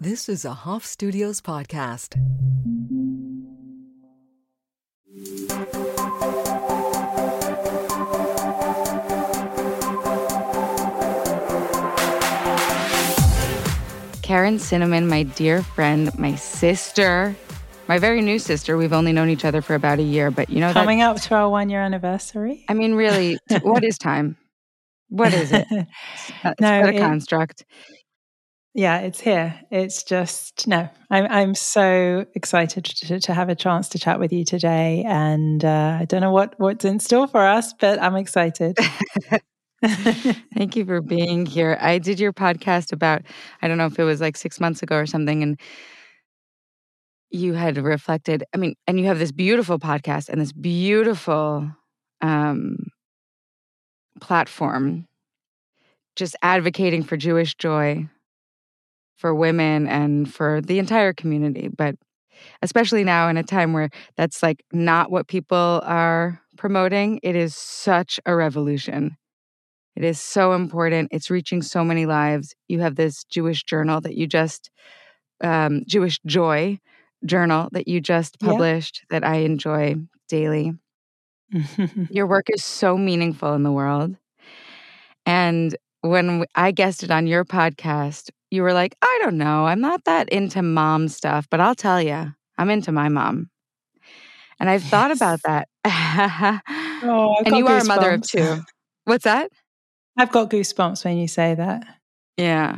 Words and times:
This 0.00 0.28
is 0.28 0.44
a 0.44 0.52
Hoff 0.54 0.84
Studios 0.84 1.40
podcast. 1.40 2.14
Karen 14.22 14.58
Cinnamon, 14.58 15.08
my 15.08 15.22
dear 15.22 15.62
friend, 15.62 16.16
my 16.18 16.34
sister, 16.34 17.34
my 17.88 17.98
very 17.98 18.20
new 18.20 18.38
sister. 18.38 18.76
We've 18.76 18.92
only 18.92 19.10
known 19.12 19.30
each 19.30 19.44
other 19.46 19.62
for 19.62 19.74
about 19.74 19.98
a 20.00 20.02
year, 20.02 20.30
but 20.30 20.50
you 20.50 20.60
know, 20.60 20.70
coming 20.74 20.98
that, 20.98 21.16
up 21.16 21.22
to 21.22 21.34
our 21.34 21.48
one 21.48 21.70
year 21.70 21.80
anniversary. 21.80 22.62
I 22.68 22.74
mean, 22.74 22.92
really, 22.94 23.38
what 23.62 23.84
is 23.84 23.96
time? 23.96 24.36
What 25.08 25.32
is 25.32 25.50
it? 25.50 25.66
It's, 25.70 25.88
it's 26.44 26.60
No, 26.60 26.82
a 26.82 26.88
it- 26.88 26.98
construct. 26.98 27.64
Yeah, 28.78 28.98
it's 28.98 29.18
here. 29.18 29.58
It's 29.72 30.04
just 30.04 30.68
no. 30.68 30.88
I'm 31.10 31.26
I'm 31.30 31.54
so 31.56 32.24
excited 32.36 32.84
to, 32.84 33.18
to 33.18 33.34
have 33.34 33.48
a 33.48 33.56
chance 33.56 33.88
to 33.88 33.98
chat 33.98 34.20
with 34.20 34.32
you 34.32 34.44
today, 34.44 35.02
and 35.04 35.64
uh, 35.64 35.98
I 36.00 36.04
don't 36.04 36.20
know 36.20 36.30
what 36.30 36.54
what's 36.58 36.84
in 36.84 37.00
store 37.00 37.26
for 37.26 37.44
us, 37.44 37.74
but 37.80 38.00
I'm 38.00 38.14
excited. 38.14 38.78
Thank 39.84 40.76
you 40.76 40.84
for 40.84 41.00
being 41.00 41.44
here. 41.44 41.76
I 41.80 41.98
did 41.98 42.20
your 42.20 42.32
podcast 42.32 42.92
about, 42.92 43.22
I 43.62 43.66
don't 43.66 43.78
know 43.78 43.86
if 43.86 43.98
it 43.98 44.04
was 44.04 44.20
like 44.20 44.36
six 44.36 44.60
months 44.60 44.80
ago 44.80 44.94
or 44.94 45.06
something, 45.06 45.42
and 45.42 45.60
you 47.30 47.54
had 47.54 47.78
reflected. 47.78 48.44
I 48.54 48.58
mean, 48.58 48.76
and 48.86 49.00
you 49.00 49.06
have 49.06 49.18
this 49.18 49.32
beautiful 49.32 49.80
podcast 49.80 50.28
and 50.28 50.40
this 50.40 50.52
beautiful 50.52 51.68
um, 52.20 52.76
platform 54.20 55.06
just 56.14 56.36
advocating 56.42 57.02
for 57.02 57.16
Jewish 57.16 57.56
joy 57.56 58.08
for 59.18 59.34
women 59.34 59.88
and 59.88 60.32
for 60.32 60.62
the 60.62 60.78
entire 60.80 61.12
community. 61.14 61.68
But 61.68 61.96
especially 62.62 63.04
now 63.04 63.28
in 63.28 63.36
a 63.36 63.44
time 63.44 63.72
where 63.72 63.90
that's 64.16 64.42
like 64.42 64.64
not 64.72 65.10
what 65.10 65.28
people 65.28 65.82
are 65.84 66.40
promoting, 66.56 67.20
it 67.22 67.36
is 67.36 67.56
such 67.56 68.20
a 68.26 68.34
revolution. 68.34 69.16
It 69.96 70.04
is 70.04 70.20
so 70.20 70.52
important. 70.52 71.08
It's 71.12 71.30
reaching 71.30 71.62
so 71.62 71.84
many 71.84 72.06
lives. 72.06 72.54
You 72.68 72.80
have 72.80 72.96
this 72.96 73.24
Jewish 73.24 73.64
journal 73.64 74.00
that 74.02 74.16
you 74.16 74.26
just, 74.26 74.70
um, 75.42 75.82
Jewish 75.86 76.18
Joy 76.26 76.78
journal 77.24 77.68
that 77.72 77.88
you 77.88 78.00
just 78.00 78.38
Yeah. 78.40 78.50
published 78.50 79.02
that 79.10 79.24
I 79.24 79.36
enjoy 79.38 79.96
daily. 80.28 80.72
Your 82.08 82.26
work 82.26 82.50
is 82.50 82.64
so 82.64 82.96
meaningful 82.98 83.54
in 83.54 83.62
the 83.62 83.72
world. 83.72 84.16
And 85.26 85.76
when 86.02 86.44
I 86.54 86.70
guested 86.70 87.10
on 87.10 87.26
your 87.26 87.44
podcast, 87.44 88.30
you 88.50 88.62
were 88.62 88.72
like, 88.72 88.96
I 89.02 89.18
don't 89.22 89.36
know, 89.36 89.66
I'm 89.66 89.80
not 89.80 90.04
that 90.04 90.28
into 90.28 90.62
mom 90.62 91.08
stuff, 91.08 91.46
but 91.50 91.60
I'll 91.60 91.74
tell 91.74 92.00
you, 92.00 92.32
I'm 92.56 92.70
into 92.70 92.92
my 92.92 93.08
mom. 93.08 93.50
And 94.60 94.68
I've 94.68 94.82
thought 94.82 95.10
about 95.10 95.40
that. 95.44 95.68
Oh, 97.00 97.36
and 97.46 97.56
you 97.56 97.68
are 97.68 97.78
a 97.78 97.84
mother 97.84 98.10
of 98.10 98.22
two. 98.22 98.60
What's 99.04 99.22
that? 99.22 99.52
I've 100.16 100.32
got 100.32 100.50
goosebumps 100.50 101.04
when 101.04 101.16
you 101.16 101.28
say 101.28 101.54
that. 101.54 101.86
Yeah. 102.36 102.76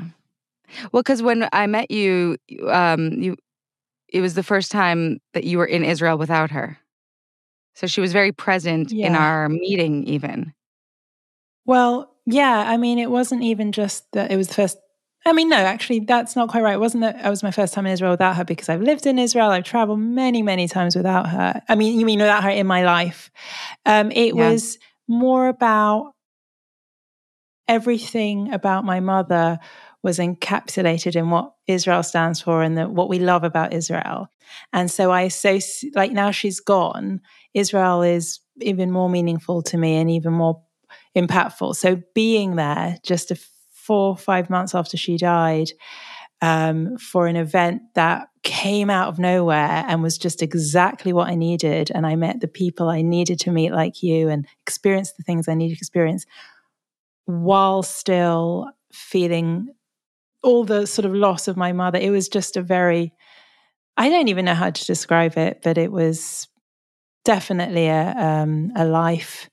Well, 0.92 1.02
because 1.02 1.22
when 1.22 1.48
I 1.54 1.66
met 1.66 1.91
you, 1.91 2.36
um, 2.68 3.12
you 3.12 3.36
it 4.12 4.20
was 4.20 4.34
the 4.34 4.42
first 4.42 4.70
time 4.70 5.20
that 5.32 5.44
you 5.44 5.56
were 5.56 5.66
in 5.66 5.84
Israel 5.84 6.18
without 6.18 6.50
her. 6.50 6.78
So 7.74 7.86
she 7.86 8.00
was 8.00 8.12
very 8.12 8.32
present 8.32 8.92
in 8.92 9.14
our 9.14 9.48
meeting, 9.48 10.04
even. 10.04 10.52
Well, 11.64 12.09
yeah, 12.26 12.64
I 12.66 12.76
mean, 12.76 12.98
it 12.98 13.10
wasn't 13.10 13.42
even 13.42 13.72
just 13.72 14.10
that 14.12 14.30
it 14.30 14.36
was 14.36 14.48
the 14.48 14.54
first. 14.54 14.78
I 15.26 15.32
mean, 15.32 15.50
no, 15.50 15.56
actually, 15.56 16.00
that's 16.00 16.34
not 16.34 16.48
quite 16.48 16.62
right. 16.62 16.74
It 16.74 16.80
wasn't 16.80 17.02
that 17.02 17.24
it 17.24 17.28
was 17.28 17.42
my 17.42 17.50
first 17.50 17.74
time 17.74 17.84
in 17.86 17.92
Israel 17.92 18.12
without 18.12 18.36
her 18.36 18.44
because 18.44 18.68
I've 18.70 18.80
lived 18.80 19.06
in 19.06 19.18
Israel. 19.18 19.50
I've 19.50 19.64
traveled 19.64 20.00
many, 20.00 20.42
many 20.42 20.66
times 20.66 20.96
without 20.96 21.28
her. 21.28 21.60
I 21.68 21.74
mean, 21.74 21.98
you 22.00 22.06
mean 22.06 22.20
without 22.20 22.42
her 22.42 22.50
in 22.50 22.66
my 22.66 22.84
life? 22.84 23.30
Um, 23.84 24.10
it 24.12 24.34
Yeah. 24.34 24.50
was 24.50 24.78
more 25.08 25.48
about 25.48 26.14
everything 27.69 28.53
about 28.53 28.84
my 28.84 29.00
mother 29.00 29.59
was 30.03 30.19
encapsulated 30.19 31.14
in 31.14 31.30
what 31.30 31.53
Israel 31.66 32.03
stands 32.03 32.41
for 32.41 32.62
and 32.62 32.76
the, 32.76 32.88
what 32.88 33.09
we 33.09 33.19
love 33.19 33.44
about 33.44 33.72
Israel. 33.72 34.28
And 34.72 34.91
so 34.91 35.12
I 35.12 35.28
so 35.28 35.59
like 35.94 36.12
now 36.12 36.30
she's 36.30 36.60
gone, 36.60 37.20
Israel 37.54 38.03
is 38.03 38.41
even 38.60 38.91
more 38.91 39.09
meaningful 39.09 39.62
to 39.62 39.76
me 39.76 39.97
and 39.97 40.10
even 40.10 40.32
more 40.32 40.62
impactful. 41.16 41.76
So 41.76 42.03
being 42.15 42.56
there 42.56 42.97
just 43.03 43.32
four 43.72 44.10
or 44.10 44.16
five 44.16 44.50
months 44.50 44.75
after 44.75 44.97
she 44.97 45.16
died 45.16 45.71
um, 46.43 46.97
for 46.97 47.26
an 47.26 47.37
event 47.37 47.82
that 47.94 48.28
came 48.43 48.88
out 48.88 49.09
of 49.09 49.19
nowhere 49.19 49.84
and 49.87 50.03
was 50.03 50.16
just 50.16 50.43
exactly 50.43 51.12
what 51.12 51.28
I 51.28 51.34
needed. 51.34 51.91
And 51.94 52.06
I 52.06 52.16
met 52.16 52.41
the 52.41 52.48
people 52.48 52.88
I 52.88 53.03
needed 53.03 53.41
to 53.41 53.50
meet, 53.50 53.72
like 53.72 54.03
you, 54.03 54.28
and 54.28 54.47
experience 54.62 55.12
the 55.12 55.22
things 55.22 55.48
I 55.48 55.54
needed 55.54 55.76
to 55.76 55.81
experience 55.81 56.25
while 57.27 57.82
still 57.82 58.71
feeling 58.92 59.69
all 60.42 60.65
the 60.65 60.87
sort 60.87 61.04
of 61.04 61.15
loss 61.15 61.48
of 61.48 61.56
my 61.56 61.72
mother. 61.72 61.98
It 61.98 62.10
was 62.10 62.28
just 62.28 62.56
a 62.56 62.62
very, 62.62 63.12
I 63.97 64.09
don't 64.09 64.28
even 64.28 64.47
know 64.47 64.54
how 64.54 64.71
to 64.71 64.87
describe 64.87 65.37
it, 65.37 65.60
but 65.62 65.77
it 65.77 65.92
was 65.92 66.48
definitely 67.25 67.88
a, 67.88 68.15
um, 68.16 68.72
a 68.75 68.87
life 68.87 69.50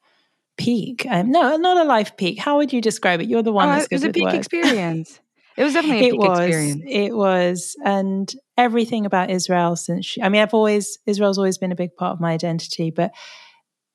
peak. 0.57 1.06
Um, 1.09 1.31
no, 1.31 1.56
not 1.57 1.78
a 1.78 1.84
life 1.84 2.18
peak. 2.18 2.40
How 2.40 2.57
would 2.57 2.73
you 2.73 2.81
describe 2.81 3.22
it? 3.22 3.29
You're 3.29 3.44
the 3.44 3.51
one 3.51 3.69
Oh, 3.69 3.73
that's 3.73 3.85
it 3.85 3.91
was 3.95 4.03
a 4.03 4.09
peak 4.09 4.23
words. 4.23 4.38
experience. 4.40 5.19
It 5.56 5.63
was 5.63 5.73
definitely 5.73 6.00
a 6.00 6.03
it 6.09 6.12
peak 6.13 6.19
was 6.19 6.40
experience. 6.40 6.84
it 6.88 7.16
was 7.16 7.75
and 7.85 8.34
everything 8.57 9.06
about 9.06 9.29
israel 9.29 9.75
since 9.75 10.06
she, 10.06 10.22
i 10.22 10.29
mean 10.29 10.41
i've 10.41 10.53
always 10.53 10.97
israel's 11.06 11.38
always 11.38 11.57
been 11.59 11.72
a 11.72 11.75
big 11.75 11.95
part 11.95 12.12
of 12.13 12.19
my 12.19 12.31
identity 12.34 12.90
but 12.91 13.12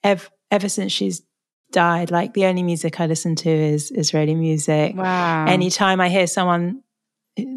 ev- 0.05 0.31
ever 0.53 0.69
since 0.69 0.93
she's 0.93 1.23
died 1.73 2.11
like 2.13 2.35
the 2.35 2.45
only 2.47 2.63
music 2.63 3.01
i 3.01 3.07
listen 3.07 3.35
to 3.35 3.49
is 3.51 3.91
israeli 3.91 4.35
music 4.37 4.95
Wow. 4.97 5.47
anytime 5.49 6.01
i 6.01 6.09
hear 6.09 6.27
someone 6.29 6.83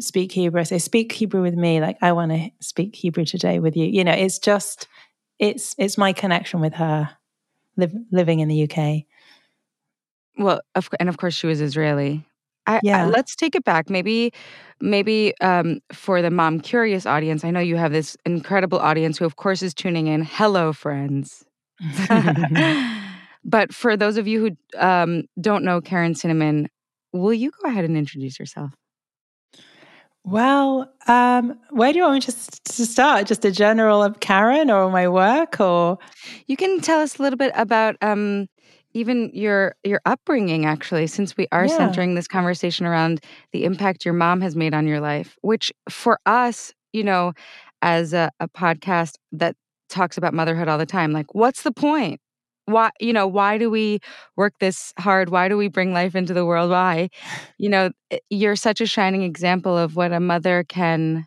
speak 0.00 0.32
hebrew 0.32 0.60
i 0.60 0.64
say 0.64 0.78
speak 0.78 1.12
hebrew 1.12 1.42
with 1.42 1.54
me 1.54 1.80
like 1.80 1.96
i 2.02 2.10
want 2.12 2.32
to 2.32 2.50
speak 2.60 2.96
hebrew 2.96 3.24
today 3.24 3.58
with 3.60 3.76
you 3.76 3.84
you 3.86 4.02
know 4.02 4.12
it's 4.12 4.38
just 4.40 4.88
it's 5.38 5.74
it's 5.78 5.96
my 5.98 6.12
connection 6.12 6.60
with 6.60 6.74
her 6.74 7.10
live, 7.76 7.94
living 8.12 8.40
in 8.40 8.48
the 8.48 8.64
uk 8.64 9.04
Well, 10.38 10.60
of, 10.74 10.88
and 11.00 11.08
of 11.08 11.16
course 11.18 11.34
she 11.34 11.46
was 11.46 11.60
Israeli. 11.60 12.26
I, 12.66 12.80
I- 12.92 13.04
Yeah. 13.04 13.06
let's 13.06 13.36
take 13.36 13.54
it 13.54 13.64
back. 13.64 13.88
Maybe, 13.90 14.32
maybe 14.80 15.34
um, 15.40 15.80
for 15.92 16.22
the 16.22 16.30
mom 16.30 16.60
curious 16.60 17.06
audience, 17.06 17.44
I 17.44 17.50
know 17.50 17.60
you 17.60 17.76
have 17.76 17.92
this 17.92 18.16
incredible 18.26 18.78
audience 18.78 19.18
who, 19.18 19.24
of 19.24 19.36
course, 19.36 19.62
is 19.62 19.74
tuning 19.74 20.06
in. 20.08 20.22
Hello, 20.22 20.72
friends. 20.72 21.44
but 23.44 23.72
for 23.72 23.96
those 23.96 24.16
of 24.16 24.26
you 24.26 24.40
who 24.40 24.78
um, 24.80 25.24
don't 25.40 25.64
know 25.64 25.80
Karen 25.80 26.14
Cinnamon, 26.14 26.68
will 27.12 27.32
you 27.34 27.50
go 27.62 27.68
ahead 27.68 27.84
and 27.84 27.96
introduce 27.96 28.38
yourself? 28.38 28.72
Well, 30.26 30.92
um, 31.08 31.58
where 31.70 31.92
do 31.92 31.98
you 32.00 32.04
want 32.04 32.14
me 32.28 32.32
to, 32.32 32.62
to 32.74 32.86
start? 32.86 33.28
Just 33.28 33.44
a 33.44 33.52
general 33.52 34.02
of 34.02 34.20
Karen 34.20 34.70
or 34.70 34.90
my 34.90 35.08
work, 35.08 35.60
or 35.60 35.98
You 36.48 36.56
can 36.56 36.80
tell 36.80 37.00
us 37.00 37.18
a 37.18 37.22
little 37.22 37.38
bit 37.38 37.52
about 37.56 37.96
um, 38.02 38.48
even 38.94 39.30
your 39.34 39.76
your 39.84 40.00
upbringing, 40.06 40.66
actually, 40.66 41.08
since 41.08 41.36
we 41.36 41.48
are 41.52 41.66
Yeah. 41.66 41.76
centering 41.76 42.14
this 42.16 42.28
conversation 42.28 42.86
around 42.86 43.20
the 43.52 43.64
impact 43.64 44.04
your 44.04 44.14
mom 44.14 44.40
has 44.42 44.56
made 44.56 44.74
on 44.74 44.86
your 44.88 45.00
life. 45.00 45.38
Which, 45.42 45.72
for 45.90 46.18
us, 46.26 46.74
you 46.92 47.04
know, 47.04 47.34
as 47.82 48.14
a, 48.14 48.30
a 48.40 48.48
podcast 48.48 49.14
that 49.32 49.56
talks 49.88 50.18
about 50.18 50.34
motherhood 50.34 50.68
all 50.68 50.78
the 50.78 50.86
time, 50.86 51.12
like, 51.12 51.34
what's 51.34 51.62
the 51.62 51.72
point? 51.72 52.20
Why, 52.66 52.90
you 53.00 53.12
know, 53.12 53.26
why 53.28 53.58
do 53.58 53.70
we 53.70 54.00
work 54.36 54.54
this 54.60 54.92
hard? 54.98 55.30
Why 55.30 55.48
do 55.48 55.56
we 55.56 55.68
bring 55.68 55.92
life 55.92 56.14
into 56.16 56.34
the 56.34 56.44
world? 56.44 56.70
Why, 56.70 57.10
you 57.58 57.68
know, 57.68 57.90
you're 58.30 58.56
such 58.56 58.80
a 58.80 58.86
shining 58.86 59.22
example 59.22 59.76
of 59.78 59.96
what 59.96 60.12
a 60.12 60.20
mother 60.20 60.64
can 60.68 61.26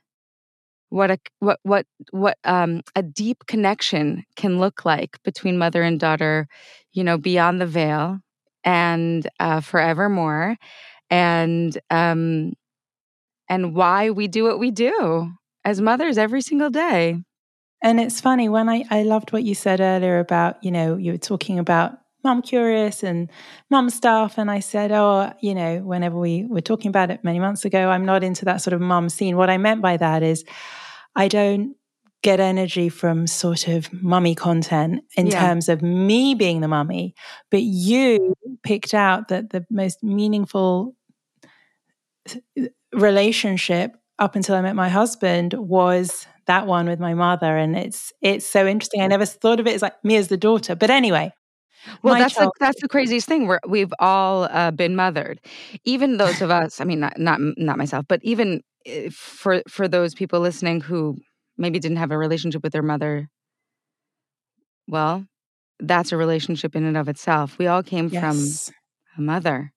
what 0.90 1.11
a 1.11 1.19
what 1.40 1.59
what 1.64 1.85
what 2.11 2.37
um 2.46 2.81
a 2.96 3.03
deep 3.03 3.46
connection 3.47 4.23
can 4.35 4.59
look 4.59 4.85
like 4.85 5.17
between 5.23 5.58
mother 5.58 5.84
and 5.84 5.99
daughter 5.99 6.47
you 6.93 7.03
know 7.03 7.17
beyond 7.17 7.61
the 7.61 7.67
veil 7.67 8.19
and 8.64 9.28
uh 9.40 9.61
forevermore 9.61 10.55
and 11.09 11.79
um 11.91 12.53
and 13.49 13.75
why 13.75 14.09
we 14.09 14.28
do 14.28 14.43
what 14.43 14.59
we 14.59 14.72
do 14.72 15.31
as 15.66 15.81
mothers 15.81 16.17
every 16.17 16.41
single 16.41 16.69
day 16.69 17.17
and 17.81 17.99
it's 17.99 18.22
funny 18.22 18.49
when 18.49 18.70
I 18.70 18.84
I 18.90 19.03
loved 19.03 19.31
what 19.34 19.43
you 19.43 19.55
said 19.55 19.79
earlier 19.81 20.20
about 20.20 20.64
you 20.64 20.72
know 20.72 20.97
you 20.97 21.11
were 21.14 21.17
talking 21.17 21.59
about 21.59 21.97
mum 22.23 22.41
curious 22.41 23.03
and 23.03 23.29
mum 23.70 23.90
stuff, 23.90 24.37
and 24.37 24.52
I 24.52 24.59
said 24.59 24.91
oh 24.91 25.31
you 25.41 25.55
know 25.55 25.79
whenever 25.79 26.17
we 26.17 26.46
were 26.46 26.61
talking 26.61 26.90
about 26.90 27.11
it 27.11 27.23
many 27.23 27.40
months 27.40 27.66
ago, 27.66 27.90
I'm 27.90 28.05
not 28.05 28.23
into 28.23 28.46
that 28.46 28.61
sort 28.61 28.73
of 28.73 28.81
mum 28.81 29.09
scene. 29.09 29.37
What 29.37 29.49
I 29.49 29.58
meant 29.58 29.81
by 29.81 29.97
that 29.97 30.23
is 30.23 30.43
I 31.16 31.28
don't 31.28 31.76
get 32.22 32.40
energy 32.41 32.90
from 32.90 33.28
sort 33.28 33.67
of 33.70 33.91
mummy 33.93 34.35
content 34.35 35.03
in 35.16 35.28
Yeah. 35.28 35.40
terms 35.40 35.70
of 35.70 35.81
me 35.81 36.35
being 36.35 36.59
the 36.61 36.67
mummy, 36.67 37.16
but 37.49 37.61
you 37.64 38.34
picked 38.64 38.93
out 38.93 39.29
that 39.29 39.52
the 39.52 39.66
most 39.70 40.03
meaningful 40.03 40.96
relationship 42.93 43.96
up 44.17 44.35
until 44.35 44.55
I 44.55 44.61
met 44.61 44.76
my 44.76 44.90
husband 44.90 45.53
was 45.53 46.28
that 46.49 46.67
one 46.67 46.87
with 46.87 46.99
my 46.99 47.13
mother. 47.13 47.55
And 47.57 47.78
it's 47.78 48.11
it's 48.22 48.46
so 48.46 48.67
interesting. 48.67 49.01
I 49.01 49.07
never 49.07 49.25
thought 49.25 49.59
of 49.59 49.67
it 49.67 49.75
as 49.75 49.81
like 49.81 50.03
me 50.03 50.17
as 50.17 50.28
the 50.28 50.37
daughter. 50.37 50.75
But 50.75 50.90
anyway. 50.90 51.31
Well, 52.03 52.16
that's 52.16 52.35
the, 52.35 52.51
that's 52.59 52.81
the 52.81 52.90
craziest 52.90 53.25
thing. 53.25 53.47
We're, 53.47 53.61
we've 53.66 53.93
all 53.99 54.43
uh, 54.43 54.72
been 54.72 54.97
mothered, 54.97 55.40
even 55.85 56.17
those 56.17 56.41
of 56.41 56.51
us. 56.51 56.81
I 56.81 56.84
mean, 56.84 56.99
not 56.99 57.17
not 57.17 57.40
not 57.40 57.78
myself, 57.78 58.05
but 58.09 58.19
even 58.22 58.61
eh, 58.85 59.09
for 59.13 59.63
for 59.69 59.87
those 59.87 60.13
people 60.13 60.41
listening 60.41 60.81
who 60.81 61.16
maybe 61.57 61.79
didn't 61.79 61.97
have 61.97 62.11
a 62.11 62.17
relationship 62.17 62.63
with 62.63 62.73
their 62.73 62.84
mother. 62.84 63.29
Well, 64.90 65.25
that's 65.79 66.11
a 66.11 66.17
relationship 66.17 66.75
in 66.75 66.84
and 66.84 66.97
of 66.97 67.07
itself. 67.07 67.57
We 67.57 67.67
all 67.67 67.81
came 67.81 68.09
yes. 68.09 68.66
from 69.16 69.23
a 69.23 69.25
mother. 69.25 69.72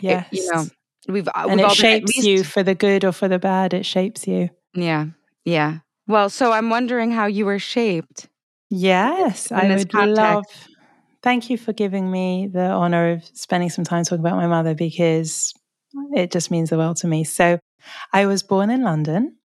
Yes, 0.00 0.26
it, 0.30 0.36
you 0.36 0.52
know, 0.52 0.66
we've 1.08 1.28
uh, 1.28 1.46
and 1.48 1.56
we've 1.56 1.70
it 1.70 1.74
shapes 1.74 2.16
least, 2.16 2.28
you 2.28 2.44
for 2.44 2.62
the 2.62 2.74
good 2.74 3.02
or 3.02 3.12
for 3.12 3.28
the 3.28 3.38
bad. 3.38 3.72
It 3.72 3.86
shapes 3.86 4.26
you. 4.26 4.50
Yeah, 4.74 5.06
yeah. 5.46 5.78
Well, 6.06 6.30
so 6.30 6.52
I'm 6.52 6.70
wondering 6.70 7.12
how 7.12 7.26
you 7.26 7.46
were 7.46 7.58
shaped. 7.58 8.28
Yes, 8.70 9.50
I 9.52 9.68
would 9.74 9.90
context. 9.90 10.16
love. 10.16 10.44
Thank 11.22 11.50
you 11.50 11.58
for 11.58 11.72
giving 11.72 12.10
me 12.10 12.48
the 12.50 12.64
honor 12.70 13.12
of 13.12 13.24
spending 13.34 13.68
some 13.70 13.84
time 13.84 14.04
talking 14.04 14.20
about 14.20 14.36
my 14.36 14.46
mother 14.46 14.74
because 14.74 15.52
it 16.14 16.30
just 16.30 16.50
means 16.50 16.70
the 16.70 16.78
world 16.78 16.96
to 16.98 17.06
me. 17.06 17.24
So, 17.24 17.58
I 18.12 18.26
was 18.26 18.42
born 18.42 18.70
in 18.70 18.82
London 18.82 19.36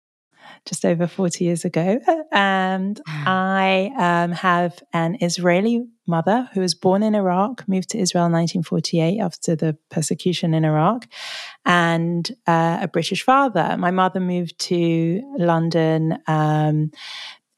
just 0.66 0.86
over 0.86 1.08
40 1.08 1.44
years 1.44 1.66
ago. 1.66 2.00
And 2.32 3.00
I 3.08 3.92
um, 3.98 4.32
have 4.32 4.82
an 4.94 5.18
Israeli 5.22 5.86
mother 6.08 6.50
who 6.54 6.62
was 6.62 6.76
born 6.76 7.04
in 7.04 7.16
Iraq, 7.16 7.68
moved 7.68 7.90
to 7.90 8.00
Israel 8.00 8.26
in 8.26 8.32
1948 8.32 9.20
after 9.20 9.56
the 9.56 9.78
persecution 9.90 10.54
in 10.54 10.66
Iraq, 10.66 11.08
and 11.66 12.30
uh, 12.48 12.80
a 12.82 12.88
British 12.88 13.24
father. 13.24 13.76
My 13.78 13.92
mother 13.92 14.20
moved 14.20 14.60
to 14.60 15.22
London. 15.38 16.18
Um, 16.28 16.92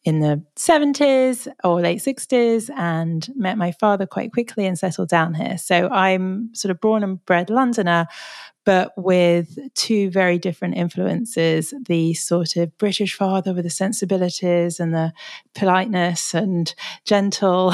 in 0.08 0.22
the 0.22 0.42
70s 0.56 1.50
or 1.66 1.82
late 1.82 2.00
60s 2.00 2.70
and 2.78 3.28
met 3.36 3.58
my 3.58 3.74
father 3.74 4.06
quite 4.06 4.32
quickly 4.32 4.66
and 4.66 4.80
settled 4.80 5.10
down 5.10 5.34
here. 5.34 5.58
So 5.58 5.90
I'm 5.90 6.50
sort 6.56 6.72
of 6.72 6.80
born 6.80 7.04
and 7.04 7.26
bred 7.26 7.50
Londoner, 7.50 8.08
but 8.68 8.92
with 8.98 9.58
two 9.76 10.10
very 10.10 10.38
different 10.38 10.76
influences 10.76 11.74
the 11.86 12.14
sort 12.14 12.58
of 12.58 12.78
British 12.78 13.16
father 13.16 13.54
with 13.54 13.64
the 13.64 13.70
sensibilities 13.70 14.78
and 14.78 14.94
the 14.94 15.14
politeness 15.56 16.34
and 16.34 16.76
gentle, 17.06 17.74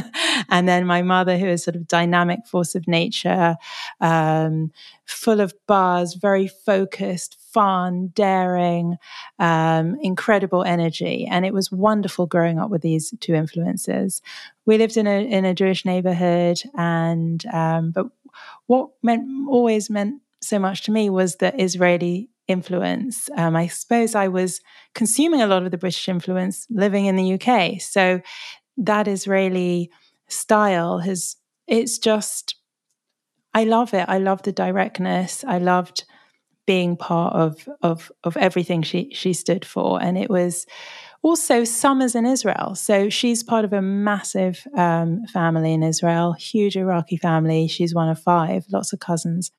and 0.50 0.68
then 0.68 0.84
my 0.84 1.00
mother, 1.00 1.38
who 1.38 1.46
is 1.46 1.64
sort 1.64 1.76
of 1.76 1.88
dynamic 1.88 2.40
force 2.46 2.74
of 2.74 2.86
nature, 2.86 3.56
um, 4.02 4.70
full 5.06 5.40
of 5.40 5.54
bars, 5.66 6.12
very 6.12 6.46
focused, 6.46 7.38
fun, 7.54 8.08
daring, 8.08 8.98
um, 9.38 9.96
incredible 10.02 10.62
energy. 10.62 11.26
And 11.26 11.46
it 11.46 11.54
was 11.54 11.72
wonderful 11.72 12.26
growing 12.26 12.58
up 12.58 12.68
with 12.68 12.82
these 12.82 13.14
two 13.18 13.34
influences. 13.34 14.20
We 14.66 14.76
lived 14.76 14.98
in 14.98 15.06
a 15.06 15.26
in 15.26 15.46
a 15.46 15.54
Jewish 15.54 15.86
neighborhood, 15.86 16.58
and 16.74 17.42
um, 17.46 17.92
but 17.92 18.08
what 18.66 18.90
meant 19.02 19.26
always 19.48 19.88
meant 19.88 20.20
so 20.44 20.58
much 20.58 20.82
to 20.84 20.92
me 20.92 21.10
was 21.10 21.36
the 21.36 21.60
Israeli 21.60 22.30
influence. 22.46 23.28
Um, 23.36 23.56
I 23.56 23.68
suppose 23.68 24.14
I 24.14 24.28
was 24.28 24.60
consuming 24.94 25.42
a 25.42 25.46
lot 25.46 25.64
of 25.64 25.70
the 25.70 25.78
British 25.78 26.08
influence 26.08 26.66
living 26.70 27.06
in 27.06 27.16
the 27.16 27.34
UK. 27.34 27.80
So 27.80 28.20
that 28.76 29.08
Israeli 29.08 29.90
style 30.28 30.98
has, 30.98 31.36
it's 31.66 31.98
just, 31.98 32.56
I 33.54 33.64
love 33.64 33.94
it. 33.94 34.04
I 34.08 34.18
love 34.18 34.42
the 34.42 34.52
directness. 34.52 35.44
I 35.46 35.58
loved 35.58 36.04
being 36.66 36.96
part 36.96 37.34
of, 37.34 37.68
of, 37.82 38.10
of 38.24 38.36
everything 38.36 38.82
she, 38.82 39.10
she 39.12 39.32
stood 39.32 39.64
for. 39.64 40.02
And 40.02 40.18
it 40.18 40.30
was, 40.30 40.66
also 41.24 41.64
summers 41.64 42.14
in 42.14 42.26
Israel. 42.26 42.74
So 42.74 43.08
she's 43.08 43.42
part 43.42 43.64
of 43.64 43.72
a 43.72 43.80
massive 43.80 44.64
um, 44.76 45.24
family 45.32 45.72
in 45.72 45.82
Israel, 45.82 46.34
huge 46.34 46.76
Iraqi 46.76 47.16
family. 47.16 47.66
She's 47.66 47.94
one 47.94 48.10
of 48.10 48.20
five, 48.20 48.66
lots 48.70 48.92
of 48.92 49.00
cousins. 49.00 49.50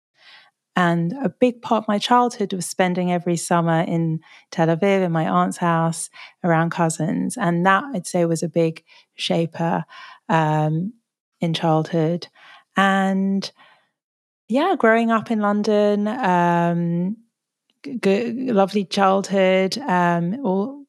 And 0.75 1.13
a 1.23 1.29
big 1.29 1.61
part 1.61 1.83
of 1.83 1.87
my 1.87 1.97
childhood 1.97 2.53
was 2.53 2.65
spending 2.65 3.11
every 3.11 3.37
summer 3.37 3.81
in 3.81 4.19
Tel 4.51 4.67
Aviv 4.67 5.03
in 5.03 5.11
my 5.11 5.27
aunt's 5.27 5.57
house 5.57 6.09
around 6.43 6.71
cousins. 6.71 7.37
And 7.37 7.65
that 7.65 7.83
I'd 7.93 8.07
say 8.07 8.25
was 8.25 8.43
a 8.43 8.49
big 8.49 8.83
shaper 9.15 9.85
um, 10.27 10.93
in 11.39 11.53
childhood. 11.53 12.27
And 12.75 13.49
yeah, 14.47 14.75
growing 14.77 15.11
up 15.11 15.31
in 15.31 15.39
London, 15.39 16.07
um, 16.07 17.17
good, 18.01 18.35
lovely 18.35 18.85
childhood, 18.85 19.77
um, 19.77 20.39
all 20.43 20.84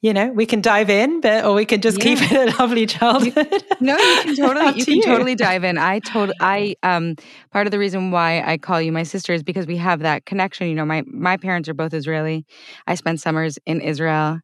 you 0.00 0.12
know, 0.12 0.30
we 0.32 0.46
can 0.46 0.60
dive 0.60 0.90
in, 0.90 1.20
but 1.20 1.44
or 1.44 1.54
we 1.54 1.64
can 1.64 1.80
just 1.80 1.98
yeah. 1.98 2.04
keep 2.04 2.32
it 2.32 2.54
a 2.54 2.58
lovely 2.58 2.86
childhood. 2.86 3.48
You, 3.52 3.60
no, 3.80 3.96
you 3.96 4.22
can 4.22 4.36
totally 4.36 4.78
you 4.78 4.84
can 4.84 4.94
you. 4.94 5.02
totally 5.02 5.34
dive 5.34 5.64
in. 5.64 5.78
I 5.78 5.98
told 5.98 6.32
I 6.40 6.76
um 6.82 7.16
part 7.52 7.66
of 7.66 7.70
the 7.70 7.78
reason 7.78 8.10
why 8.10 8.42
I 8.42 8.58
call 8.58 8.80
you 8.80 8.92
my 8.92 9.02
sister 9.02 9.32
is 9.32 9.42
because 9.42 9.66
we 9.66 9.76
have 9.76 10.00
that 10.00 10.26
connection. 10.26 10.68
You 10.68 10.74
know, 10.74 10.84
my 10.84 11.02
my 11.06 11.36
parents 11.36 11.68
are 11.68 11.74
both 11.74 11.94
Israeli. 11.94 12.44
I 12.86 12.94
spent 12.94 13.20
summers 13.20 13.58
in 13.66 13.80
Israel. 13.80 14.40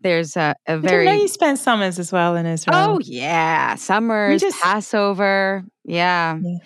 There's 0.00 0.36
a, 0.36 0.54
a 0.66 0.78
very. 0.78 1.08
I 1.08 1.12
know 1.12 1.22
you 1.22 1.28
spent 1.28 1.58
summers 1.58 1.98
as 1.98 2.12
well 2.12 2.36
in 2.36 2.44
Israel. 2.44 2.76
Oh 2.76 3.00
yeah, 3.02 3.74
summers, 3.76 4.42
just, 4.42 4.60
Passover, 4.60 5.64
yeah. 5.84 6.38
yeah. 6.38 6.58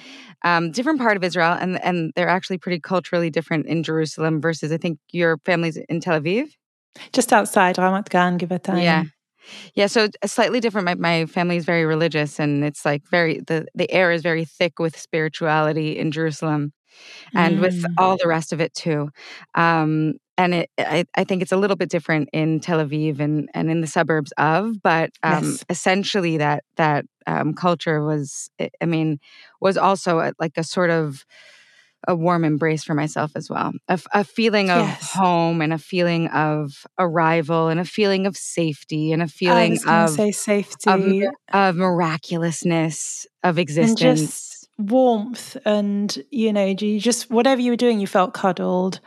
Um, 0.45 0.73
different 0.73 0.99
part 0.99 1.17
of 1.17 1.23
Israel, 1.23 1.57
and 1.59 1.83
and 1.85 2.13
they're 2.17 2.29
actually 2.29 2.59
pretty 2.59 2.81
culturally 2.81 3.31
different 3.31 3.67
in 3.67 3.85
Jerusalem 3.85 4.41
versus 4.41 4.73
I 4.73 4.77
think 4.77 4.99
your 5.13 5.39
family's 5.45 5.77
in 5.77 6.01
Tel 6.01 6.21
Aviv. 6.21 6.49
Just 7.13 7.33
outside 7.33 7.77
Ramat 7.77 8.09
Gan, 8.09 8.39
Givatayim. 8.39 8.83
Yeah. 8.83 9.05
Yeah, 9.75 9.87
so 9.87 10.09
slightly 10.27 10.61
different. 10.61 10.85
My, 10.85 10.95
my 10.95 11.27
family 11.27 11.57
is 11.57 11.65
very 11.65 11.87
religious, 11.87 12.39
and 12.39 12.63
it's 12.63 12.85
like 12.85 13.09
very 13.09 13.41
the 13.47 13.67
the 13.75 13.91
air 13.91 14.13
is 14.13 14.21
very 14.21 14.45
thick 14.45 14.79
with 14.79 14.99
spirituality 14.99 15.99
in 15.99 16.11
Jerusalem, 16.11 16.75
and 17.35 17.59
mm. 17.59 17.61
with 17.63 17.85
all 17.97 18.17
the 18.17 18.29
rest 18.29 18.53
of 18.53 18.61
it 18.61 18.75
too. 18.75 19.09
Um, 19.55 20.15
and 20.37 20.55
it, 20.55 20.71
I, 20.79 21.05
I, 21.17 21.25
think 21.25 21.43
it's 21.43 21.51
a 21.51 21.57
little 21.57 21.77
bit 21.77 21.91
different 21.91 22.29
in 22.33 22.61
Tel 22.61 22.79
Aviv 22.79 23.19
and, 23.19 23.49
and 23.55 23.71
in 23.71 23.81
the 23.81 23.89
suburbs 23.89 24.33
of, 24.39 24.81
but 24.83 25.11
um, 25.25 25.45
yes. 25.45 25.65
essentially 25.69 26.37
that 26.37 26.63
that 26.77 27.07
um, 27.27 27.55
culture 27.55 28.05
was, 28.05 28.49
I 28.81 28.87
mean, 28.87 29.19
was 29.61 29.77
also 29.77 30.21
a, 30.21 30.33
like 30.39 30.57
a 30.57 30.63
sort 30.63 30.91
of 30.91 31.25
a 32.07 32.15
warm 32.15 32.45
embrace 32.45 32.85
for 32.85 32.95
myself 32.95 33.33
as 33.35 33.51
well. 33.51 33.73
A, 33.89 33.99
a 34.13 34.25
feeling 34.25 34.71
of 34.71 34.83
yes. 34.83 35.13
home 35.13 35.61
and 35.61 35.73
a 35.73 35.79
feeling 35.79 36.29
of 36.29 36.87
arrival 36.99 37.69
and 37.69 37.81
a 37.81 37.85
feeling 37.85 38.27
of 38.27 38.37
safety 38.37 39.13
and 39.13 39.23
a 39.23 39.29
feeling 39.29 39.79
of 39.87 40.11
say 40.11 40.31
safety 40.31 41.25
of, 41.25 41.33
of 41.53 41.77
miraculousness 41.77 43.27
of 43.43 43.59
existence. 43.59 44.69
Warmth 44.79 45.57
and 45.65 46.23
you 46.31 46.53
know 46.53 46.67
you 46.67 47.01
just 47.01 47.31
whatever 47.33 47.61
you 47.61 47.73
were 47.73 47.77
doing 47.77 47.99
you 47.99 48.07
felt 48.07 48.33
cuddled 48.33 49.01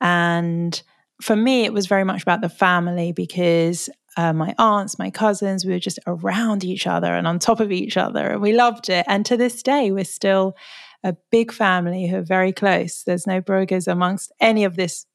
and 0.00 0.80
for 1.20 1.36
me 1.36 1.66
it 1.66 1.72
was 1.74 1.86
very 1.86 2.04
much 2.04 2.22
about 2.22 2.40
the 2.40 2.48
family 2.48 3.12
because 3.12 3.90
uh, 4.18 4.32
my 4.32 4.52
aunts, 4.58 4.98
my 4.98 5.10
cousins, 5.10 5.64
we 5.64 5.70
were 5.70 5.78
just 5.78 6.00
around 6.08 6.64
each 6.64 6.88
other 6.88 7.14
and 7.14 7.28
on 7.28 7.38
top 7.38 7.60
of 7.60 7.70
each 7.70 7.96
other. 7.96 8.32
And 8.32 8.42
we 8.42 8.52
loved 8.52 8.88
it. 8.88 9.06
And 9.08 9.24
to 9.26 9.36
this 9.36 9.62
day, 9.62 9.92
we're 9.92 10.02
still 10.02 10.56
a 11.04 11.16
big 11.30 11.52
family 11.52 12.06
who 12.06 12.16
are 12.16 12.22
very 12.22 12.52
close. 12.52 13.02
There's 13.04 13.26
no 13.26 13.40
broiges 13.40 13.86
amongst 13.86 14.32
any 14.40 14.64
of 14.64 14.76
this 14.76 15.06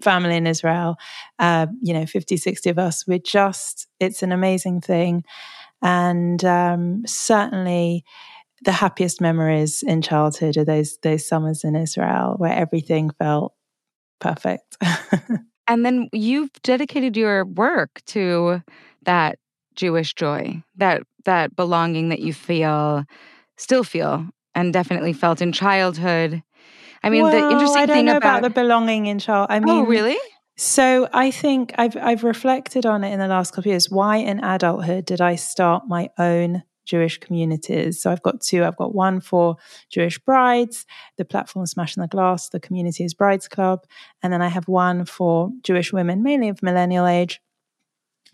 family 0.00 0.36
in 0.36 0.46
Israel. 0.46 0.96
Uh, 1.38 1.66
you 1.82 1.92
know, 1.92 2.06
50, 2.06 2.36
60 2.36 2.70
of 2.70 2.78
us. 2.78 3.06
We're 3.06 3.18
just, 3.18 3.86
it's 4.00 4.22
an 4.22 4.32
amazing 4.32 4.80
thing. 4.80 5.24
And 5.82 6.44
um, 6.44 7.02
certainly, 7.06 8.04
the 8.62 8.72
happiest 8.72 9.20
memories 9.20 9.82
in 9.82 10.00
childhood 10.02 10.56
are 10.56 10.64
those 10.64 10.98
those 11.02 11.26
summers 11.26 11.62
in 11.62 11.76
Israel 11.76 12.34
where 12.38 12.52
everything 12.52 13.10
felt 13.10 13.52
perfect. 14.18 14.76
and 15.68 15.84
then 15.84 16.08
you've 16.12 16.52
dedicated 16.62 17.16
your 17.16 17.44
work 17.44 18.00
to 18.06 18.62
that 19.02 19.38
Jewish 19.74 20.14
joy, 20.14 20.62
that 20.76 21.02
that 21.24 21.54
belonging 21.54 22.08
that 22.08 22.20
you 22.20 22.32
feel 22.32 23.04
still 23.56 23.84
feel 23.84 24.26
and 24.56 24.72
definitely 24.72 25.12
felt 25.12 25.40
in 25.40 25.52
childhood. 25.52 26.42
I 27.04 27.10
mean, 27.10 27.22
well, 27.22 27.30
the 27.30 27.54
interesting 27.54 27.86
thing 27.86 28.08
about, 28.08 28.16
about 28.16 28.42
the 28.42 28.50
belonging 28.50 29.06
in 29.06 29.20
child. 29.20 29.48
I 29.50 29.58
oh, 29.58 29.60
mean, 29.60 29.78
oh, 29.82 29.86
really? 29.86 30.18
So 30.56 31.08
I 31.12 31.30
think 31.30 31.74
I've 31.76 31.96
I've 31.96 32.24
reflected 32.24 32.86
on 32.86 33.04
it 33.04 33.12
in 33.12 33.20
the 33.20 33.28
last 33.28 33.52
couple 33.52 33.68
of 33.68 33.74
years. 33.74 33.90
Why 33.90 34.16
in 34.16 34.42
adulthood 34.42 35.04
did 35.04 35.20
I 35.20 35.36
start 35.36 35.84
my 35.86 36.08
own 36.18 36.62
Jewish 36.86 37.18
communities? 37.18 38.00
So 38.00 38.10
I've 38.10 38.22
got 38.22 38.40
two. 38.40 38.64
I've 38.64 38.78
got 38.78 38.94
one 38.94 39.20
for 39.20 39.56
Jewish 39.90 40.18
brides, 40.18 40.86
the 41.18 41.26
platform 41.26 41.66
Smashing 41.66 42.00
the 42.00 42.08
Glass, 42.08 42.48
the 42.48 42.58
community 42.58 43.04
is 43.04 43.12
Brides 43.12 43.48
Club, 43.48 43.84
and 44.22 44.32
then 44.32 44.40
I 44.40 44.48
have 44.48 44.66
one 44.66 45.04
for 45.04 45.50
Jewish 45.62 45.92
women, 45.92 46.22
mainly 46.22 46.48
of 46.48 46.62
millennial 46.62 47.06
age, 47.06 47.42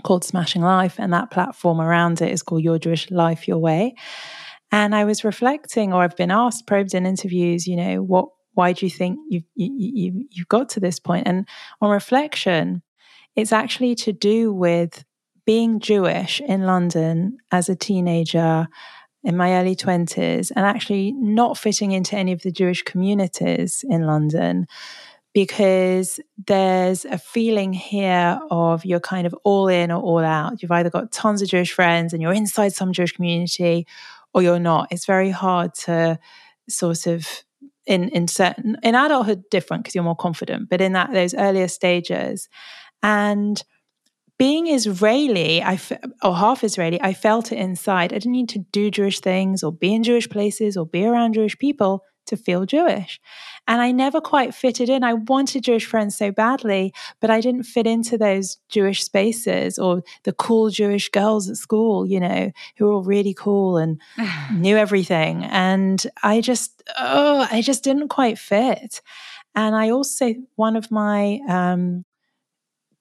called 0.04 0.22
Smashing 0.22 0.62
Life, 0.62 1.00
and 1.00 1.12
that 1.12 1.32
platform 1.32 1.80
around 1.80 2.22
it 2.22 2.30
is 2.30 2.44
called 2.44 2.62
Your 2.62 2.78
Jewish 2.78 3.10
Life 3.10 3.48
Your 3.48 3.58
Way. 3.58 3.96
And 4.72 4.94
I 4.94 5.04
was 5.04 5.22
reflecting, 5.22 5.92
or 5.92 6.02
I've 6.02 6.16
been 6.16 6.30
asked, 6.30 6.66
probed 6.66 6.94
in 6.94 7.06
interviews, 7.06 7.66
you 7.66 7.76
know, 7.76 8.02
what 8.02 8.28
why 8.54 8.72
do 8.72 8.84
you 8.84 8.90
think 8.90 9.18
you, 9.30 9.42
you, 9.54 9.72
you, 9.74 10.26
you've 10.30 10.48
got 10.48 10.68
to 10.70 10.80
this 10.80 10.98
point? 10.98 11.26
And 11.26 11.48
on 11.80 11.90
reflection, 11.90 12.82
it's 13.34 13.52
actually 13.52 13.94
to 13.96 14.12
do 14.12 14.52
with 14.52 15.04
being 15.46 15.80
Jewish 15.80 16.40
in 16.40 16.62
London 16.62 17.38
as 17.50 17.68
a 17.68 17.76
teenager 17.76 18.68
in 19.24 19.36
my 19.36 19.54
early 19.54 19.76
20s 19.76 20.52
and 20.54 20.66
actually 20.66 21.12
not 21.12 21.56
fitting 21.56 21.92
into 21.92 22.16
any 22.16 22.32
of 22.32 22.42
the 22.42 22.52
Jewish 22.52 22.82
communities 22.82 23.84
in 23.88 24.06
London 24.06 24.66
because 25.32 26.20
there's 26.46 27.06
a 27.06 27.16
feeling 27.16 27.72
here 27.72 28.38
of 28.50 28.84
you're 28.84 29.00
kind 29.00 29.26
of 29.26 29.34
all 29.44 29.68
in 29.68 29.90
or 29.90 30.02
all 30.02 30.18
out. 30.18 30.60
You've 30.60 30.72
either 30.72 30.90
got 30.90 31.10
tons 31.10 31.40
of 31.40 31.48
Jewish 31.48 31.72
friends 31.72 32.12
and 32.12 32.20
you're 32.20 32.34
inside 32.34 32.74
some 32.74 32.92
Jewish 32.92 33.12
community 33.12 33.86
or 34.34 34.42
you're 34.42 34.58
not. 34.58 34.88
It's 34.90 35.06
very 35.06 35.30
hard 35.30 35.74
to 35.86 36.18
sort 36.68 37.06
of 37.06 37.26
in 37.86 38.08
in 38.10 38.28
certain 38.28 38.76
in 38.82 38.94
adulthood 38.94 39.42
different 39.50 39.82
because 39.82 39.94
you're 39.94 40.04
more 40.04 40.16
confident, 40.16 40.68
but 40.68 40.80
in 40.80 40.92
that 40.92 41.12
those 41.12 41.34
earlier 41.34 41.68
stages 41.68 42.48
and 43.02 43.62
being 44.38 44.66
Israeli, 44.66 45.62
I 45.62 45.78
or 46.22 46.34
half 46.34 46.64
Israeli, 46.64 47.00
I 47.00 47.12
felt 47.12 47.52
it 47.52 47.58
inside. 47.58 48.12
I 48.12 48.18
didn't 48.18 48.32
need 48.32 48.48
to 48.50 48.64
do 48.72 48.90
Jewish 48.90 49.20
things 49.20 49.62
or 49.62 49.72
be 49.72 49.94
in 49.94 50.02
Jewish 50.02 50.28
places 50.28 50.76
or 50.76 50.86
be 50.86 51.04
around 51.04 51.34
Jewish 51.34 51.58
people 51.58 52.02
to 52.26 52.36
feel 52.36 52.66
Jewish. 52.66 53.20
And 53.68 53.80
I 53.80 53.92
never 53.92 54.20
quite 54.20 54.54
fitted 54.54 54.88
in. 54.88 55.04
I 55.04 55.14
wanted 55.14 55.64
Jewish 55.64 55.86
friends 55.86 56.16
so 56.16 56.30
badly, 56.30 56.92
but 57.20 57.30
I 57.30 57.40
didn't 57.40 57.64
fit 57.64 57.86
into 57.86 58.18
those 58.18 58.58
Jewish 58.68 59.04
spaces 59.04 59.78
or 59.78 60.02
the 60.24 60.32
cool 60.32 60.70
Jewish 60.70 61.08
girls 61.08 61.48
at 61.48 61.56
school, 61.56 62.06
you 62.06 62.20
know, 62.20 62.50
who 62.76 62.86
were 62.86 62.92
all 62.92 63.04
really 63.04 63.34
cool 63.34 63.76
and 63.76 64.00
knew 64.52 64.76
everything. 64.76 65.44
And 65.44 66.04
I 66.22 66.40
just, 66.40 66.82
oh, 66.98 67.46
I 67.50 67.62
just 67.62 67.84
didn't 67.84 68.08
quite 68.08 68.38
fit. 68.38 69.00
And 69.54 69.74
I 69.76 69.90
also, 69.90 70.34
one 70.56 70.76
of 70.76 70.90
my 70.90 71.40
um, 71.48 72.04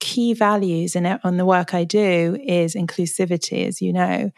key 0.02 0.34
values 0.34 0.96
in 0.96 1.06
on 1.24 1.38
the 1.38 1.46
work 1.46 1.74
I 1.74 1.86
do 1.86 2.38
is 2.44 2.76
inclusivity, 2.76 3.66
as 3.66 3.82
you 3.82 3.94
know. 3.94 4.32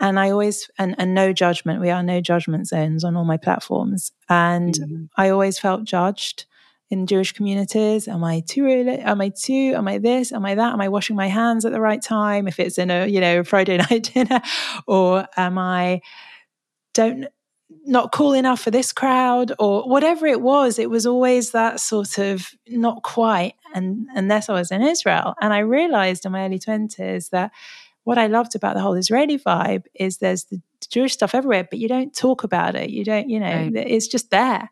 And 0.00 0.18
I 0.18 0.30
always 0.30 0.70
and, 0.78 0.94
and 0.98 1.14
no 1.14 1.32
judgment. 1.32 1.80
We 1.80 1.90
are 1.90 2.02
no 2.02 2.20
judgment 2.20 2.68
zones 2.68 3.04
on 3.04 3.16
all 3.16 3.24
my 3.24 3.36
platforms. 3.36 4.12
And 4.28 4.74
mm-hmm. 4.74 5.04
I 5.16 5.30
always 5.30 5.58
felt 5.58 5.84
judged 5.84 6.46
in 6.90 7.06
Jewish 7.06 7.32
communities. 7.32 8.08
Am 8.08 8.24
I 8.24 8.42
too 8.46 8.64
early? 8.64 8.98
Am 8.98 9.20
I 9.20 9.30
too? 9.30 9.74
Am 9.76 9.88
I 9.88 9.98
this? 9.98 10.32
Am 10.32 10.44
I 10.44 10.54
that? 10.54 10.72
Am 10.72 10.80
I 10.80 10.88
washing 10.88 11.16
my 11.16 11.26
hands 11.26 11.64
at 11.64 11.72
the 11.72 11.80
right 11.80 12.00
time? 12.00 12.48
If 12.48 12.58
it's 12.58 12.78
in 12.78 12.90
a 12.90 13.06
you 13.06 13.20
know 13.20 13.44
Friday 13.44 13.76
night 13.90 14.10
dinner, 14.14 14.40
or 14.86 15.26
am 15.36 15.58
I 15.58 16.00
don't 16.94 17.26
not 17.84 18.12
cool 18.12 18.32
enough 18.32 18.60
for 18.60 18.70
this 18.70 18.92
crowd 18.92 19.52
or 19.58 19.88
whatever 19.88 20.26
it 20.26 20.40
was 20.40 20.78
it 20.78 20.88
was 20.88 21.06
always 21.06 21.50
that 21.50 21.80
sort 21.80 22.18
of 22.18 22.50
not 22.68 23.02
quite 23.02 23.54
and 23.74 24.06
unless 24.14 24.48
i 24.48 24.54
was 24.54 24.70
in 24.70 24.80
israel 24.80 25.34
and 25.40 25.52
i 25.52 25.58
realized 25.58 26.24
in 26.24 26.32
my 26.32 26.44
early 26.44 26.58
20s 26.58 27.28
that 27.30 27.50
what 28.08 28.16
i 28.16 28.26
loved 28.26 28.54
about 28.54 28.74
the 28.74 28.80
whole 28.80 28.94
israeli 28.94 29.38
vibe 29.38 29.84
is 29.94 30.16
there's 30.16 30.44
the 30.44 30.58
jewish 30.90 31.12
stuff 31.12 31.34
everywhere 31.34 31.68
but 31.68 31.78
you 31.78 31.86
don't 31.86 32.16
talk 32.16 32.42
about 32.42 32.74
it 32.74 32.88
you 32.88 33.04
don't 33.04 33.28
you 33.28 33.38
know 33.38 33.46
right. 33.46 33.76
it's 33.76 34.08
just 34.08 34.30
there 34.30 34.70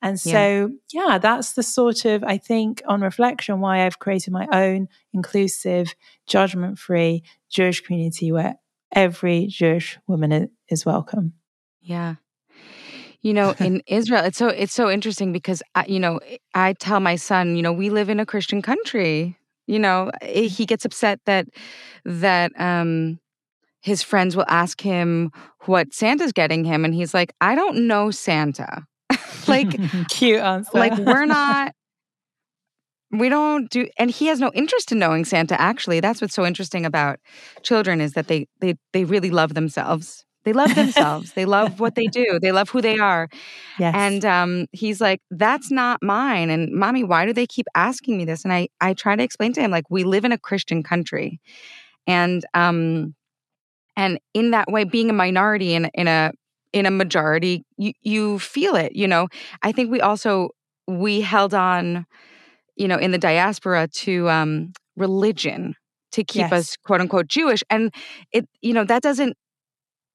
and 0.00 0.18
so 0.18 0.70
yeah. 0.90 1.02
yeah 1.08 1.18
that's 1.18 1.52
the 1.52 1.62
sort 1.62 2.06
of 2.06 2.24
i 2.24 2.38
think 2.38 2.82
on 2.88 3.02
reflection 3.02 3.60
why 3.60 3.84
i've 3.84 3.98
created 3.98 4.32
my 4.32 4.48
own 4.52 4.88
inclusive 5.12 5.94
judgment 6.26 6.78
free 6.78 7.22
jewish 7.50 7.82
community 7.82 8.32
where 8.32 8.54
every 8.94 9.46
jewish 9.48 9.98
woman 10.06 10.48
is 10.70 10.86
welcome 10.86 11.34
yeah 11.82 12.14
you 13.20 13.34
know, 13.34 13.52
in 13.58 13.82
Israel, 13.86 14.24
it's 14.24 14.38
so 14.38 14.48
it's 14.48 14.72
so 14.72 14.88
interesting 14.88 15.32
because 15.32 15.62
I, 15.74 15.84
you 15.86 15.98
know 15.98 16.20
I 16.54 16.74
tell 16.74 17.00
my 17.00 17.16
son, 17.16 17.56
you 17.56 17.62
know, 17.62 17.72
we 17.72 17.90
live 17.90 18.08
in 18.08 18.20
a 18.20 18.26
Christian 18.26 18.62
country. 18.62 19.37
You 19.68 19.78
know, 19.78 20.10
eh, 20.22 20.48
he 20.48 20.66
gets 20.66 20.84
upset 20.84 21.20
that 21.26 21.46
that 22.04 22.50
um 22.58 23.20
his 23.80 24.02
friends 24.02 24.34
will 24.34 24.46
ask 24.48 24.80
him 24.80 25.30
what 25.66 25.94
Santa's 25.94 26.32
getting 26.32 26.64
him, 26.64 26.84
and 26.84 26.94
he's 26.94 27.14
like, 27.14 27.32
I 27.40 27.54
don't 27.54 27.86
know 27.86 28.10
Santa. 28.10 28.86
like 29.46 29.78
cute 30.10 30.40
answer. 30.40 30.70
Like 30.74 30.96
we're 30.98 31.26
not. 31.38 31.74
We 33.10 33.30
don't 33.30 33.70
do, 33.70 33.88
and 33.98 34.10
he 34.10 34.26
has 34.26 34.38
no 34.38 34.50
interest 34.52 34.92
in 34.92 34.98
knowing 34.98 35.24
Santa. 35.24 35.58
Actually, 35.58 36.00
that's 36.00 36.20
what's 36.20 36.34
so 36.34 36.44
interesting 36.44 36.84
about 36.84 37.18
children 37.62 38.00
is 38.00 38.14
that 38.14 38.28
they 38.28 38.46
they 38.60 38.74
they 38.92 39.04
really 39.04 39.30
love 39.30 39.54
themselves 39.54 40.24
they 40.48 40.54
love 40.54 40.74
themselves. 40.74 41.32
they 41.34 41.44
love 41.44 41.78
what 41.78 41.94
they 41.94 42.06
do. 42.06 42.38
They 42.40 42.52
love 42.52 42.70
who 42.70 42.80
they 42.80 42.98
are. 42.98 43.28
Yes. 43.78 43.94
And 43.94 44.24
um, 44.24 44.66
he's 44.72 44.98
like, 44.98 45.20
that's 45.30 45.70
not 45.70 46.02
mine. 46.02 46.48
And 46.48 46.72
mommy, 46.72 47.04
why 47.04 47.26
do 47.26 47.34
they 47.34 47.46
keep 47.46 47.66
asking 47.74 48.16
me 48.16 48.24
this? 48.24 48.44
And 48.44 48.52
I, 48.52 48.68
I 48.80 48.94
try 48.94 49.14
to 49.14 49.22
explain 49.22 49.52
to 49.52 49.60
him, 49.60 49.70
like, 49.70 49.84
we 49.90 50.04
live 50.04 50.24
in 50.24 50.32
a 50.32 50.38
Christian 50.38 50.82
country. 50.82 51.38
And, 52.06 52.46
um, 52.54 53.14
and 53.94 54.18
in 54.32 54.52
that 54.52 54.72
way, 54.72 54.84
being 54.84 55.10
a 55.10 55.12
minority 55.12 55.74
in, 55.74 55.90
in 55.92 56.08
a, 56.08 56.32
in 56.72 56.86
a 56.86 56.90
majority, 56.90 57.66
you, 57.76 57.92
you 58.00 58.38
feel 58.38 58.74
it, 58.74 58.92
you 58.96 59.06
know, 59.06 59.28
I 59.60 59.72
think 59.72 59.90
we 59.90 60.00
also, 60.00 60.48
we 60.86 61.20
held 61.20 61.52
on, 61.52 62.06
you 62.74 62.88
know, 62.88 62.96
in 62.96 63.10
the 63.10 63.18
diaspora 63.18 63.88
to, 63.88 64.30
um, 64.30 64.72
religion 64.96 65.74
to 66.12 66.24
keep 66.24 66.40
yes. 66.40 66.52
us 66.52 66.76
quote 66.76 67.02
unquote 67.02 67.28
Jewish. 67.28 67.62
And 67.68 67.92
it, 68.32 68.48
you 68.62 68.72
know, 68.72 68.84
that 68.84 69.02
doesn't 69.02 69.36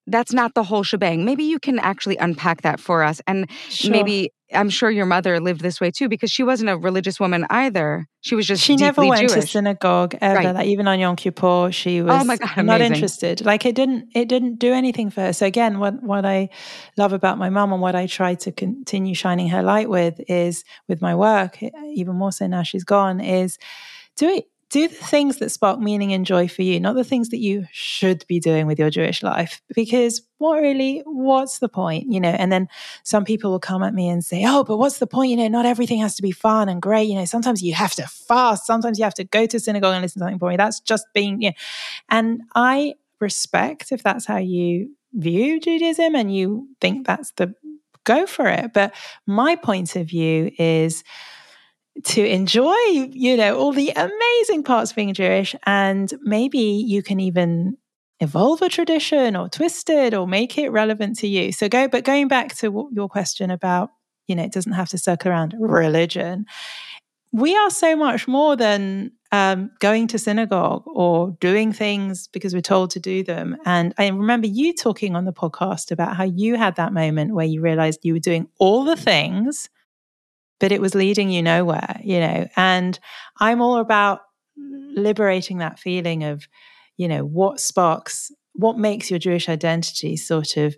that's 0.07 0.33
not 0.33 0.53
the 0.53 0.63
whole 0.63 0.83
shebang. 0.83 1.25
Maybe 1.25 1.43
you 1.43 1.60
can 1.60 1.79
actually 1.79 2.17
unpack 2.17 2.62
that 2.63 2.79
for 2.79 3.03
us. 3.03 3.22
And 3.27 3.50
sure. 3.69 3.91
maybe 3.91 4.31
I'm 4.53 4.69
sure 4.69 4.91
your 4.91 5.05
mother 5.05 5.39
lived 5.39 5.62
this 5.62 5.81
way 5.81 5.91
too, 5.91 6.07
because 6.07 6.29
she 6.29 6.43
wasn't 6.43 6.69
a 6.69 6.77
religious 6.77 7.19
woman 7.19 7.45
either. 7.50 8.07
She 8.22 8.36
was 8.36 8.45
just 8.45 8.62
she 8.63 8.75
never 8.75 9.05
went 9.05 9.29
Jewish. 9.29 9.45
to 9.45 9.48
synagogue 9.48 10.15
ever. 10.22 10.36
Right. 10.36 10.55
Like 10.55 10.67
even 10.67 10.88
on 10.88 11.00
Yom 11.00 11.15
Kippur, 11.15 11.72
she 11.72 12.01
was 12.01 12.22
oh 12.22 12.24
my 12.24 12.38
God, 12.38 12.63
not 12.63 12.81
interested. 12.81 13.43
Like 13.45 13.65
it 13.65 13.75
didn't 13.75 14.10
it 14.13 14.27
didn't 14.27 14.60
do 14.60 14.74
anything 14.74 15.10
for 15.10 15.22
her. 15.22 15.33
So 15.33 15.45
again, 15.45 15.79
what 15.79 16.03
what 16.03 16.25
I 16.25 16.50
love 16.98 17.13
about 17.13 17.38
my 17.38 17.50
mom 17.50 17.74
and 17.74 17.81
what 17.81 17.95
I 17.95 18.05
try 18.07 18.36
to 18.36 18.51
continue 18.51 19.15
shining 19.15 19.50
her 19.50 19.63
light 19.63 19.89
with 19.89 20.22
is 20.27 20.63
with 20.88 21.01
my 21.01 21.15
work, 21.15 21.60
even 21.63 22.15
more 22.15 22.31
so 22.31 22.48
now 22.48 22.63
she's 22.63 22.83
gone, 22.83 23.19
is 23.19 23.57
do 24.15 24.29
it 24.29 24.45
do 24.74 24.88
the 24.88 24.96
things 24.96 25.38
that 25.38 25.51
spark 25.51 25.80
meaning 25.80 26.13
and 26.13 26.25
joy 26.25 26.48
for 26.48 26.63
you, 26.63 26.80
not 26.80 26.96
the 26.96 27.03
things 27.03 27.30
that 27.30 27.38
you 27.38 27.68
should 27.72 28.25
be 28.27 28.39
doing 28.39 28.65
with 28.65 28.80
your 28.80 28.89
Jewish 28.89 29.22
life. 29.22 29.62
Because 29.75 30.24
what 30.39 30.62
really, 30.62 31.03
what's 31.06 31.60
the 31.60 31.70
point? 31.70 32.12
You 32.12 32.20
know, 32.20 32.32
and 32.32 32.51
then 32.51 32.68
some 33.03 33.24
people 33.24 33.51
will 33.51 33.60
come 33.60 33.84
at 33.84 33.94
me 33.94 34.10
and 34.10 34.25
say, 34.25 34.44
Oh, 34.48 34.63
but 34.63 34.77
what's 34.77 34.98
the 34.98 35.06
point? 35.06 35.30
You 35.30 35.38
know, 35.38 35.48
not 35.48 35.68
everything 35.68 36.00
has 36.00 36.15
to 36.15 36.24
be 36.24 36.32
fun 36.32 36.70
and 36.70 36.82
great. 36.82 37.08
You 37.08 37.13
know, 37.13 37.25
sometimes 37.25 37.62
you 37.62 37.75
have 37.75 37.94
to 37.94 38.08
fast, 38.08 38.65
sometimes 38.65 38.98
you 38.98 39.03
have 39.03 39.13
to 39.13 39.24
go 39.24 39.46
to 39.46 39.60
synagogue 39.60 39.94
and 39.94 40.01
listen 40.01 40.20
to 40.20 40.24
something 40.25 40.39
boring. 40.39 40.58
That's 40.58 40.80
just 40.80 41.06
being, 41.13 41.44
you 41.44 41.50
know. 41.50 41.56
And 42.10 42.42
I 42.56 42.96
respect 43.20 43.92
if 43.92 44.01
that's 44.01 44.25
how 44.25 44.38
you 44.38 44.89
view 45.13 45.60
Judaism 45.60 46.15
and 46.15 46.36
you 46.36 46.68
think 46.82 47.06
that's 47.06 47.32
the 47.34 47.53
go 48.06 48.25
for 48.25 48.48
it. 48.48 48.74
But 48.74 48.96
my 49.27 49.56
point 49.56 49.96
of 49.96 50.08
view 50.08 50.50
is, 50.58 51.03
to 52.03 52.25
enjoy, 52.25 52.75
you 53.12 53.38
know, 53.38 53.57
all 53.57 53.71
the 53.71 53.91
amazing 53.95 54.63
parts 54.63 54.91
of 54.91 54.95
being 54.95 55.13
Jewish. 55.13 55.55
And 55.65 56.12
maybe 56.21 56.59
you 56.59 57.03
can 57.03 57.19
even 57.19 57.77
evolve 58.19 58.62
a 58.62 58.69
tradition 58.69 59.35
or 59.35 59.50
twist 59.50 59.89
it 59.89 60.13
or 60.13 60.27
make 60.27 60.57
it 60.57 60.69
relevant 60.69 61.17
to 61.19 61.27
you. 61.27 61.51
So 61.51 61.69
go, 61.69 61.88
but 61.88 62.03
going 62.03 62.27
back 62.27 62.55
to 62.57 62.89
your 62.91 63.09
question 63.09 63.51
about, 63.51 63.91
you 64.27 64.35
know, 64.35 64.43
it 64.43 64.51
doesn't 64.51 64.73
have 64.73 64.89
to 64.89 64.97
circle 64.97 65.31
around 65.31 65.55
religion. 65.59 66.45
We 67.31 67.55
are 67.55 67.69
so 67.69 67.95
much 67.95 68.27
more 68.27 68.55
than 68.55 69.12
um, 69.31 69.71
going 69.79 70.07
to 70.09 70.19
synagogue 70.19 70.83
or 70.85 71.35
doing 71.39 71.73
things 71.73 72.27
because 72.27 72.53
we're 72.53 72.62
told 72.62 72.91
to 72.91 73.00
do 73.00 73.23
them. 73.23 73.57
And 73.65 73.93
I 73.97 74.07
remember 74.07 74.47
you 74.47 74.73
talking 74.73 75.15
on 75.15 75.25
the 75.25 75.33
podcast 75.33 75.91
about 75.91 76.15
how 76.15 76.23
you 76.23 76.55
had 76.55 76.75
that 76.75 76.93
moment 76.93 77.33
where 77.33 77.45
you 77.45 77.59
realized 77.59 78.01
you 78.03 78.13
were 78.13 78.19
doing 78.19 78.47
all 78.59 78.83
the 78.83 78.95
things 78.95 79.69
but 80.60 80.72
it 80.72 80.81
was 80.81 80.95
leading 80.95 81.29
you 81.29 81.41
nowhere, 81.41 82.00
you 82.03 82.19
know. 82.19 82.48
And 82.55 83.00
I'm 83.39 83.62
all 83.62 83.77
about 83.77 84.22
liberating 84.57 85.57
that 85.60 85.79
feeling 85.79 86.24
of, 86.24 86.48
you 86.98 87.07
know, 87.07 87.24
what 87.24 87.60
sparks, 87.60 88.31
what 88.53 88.77
makes 88.77 89.10
your 89.10 89.19
Jewish 89.19 89.50
identity 89.50 90.15
sort 90.15 90.57
of 90.57 90.75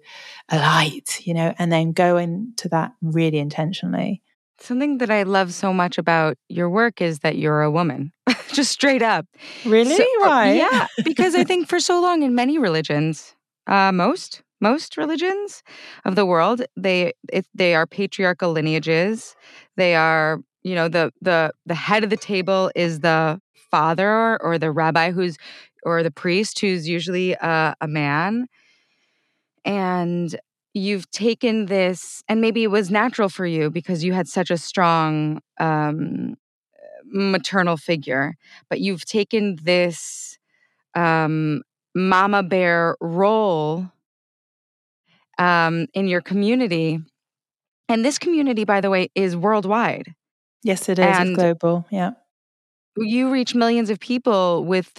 alight, 0.50 1.20
you 1.26 1.34
know, 1.34 1.54
and 1.60 1.72
then 1.72 1.92
go 1.92 2.18
into 2.18 2.70
that 2.70 2.92
really 3.02 3.40
intentionally. 3.40 4.22
Something 4.60 5.00
that 5.00 5.12
I 5.12 5.24
love 5.24 5.54
so 5.54 5.74
much 5.74 5.98
about 5.98 6.38
your 6.48 6.70
work 6.70 7.02
is 7.02 7.20
that 7.20 7.38
you're 7.38 7.62
a 7.62 7.70
woman, 7.70 8.14
just 8.54 8.72
straight 8.72 9.02
up. 9.02 9.26
Really? 9.66 9.96
So, 9.96 10.06
Why? 10.20 10.54
Yeah, 10.54 10.88
because 11.04 11.36
I 11.36 11.44
think 11.44 11.68
for 11.68 11.82
so 11.82 12.02
long 12.02 12.24
in 12.24 12.34
many 12.36 12.58
religions, 12.58 13.36
uh, 13.68 13.92
most 13.92 14.42
most 14.62 14.98
religions 14.98 15.64
of 16.06 16.16
the 16.16 16.26
world 16.26 16.64
they 16.78 17.14
it, 17.32 17.46
they 17.54 17.76
are 17.76 17.86
patriarchal 17.88 18.52
lineages. 18.52 19.36
They 19.78 19.96
are 19.96 20.40
you 20.64 20.76
know 20.76 20.88
the 20.88 21.12
the 21.22 21.52
the 21.66 21.76
head 21.76 22.04
of 22.04 22.10
the 22.10 22.18
table 22.18 22.72
is 22.76 23.02
the 23.02 23.40
father 23.72 24.42
or 24.42 24.58
the 24.58 24.72
rabbi 24.72 25.12
who's 25.12 25.38
or 25.84 26.02
the 26.04 26.12
priest 26.12 26.60
who's 26.60 26.88
usually 26.88 27.34
a, 27.34 27.76
a 27.82 27.88
man. 27.88 28.48
And 29.64 30.38
you've 30.74 31.10
taken 31.12 31.68
this 31.68 32.24
and 32.28 32.42
maybe 32.42 32.64
it 32.64 32.72
was 32.72 32.92
natural 32.92 33.30
for 33.30 33.46
you 33.46 33.70
because 33.72 34.04
you 34.04 34.14
had 34.14 34.28
such 34.28 34.52
a 34.52 34.58
strong 34.58 35.42
um, 35.60 36.36
maternal 37.06 37.78
figure 37.78 38.36
but 38.70 38.82
you've 38.82 39.06
taken 39.06 39.58
this 39.64 40.38
um, 40.96 41.62
mama 41.96 42.44
bear 42.44 42.98
role 43.00 43.90
um, 45.38 45.88
in 45.94 46.08
your 46.08 46.22
community 46.22 47.00
and 47.88 48.04
this 48.04 48.18
community 48.18 48.66
by 48.66 48.82
the 48.82 48.90
way 48.90 49.10
is 49.16 49.36
worldwide 49.36 50.14
yes 50.64 50.90
it 50.90 51.00
is 51.00 51.06
and 51.06 51.30
it's 51.30 51.38
global 51.38 51.86
yeah 51.90 52.12
you 52.98 53.30
reach 53.30 53.54
millions 53.54 53.90
of 53.90 54.00
people 54.00 54.64
with 54.64 54.92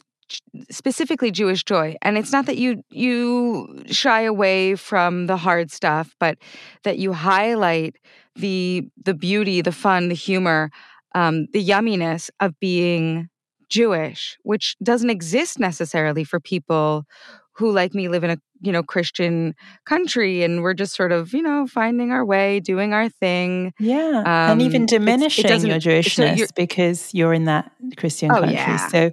specifically 0.71 1.31
Jewish 1.31 1.64
joy. 1.64 1.97
And 2.02 2.19
it's 2.19 2.33
not 2.33 2.47
that 2.47 2.57
you 2.57 2.83
you 2.90 3.83
shy 3.87 4.23
away 4.23 4.75
from 4.75 5.26
the 5.26 5.37
hard 5.37 5.71
stuff, 5.71 6.14
but 6.19 6.38
that 6.85 6.99
you 6.99 7.12
highlight 7.12 7.97
the 8.35 8.88
the 9.02 9.14
beauty, 9.14 9.61
the 9.61 9.73
fun, 9.73 10.09
the 10.09 10.14
humor, 10.14 10.71
um, 11.14 11.47
the 11.52 11.64
yumminess 11.64 12.31
of 12.40 12.59
being 12.61 13.28
Jewish, 13.69 14.37
which 14.43 14.76
doesn't 14.83 15.11
exist 15.11 15.59
necessarily 15.59 16.25
for 16.25 16.40
people 16.40 17.05
who 17.56 17.72
like 17.72 17.94
me 17.94 18.08
live 18.08 18.25
in 18.25 18.30
a 18.30 18.38
you 18.60 18.72
know 18.72 18.82
christian 18.82 19.54
country 19.84 20.42
and 20.42 20.62
we're 20.62 20.75
just 20.75 20.94
sort 20.94 21.12
of 21.12 21.34
you 21.34 21.42
know 21.42 21.66
finding 21.66 22.10
our 22.10 22.25
way 22.25 22.60
doing 22.60 22.92
our 22.92 23.08
thing. 23.08 23.72
Yeah 23.78 24.20
um, 24.20 24.52
and 24.52 24.62
even 24.62 24.86
diminishing 24.86 25.46
it 25.46 25.62
your 25.64 25.78
jewishness 25.78 26.38
you're, 26.38 26.48
because 26.54 27.12
you're 27.12 27.34
in 27.34 27.44
that 27.44 27.70
christian 27.96 28.30
oh, 28.30 28.40
country. 28.40 28.54
yeah. 28.54 28.88
so 28.88 29.10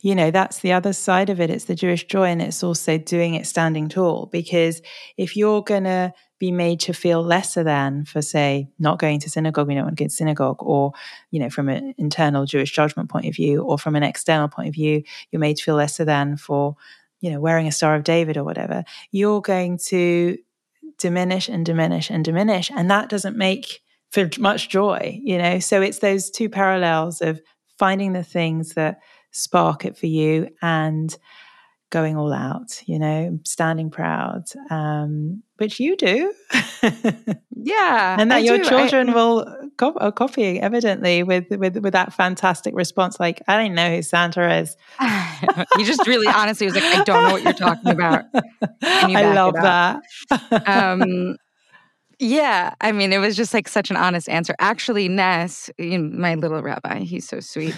you 0.00 0.14
know 0.14 0.30
that's 0.30 0.58
the 0.58 0.72
other 0.72 0.92
side 0.92 1.30
of 1.30 1.40
it. 1.40 1.50
It's 1.50 1.64
the 1.64 1.74
jewish 1.74 2.06
joy 2.06 2.26
and 2.26 2.42
it's 2.42 2.62
also 2.62 2.98
doing 2.98 3.34
it 3.34 3.46
standing 3.46 3.88
tall 3.88 4.26
because 4.26 4.82
if 5.16 5.36
you're 5.36 5.62
gonna 5.62 6.12
be 6.38 6.50
made 6.50 6.80
to 6.80 6.92
feel 6.92 7.22
lesser 7.22 7.62
than 7.62 8.04
for 8.04 8.20
say 8.20 8.68
not 8.78 8.98
going 8.98 9.20
to 9.20 9.30
synagogue 9.30 9.68
we 9.68 9.74
don't 9.74 9.84
want 9.84 9.96
to 9.96 10.04
go 10.04 10.08
to 10.08 10.14
synagogue 10.14 10.58
or 10.60 10.92
you 11.30 11.40
know 11.40 11.48
from 11.48 11.68
an 11.68 11.94
internal 11.96 12.44
jewish 12.44 12.72
judgment 12.72 13.08
point 13.08 13.26
of 13.26 13.34
view 13.34 13.62
or 13.62 13.78
from 13.78 13.96
an 13.96 14.02
external 14.02 14.48
point 14.48 14.68
of 14.68 14.74
view 14.74 15.02
you're 15.30 15.40
made 15.40 15.56
to 15.56 15.62
feel 15.62 15.76
lesser 15.76 16.04
than 16.04 16.36
for 16.36 16.76
you 17.24 17.30
know, 17.30 17.40
wearing 17.40 17.66
a 17.66 17.72
Star 17.72 17.94
of 17.94 18.04
David 18.04 18.36
or 18.36 18.44
whatever, 18.44 18.84
you're 19.10 19.40
going 19.40 19.78
to 19.86 20.36
diminish 20.98 21.48
and 21.48 21.64
diminish 21.64 22.10
and 22.10 22.22
diminish. 22.22 22.70
And 22.70 22.90
that 22.90 23.08
doesn't 23.08 23.34
make 23.34 23.80
for 24.10 24.28
much 24.38 24.68
joy, 24.68 25.18
you 25.22 25.38
know? 25.38 25.58
So 25.58 25.80
it's 25.80 26.00
those 26.00 26.30
two 26.30 26.50
parallels 26.50 27.22
of 27.22 27.40
finding 27.78 28.12
the 28.12 28.22
things 28.22 28.74
that 28.74 28.98
spark 29.30 29.86
it 29.86 29.96
for 29.96 30.04
you 30.04 30.50
and 30.60 31.16
going 31.88 32.18
all 32.18 32.30
out, 32.30 32.82
you 32.84 32.98
know, 32.98 33.38
standing 33.46 33.88
proud, 33.88 34.42
um, 34.68 35.42
which 35.58 35.80
you 35.80 35.96
do. 35.96 36.32
yeah. 37.56 38.16
and 38.18 38.30
that 38.30 38.36
I 38.36 38.38
your 38.38 38.58
do. 38.58 38.64
children 38.64 39.10
I, 39.10 39.14
will 39.14 39.70
co- 39.76 39.96
are 39.96 40.12
copying 40.12 40.60
evidently 40.60 41.22
with, 41.22 41.48
with, 41.50 41.76
with 41.78 41.92
that 41.92 42.12
fantastic 42.12 42.74
response. 42.74 43.18
Like, 43.20 43.42
I 43.48 43.56
don't 43.56 43.74
know 43.74 43.96
who 43.96 44.02
Santa 44.02 44.58
is. 44.58 44.76
you 45.78 45.84
just 45.84 46.06
really 46.06 46.26
honestly 46.26 46.66
was 46.66 46.74
like, 46.74 46.84
I 46.84 47.04
don't 47.04 47.24
know 47.24 47.32
what 47.32 47.42
you're 47.42 47.52
talking 47.52 47.92
about. 47.92 48.24
I 48.82 49.32
love 49.32 49.54
that. 49.54 50.02
um, 50.66 51.36
yeah, 52.18 52.74
I 52.80 52.92
mean, 52.92 53.12
it 53.12 53.18
was 53.18 53.36
just 53.36 53.52
like 53.52 53.68
such 53.68 53.90
an 53.90 53.96
honest 53.96 54.28
answer. 54.28 54.54
Actually, 54.58 55.08
Ness, 55.08 55.70
you 55.78 55.98
know, 55.98 56.16
my 56.16 56.34
little 56.36 56.62
rabbi, 56.62 57.00
he's 57.00 57.28
so 57.28 57.40
sweet 57.40 57.74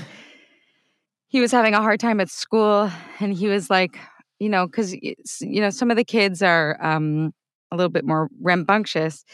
he 1.29 1.41
was 1.41 1.53
having 1.53 1.75
a 1.75 1.83
hard 1.83 2.01
time 2.01 2.21
at 2.21 2.31
school 2.31 2.91
and 3.21 3.35
he 3.35 3.49
was 3.49 3.69
like 3.69 3.99
you 4.39 4.49
know 4.49 4.67
because 4.67 4.95
you 4.95 5.61
know 5.61 5.71
some 5.71 5.91
of 5.91 5.97
the 5.97 6.05
kids 6.05 6.43
are 6.43 6.77
um 6.81 7.33
a 7.73 7.77
little 7.77 7.91
bit 7.91 8.05
more 8.05 8.29
rambunctious 8.41 9.25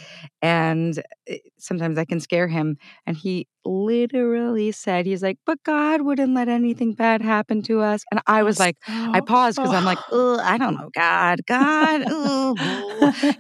and 0.41 1.03
eh, 1.27 1.39
sometimes 1.59 1.99
I 1.99 2.05
can 2.05 2.21
scare 2.21 2.49
him. 2.49 2.77
And 3.07 3.17
he 3.17 3.47
literally 3.65 4.73
said, 4.73 5.07
he's 5.07 5.23
like, 5.23 5.39
but 5.47 5.63
God 5.65 6.03
wouldn't 6.03 6.35
let 6.35 6.49
anything 6.49 6.95
bad 6.95 7.23
happen 7.23 7.63
to 7.63 7.81
us. 7.81 8.05
And 8.11 8.21
I 8.27 8.43
was 8.43 8.59
like, 8.59 8.77
I 8.89 9.21
paused 9.21 9.57
because 9.57 9.73
I'm 9.73 9.85
like, 9.85 9.99
I 10.11 10.57
don't 10.59 10.75
know, 10.75 10.91
God, 10.95 11.41
God, 11.47 12.01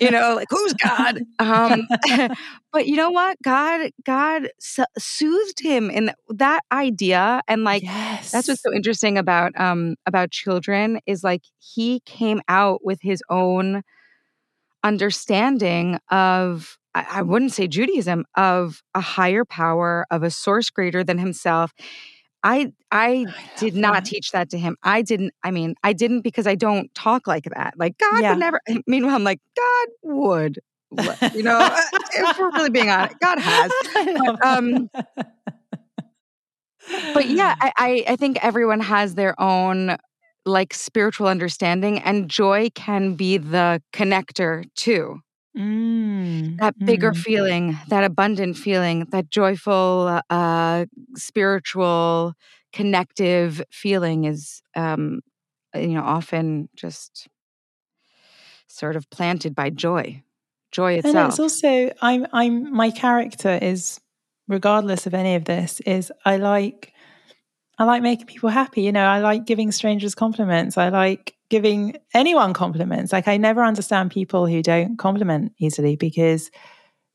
you 0.00 0.11
know, 0.11 0.35
like 0.37 0.48
who's 0.50 0.74
God? 0.74 1.22
Um, 1.38 1.88
but 2.72 2.87
you 2.87 2.96
know 2.96 3.11
what? 3.11 3.37
God, 3.42 3.90
God 4.05 4.48
soothed 4.98 5.61
him 5.61 5.90
in 5.90 6.12
that 6.28 6.61
idea. 6.70 7.42
And 7.48 7.64
like, 7.64 7.83
yes. 7.83 8.31
that's 8.31 8.48
what's 8.48 8.62
so 8.62 8.72
interesting 8.72 9.18
about, 9.18 9.59
um, 9.59 9.96
about 10.07 10.31
children 10.31 11.00
is 11.07 11.24
like, 11.24 11.42
he 11.59 12.00
came 12.00 12.42
out 12.48 12.85
with 12.85 13.00
his 13.00 13.22
own 13.31 13.83
understanding 14.85 15.99
of 16.11 16.79
I, 16.95 17.23
wouldn't 17.23 17.53
say 17.53 17.68
Judaism 17.68 18.27
of 18.37 18.83
a 18.95 19.01
higher 19.01 19.47
power 19.47 20.07
of 20.11 20.23
a 20.23 20.31
source 20.31 20.68
greater 20.68 21.03
than 21.03 21.18
himself. 21.18 21.73
I 22.42 22.73
I, 22.90 23.27
I 23.29 23.59
did 23.59 23.75
not 23.75 23.95
that. 23.95 24.05
teach 24.05 24.33
that 24.33 24.51
to 24.51 24.59
him. 24.59 24.77
I 24.83 25.03
didn't. 25.03 25.33
I 25.42 25.53
mean, 25.53 25.75
I 25.83 25.92
didn't 25.92 26.23
because 26.23 26.47
I 26.47 26.55
don't 26.55 26.92
talk 26.95 27.27
like 27.27 27.45
that. 27.45 27.75
Like 27.79 27.97
God 27.99 28.21
yeah. 28.21 28.31
would 28.31 28.40
never. 28.40 28.61
Meanwhile, 28.87 29.14
I'm 29.14 29.25
like 29.25 29.40
God 29.57 29.88
would. 30.03 30.59
You 31.35 31.42
know, 31.42 31.59
uh, 31.59 31.81
if 32.12 32.38
we're 32.38 32.51
really 32.51 32.71
being 32.71 32.90
honest, 32.90 33.18
God 33.21 33.38
has. 33.38 33.73
But, 33.95 34.45
um, 34.45 34.90
but 37.14 37.29
yeah, 37.29 37.55
I, 37.61 38.05
I 38.09 38.16
think 38.16 38.45
everyone 38.45 38.81
has 38.81 39.14
their 39.14 39.40
own 39.40 39.97
like 40.44 40.74
spiritual 40.74 41.28
understanding, 41.28 41.98
and 42.00 42.28
joy 42.28 42.68
can 42.74 43.14
be 43.14 43.38
the 43.38 43.83
connector 43.92 44.64
too. 44.74 45.20
Mm, 45.57 46.59
that 46.59 46.78
bigger 46.78 47.12
mm. 47.12 47.16
feeling, 47.16 47.78
that 47.88 48.05
abundant 48.05 48.57
feeling, 48.57 49.07
that 49.11 49.28
joyful, 49.28 50.20
uh, 50.31 50.87
spiritual, 51.14 52.33
connective 52.72 53.62
feeling 53.70 54.24
is, 54.24 54.62
um, 54.74 55.20
you 55.74 55.88
know, 55.88 56.02
often 56.02 56.70
just 56.74 57.28
sort 58.66 58.96
of 58.96 59.11
planted 59.11 59.55
by 59.55 59.68
joy, 59.68 60.22
joy 60.70 60.94
itself. 60.94 61.16
And 61.16 61.28
it's 61.28 61.38
also, 61.38 61.92
I'm, 62.00 62.26
I'm, 62.33 62.74
my 62.74 62.90
character 62.90 63.59
is, 63.61 64.00
regardless 64.48 65.07
of 65.07 65.12
any 65.12 65.35
of 65.35 65.44
this, 65.44 65.81
is 65.81 66.11
I 66.24 66.38
like 66.38 66.91
I 67.78 67.85
like 67.85 68.02
making 68.02 68.26
people 68.26 68.48
happy. 68.50 68.82
You 68.82 68.92
know, 68.92 69.04
I 69.04 69.18
like 69.18 69.46
giving 69.46 69.72
strangers 69.72 70.14
compliments. 70.14 70.76
I 70.76 70.88
like 70.90 71.35
giving 71.48 71.96
anyone 72.14 72.52
compliments. 72.52 73.12
Like, 73.12 73.28
I 73.28 73.37
never 73.37 73.64
understand 73.64 74.11
people 74.11 74.46
who 74.46 74.62
don't 74.62 74.96
compliment 74.98 75.52
easily 75.58 75.96
because 75.96 76.50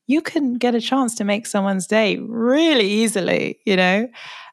you 0.06 0.20
can 0.22 0.54
get 0.54 0.74
a 0.74 0.80
chance 0.80 1.14
to 1.16 1.24
make 1.24 1.46
someone's 1.46 1.86
day 1.86 2.16
really 2.16 2.86
easily, 2.88 3.60
you 3.66 3.76
know? 3.76 4.08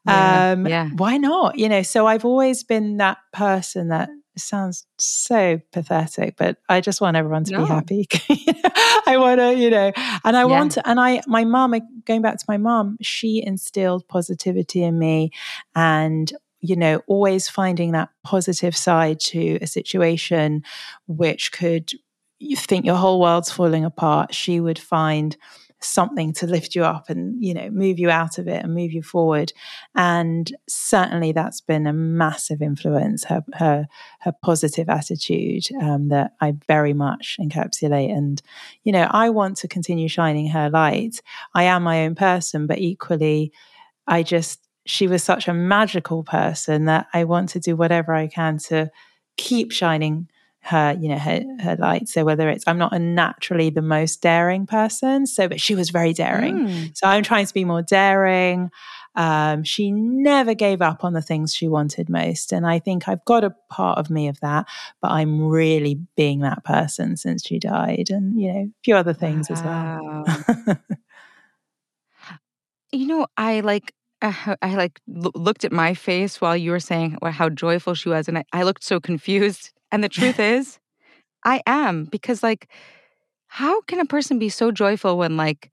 Yeah, 0.05 0.51
um, 0.51 0.67
yeah. 0.67 0.89
Why 0.89 1.17
not? 1.17 1.57
You 1.57 1.69
know, 1.69 1.81
so 1.81 2.05
I've 2.07 2.25
always 2.25 2.63
been 2.63 2.97
that 2.97 3.17
person 3.33 3.87
that 3.89 4.09
sounds 4.37 4.85
so 4.97 5.61
pathetic, 5.71 6.35
but 6.37 6.57
I 6.69 6.81
just 6.81 7.01
want 7.01 7.17
everyone 7.17 7.43
to 7.45 7.51
no. 7.53 7.61
be 7.61 7.65
happy. 7.67 8.07
I 9.07 9.17
want 9.17 9.39
to, 9.39 9.55
you 9.55 9.69
know, 9.69 9.91
and 10.23 10.35
I 10.35 10.41
yeah. 10.41 10.45
want 10.45 10.73
to, 10.73 10.87
and 10.87 10.99
I, 10.99 11.21
my 11.27 11.43
mom, 11.43 11.75
going 12.05 12.21
back 12.21 12.37
to 12.37 12.45
my 12.47 12.57
mom, 12.57 12.97
she 13.01 13.43
instilled 13.45 14.07
positivity 14.07 14.83
in 14.83 14.99
me 14.99 15.31
and, 15.75 16.31
you 16.61 16.75
know, 16.75 17.01
always 17.07 17.47
finding 17.47 17.91
that 17.91 18.09
positive 18.23 18.75
side 18.75 19.19
to 19.21 19.59
a 19.61 19.67
situation 19.67 20.63
which 21.07 21.51
could, 21.51 21.91
you 22.39 22.55
think 22.55 22.85
your 22.85 22.95
whole 22.95 23.21
world's 23.21 23.51
falling 23.51 23.85
apart. 23.85 24.33
She 24.33 24.59
would 24.59 24.79
find, 24.79 25.37
something 25.85 26.33
to 26.33 26.47
lift 26.47 26.75
you 26.75 26.83
up 26.83 27.09
and 27.09 27.43
you 27.43 27.53
know 27.53 27.69
move 27.69 27.99
you 27.99 28.09
out 28.09 28.37
of 28.37 28.47
it 28.47 28.63
and 28.63 28.73
move 28.73 28.91
you 28.91 29.03
forward. 29.03 29.53
And 29.95 30.51
certainly 30.67 31.31
that's 31.31 31.61
been 31.61 31.87
a 31.87 31.93
massive 31.93 32.61
influence 32.61 33.23
her 33.25 33.43
her 33.53 33.87
her 34.21 34.33
positive 34.43 34.89
attitude 34.89 35.65
um, 35.81 36.09
that 36.09 36.33
I 36.41 36.55
very 36.67 36.93
much 36.93 37.37
encapsulate. 37.39 38.15
And 38.15 38.41
you 38.83 38.91
know 38.91 39.07
I 39.11 39.29
want 39.29 39.57
to 39.57 39.67
continue 39.67 40.07
shining 40.07 40.47
her 40.49 40.69
light. 40.69 41.21
I 41.53 41.63
am 41.63 41.83
my 41.83 42.05
own 42.05 42.15
person 42.15 42.67
but 42.67 42.79
equally 42.79 43.51
I 44.07 44.23
just 44.23 44.59
she 44.85 45.07
was 45.07 45.23
such 45.23 45.47
a 45.47 45.53
magical 45.53 46.23
person 46.23 46.85
that 46.85 47.07
I 47.13 47.23
want 47.23 47.49
to 47.49 47.59
do 47.59 47.75
whatever 47.75 48.13
I 48.13 48.27
can 48.27 48.57
to 48.69 48.91
keep 49.37 49.71
shining 49.71 50.29
her 50.65 50.97
you 50.99 51.09
know 51.09 51.17
her 51.17 51.43
her 51.59 51.75
light. 51.75 52.09
So 52.09 52.25
whether 52.25 52.49
it's 52.49 52.63
i'm 52.67 52.77
not 52.77 52.93
a 52.93 52.99
naturally 52.99 53.69
the 53.69 53.83
most 53.83 54.21
daring 54.21 54.65
person 54.65 55.27
so 55.27 55.47
but 55.47 55.61
she 55.61 55.75
was 55.75 55.91
very 55.91 56.11
daring. 56.11 56.67
Mm. 56.67 56.97
so 56.97 57.07
i'm 57.07 57.23
trying 57.23 57.45
to 57.45 57.53
be 57.53 57.65
more 57.65 57.81
daring. 57.81 58.71
Um, 59.17 59.63
she 59.63 59.91
never 59.91 60.53
gave 60.53 60.81
up 60.81 61.05
on 61.05 61.13
the 61.13 61.21
things 61.21 61.55
she 61.55 61.69
wanted 61.69 62.09
most 62.09 62.51
and 62.51 62.67
i 62.67 62.79
think 62.79 63.07
i've 63.07 63.23
got 63.23 63.45
a 63.45 63.55
part 63.69 63.97
of 63.97 64.09
me 64.09 64.27
of 64.27 64.37
that 64.41 64.65
but 65.01 65.11
i'm 65.11 65.41
really 65.47 66.01
being 66.17 66.41
that 66.41 66.65
person 66.65 67.15
since 67.15 67.45
she 67.45 67.57
died 67.57 68.07
and 68.09 68.37
you 68.37 68.51
know 68.51 68.59
a 68.59 68.71
few 68.83 68.95
other 68.95 69.13
things 69.13 69.49
wow. 69.49 70.23
as 70.27 70.57
well. 70.67 70.77
You 72.91 73.07
know 73.07 73.27
i 73.37 73.59
like 73.59 73.93
I 74.21 74.75
like 74.75 74.99
l- 75.07 75.31
looked 75.35 75.65
at 75.65 75.71
my 75.71 75.93
face 75.93 76.41
while 76.41 76.57
you 76.57 76.71
were 76.71 76.79
saying 76.79 77.17
how 77.21 77.49
joyful 77.49 77.93
she 77.93 78.09
was, 78.09 78.27
and 78.27 78.39
I, 78.39 78.45
I 78.53 78.63
looked 78.63 78.83
so 78.83 78.99
confused 78.99 79.71
and 79.95 80.03
the 80.03 80.09
truth 80.09 80.39
is, 80.57 80.79
I 81.45 81.61
am 81.67 82.05
because, 82.05 82.43
like, 82.43 82.69
how 83.47 83.81
can 83.83 83.99
a 83.99 84.05
person 84.05 84.39
be 84.39 84.49
so 84.49 84.71
joyful 84.71 85.17
when 85.17 85.37
like 85.37 85.71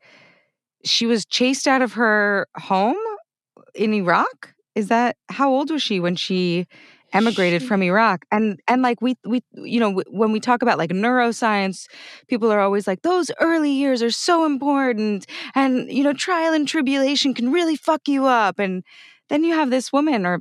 she 0.85 1.06
was 1.06 1.24
chased 1.26 1.66
out 1.66 1.82
of 1.82 1.94
her 1.94 2.46
home 2.56 2.96
in 3.74 3.94
Iraq? 3.94 4.54
Is 4.74 4.88
that 4.88 5.16
how 5.28 5.50
old 5.50 5.70
was 5.70 5.82
she 5.82 6.00
when 6.00 6.16
she 6.16 6.66
emigrated 7.12 7.62
She- 7.62 7.68
from 7.68 7.82
Iraq? 7.82 8.24
And 8.30 8.61
and 8.68 8.82
like 8.82 9.00
we 9.02 9.16
we 9.26 9.42
you 9.54 9.80
know 9.80 10.02
when 10.11 10.32
we 10.32 10.40
talk 10.40 10.62
about 10.62 10.78
like 10.78 10.90
neuroscience, 10.90 11.87
people 12.28 12.50
are 12.52 12.61
always 12.61 12.87
like 12.87 13.02
those 13.02 13.30
early 13.40 13.70
years 13.72 14.02
are 14.02 14.11
so 14.11 14.44
important 14.46 15.26
and 15.54 15.90
you 15.92 16.04
know 16.04 16.12
trial 16.14 16.54
and 16.54 16.68
tribulation 16.68 17.35
can 17.35 17.52
really 17.52 17.76
fuck 17.76 18.08
you 18.08 18.26
up 18.26 18.58
and 18.58 18.82
then 19.28 19.44
you 19.44 19.54
have 19.54 19.70
this 19.70 19.92
woman 19.92 20.26
or 20.26 20.40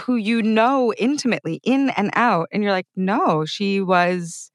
who 0.00 0.16
you 0.16 0.42
know 0.42 0.92
intimately 0.98 1.60
in 1.62 1.90
and 1.90 2.10
out 2.14 2.48
and 2.52 2.62
you're 2.62 2.72
like 2.72 2.86
no 2.96 3.44
she 3.44 3.80
was 3.80 4.50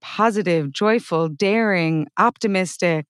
positive 0.00 0.72
joyful 0.72 1.28
daring 1.28 2.08
optimistic. 2.18 3.06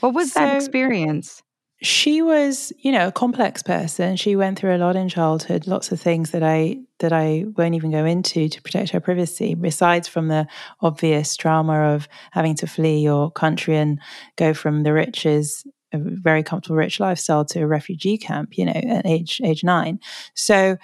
What 0.00 0.14
was 0.14 0.32
that 0.34 0.56
experience? 0.56 1.42
she 1.82 2.22
was 2.22 2.72
you 2.78 2.92
know 2.92 3.08
a 3.08 3.12
complex 3.12 3.62
person. 3.62 4.16
She 4.16 4.36
went 4.36 4.58
through 4.58 4.76
a 4.76 4.78
lot 4.78 4.96
in 4.96 5.08
childhood 5.08 5.66
lots 5.66 5.90
of 5.90 6.00
things 6.00 6.30
that 6.30 6.42
i 6.42 6.78
that 7.00 7.12
i 7.12 7.44
won't 7.56 7.74
even 7.74 7.90
go 7.90 8.04
into 8.04 8.48
to 8.48 8.62
protect 8.62 8.90
her 8.90 9.00
privacy 9.00 9.54
besides 9.54 10.06
from 10.06 10.28
the 10.28 10.46
obvious 10.80 11.36
trauma 11.36 11.94
of 11.94 12.08
having 12.30 12.54
to 12.56 12.66
flee 12.66 13.00
your 13.00 13.30
country 13.32 13.76
and 13.76 14.00
go 14.36 14.54
from 14.54 14.84
the 14.84 14.92
riches 14.92 15.66
a 15.92 15.98
very 15.98 16.42
comfortable 16.42 16.76
rich 16.76 17.00
lifestyle 17.00 17.44
to 17.44 17.60
a 17.60 17.66
refugee 17.66 18.16
camp 18.18 18.56
you 18.58 18.64
know 18.64 18.72
at 18.72 19.06
age 19.06 19.40
age 19.44 19.62
nine 19.64 19.98
so 20.34 20.76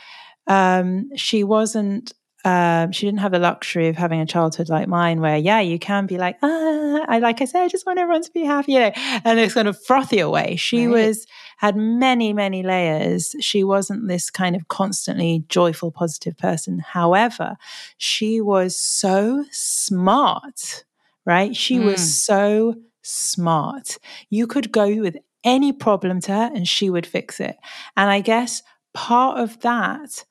um, 0.46 1.10
she 1.16 1.44
wasn't 1.44 2.12
um, 2.44 2.92
she 2.92 3.04
didn't 3.04 3.18
have 3.20 3.32
the 3.32 3.38
luxury 3.40 3.88
of 3.88 3.96
having 3.96 4.20
a 4.20 4.26
childhood 4.26 4.68
like 4.68 4.88
mine, 4.88 5.20
where 5.20 5.36
yeah, 5.36 5.60
you 5.60 5.78
can 5.78 6.06
be 6.06 6.16
like, 6.16 6.38
ah, 6.42 7.04
I 7.08 7.18
like 7.18 7.42
I 7.42 7.44
said, 7.44 7.62
I 7.64 7.68
just 7.68 7.84
want 7.84 7.98
everyone 7.98 8.22
to 8.22 8.30
be 8.30 8.44
happy, 8.44 8.72
you 8.72 8.78
know, 8.78 8.92
and 9.24 9.38
it's 9.40 9.54
kind 9.54 9.68
of 9.68 9.76
frothy 9.84 10.20
away. 10.20 10.56
She 10.56 10.86
Right. 10.86 11.06
was 11.08 11.26
had 11.58 11.76
many, 11.76 12.32
many 12.32 12.62
layers. 12.62 13.34
She 13.40 13.64
wasn't 13.64 14.06
this 14.08 14.30
kind 14.30 14.54
of 14.54 14.68
constantly 14.68 15.44
joyful, 15.48 15.90
positive 15.90 16.38
person. 16.38 16.78
However, 16.78 17.56
she 17.98 18.40
was 18.40 18.76
so 18.76 19.44
smart, 19.50 20.84
right? 21.26 21.54
She 21.54 21.78
Mm. 21.78 21.84
was 21.84 22.22
so 22.22 22.74
smart. 23.08 23.98
You 24.30 24.46
could 24.46 24.72
go 24.72 25.00
with 25.00 25.16
any 25.44 25.72
problem 25.72 26.20
to 26.22 26.32
her 26.32 26.50
and 26.54 26.66
she 26.66 26.90
would 26.90 27.06
fix 27.06 27.40
it. 27.40 27.56
And 27.96 28.10
I 28.10 28.20
guess 28.20 28.62
part 28.94 29.38
of 29.38 29.60
that 29.60 30.24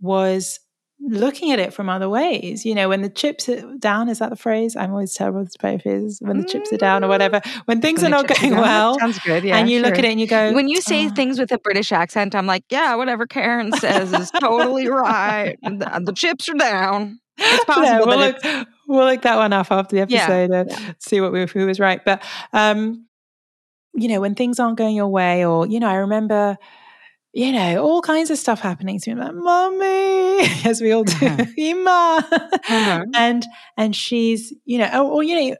was 0.00 0.60
looking 1.00 1.52
at 1.52 1.58
it 1.58 1.74
from 1.74 1.88
other 1.88 2.08
ways. 2.08 2.64
You 2.64 2.74
know, 2.74 2.88
when 2.88 3.02
the 3.02 3.10
chips 3.10 3.48
are 3.48 3.62
down, 3.78 4.08
is 4.08 4.20
that 4.20 4.30
the 4.30 4.36
phrase? 4.36 4.74
I'm 4.76 4.90
always 4.90 5.14
terrible 5.14 5.40
with 5.40 5.54
phrases. 5.60 6.18
When 6.20 6.38
the 6.38 6.44
chips 6.44 6.72
are 6.72 6.78
down 6.78 7.04
or 7.04 7.08
whatever, 7.08 7.40
when 7.66 7.80
things 7.80 8.02
When 8.02 8.14
are 8.14 8.22
not 8.22 8.28
going 8.28 8.52
down. 8.52 8.60
Well. 8.60 8.98
sounds 8.98 9.18
good 9.18 9.44
yeah 9.44 9.58
and 9.58 9.68
you 9.68 9.80
look 9.80 9.98
at 9.98 10.04
it 10.04 10.10
and 10.10 10.20
you 10.20 10.26
go, 10.26 10.52
when 10.52 10.68
you 10.68 10.80
say 10.80 11.06
"Oh." 11.06 11.10
things 11.10 11.38
with 11.38 11.52
a 11.52 11.58
british 11.58 11.92
accent 11.92 12.34
i'm 12.34 12.46
like 12.46 12.64
yeah 12.70 12.94
whatever 12.94 13.26
karen 13.26 13.72
says 13.72 14.12
is 14.12 14.30
totally 14.30 14.88
right 14.88 15.58
the, 15.62 16.02
the 16.04 16.12
chips 16.12 16.48
are 16.48 16.54
down 16.54 17.20
it's 17.38 17.64
possible 17.66 18.06
we'll, 18.06 18.18
that 18.18 18.42
look, 18.42 18.66
we'll 18.88 19.04
look 19.06 19.22
that 19.22 19.36
one 19.36 19.52
up 19.52 19.70
after 19.70 19.96
the 19.96 20.02
Yeah, 20.02 20.26
episode 20.26 20.50
and 20.50 20.96
see 20.98 21.20
what 21.20 21.32
we, 21.32 21.46
who 21.46 21.66
was 21.66 21.80
right. 21.80 22.04
But 22.04 22.22
um, 22.52 23.06
you 23.94 24.08
know, 24.08 24.20
when 24.20 24.34
things 24.34 24.58
aren't 24.58 24.78
going 24.78 24.96
your 24.96 25.08
way, 25.08 25.44
or 25.44 25.66
you 25.66 25.78
know, 25.80 25.88
I 25.88 25.94
remember, 25.96 26.56
you 27.32 27.52
know, 27.52 27.82
all 27.84 28.00
kinds 28.02 28.30
of 28.30 28.38
stuff 28.38 28.60
happening 28.60 28.98
to 29.00 29.14
me. 29.14 29.20
I'm 29.20 29.36
like, 29.36 29.44
mommy, 29.44 30.48
as 30.68 30.80
we 30.80 30.92
all 30.92 31.04
do. 31.04 31.46
Ima, 31.56 32.26
Uh-huh. 32.68 33.04
and 33.14 33.44
and 33.76 33.94
she's, 33.94 34.52
you 34.64 34.78
know, 34.78 34.88
or, 35.04 35.12
or 35.12 35.22
you 35.22 35.50
know, 35.50 35.56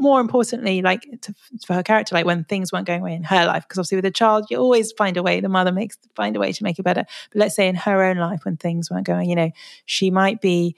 more 0.00 0.20
importantly, 0.20 0.82
like 0.82 1.02
to, 1.22 1.34
for 1.66 1.74
her 1.74 1.82
character, 1.82 2.14
like 2.14 2.24
when 2.26 2.44
things 2.44 2.72
weren't 2.72 2.86
going 2.86 3.00
away 3.02 3.14
in 3.14 3.22
her 3.24 3.44
life, 3.46 3.64
because 3.64 3.78
obviously 3.78 3.96
with 3.96 4.04
a 4.06 4.10
child, 4.10 4.46
you 4.50 4.56
always 4.58 4.92
find 4.92 5.16
a 5.16 5.22
way. 5.22 5.40
The 5.40 5.48
mother 5.48 5.72
makes 5.72 5.98
find 6.16 6.34
a 6.36 6.40
way 6.40 6.52
to 6.52 6.64
make 6.64 6.78
it 6.78 6.82
better. 6.84 7.04
But 7.32 7.38
let's 7.38 7.54
say 7.54 7.68
in 7.68 7.74
her 7.76 8.02
own 8.02 8.16
life, 8.16 8.44
when 8.44 8.56
things 8.56 8.90
weren't 8.90 9.06
going, 9.06 9.28
you 9.28 9.36
know, 9.36 9.50
she 9.84 10.10
might 10.10 10.40
be 10.40 10.74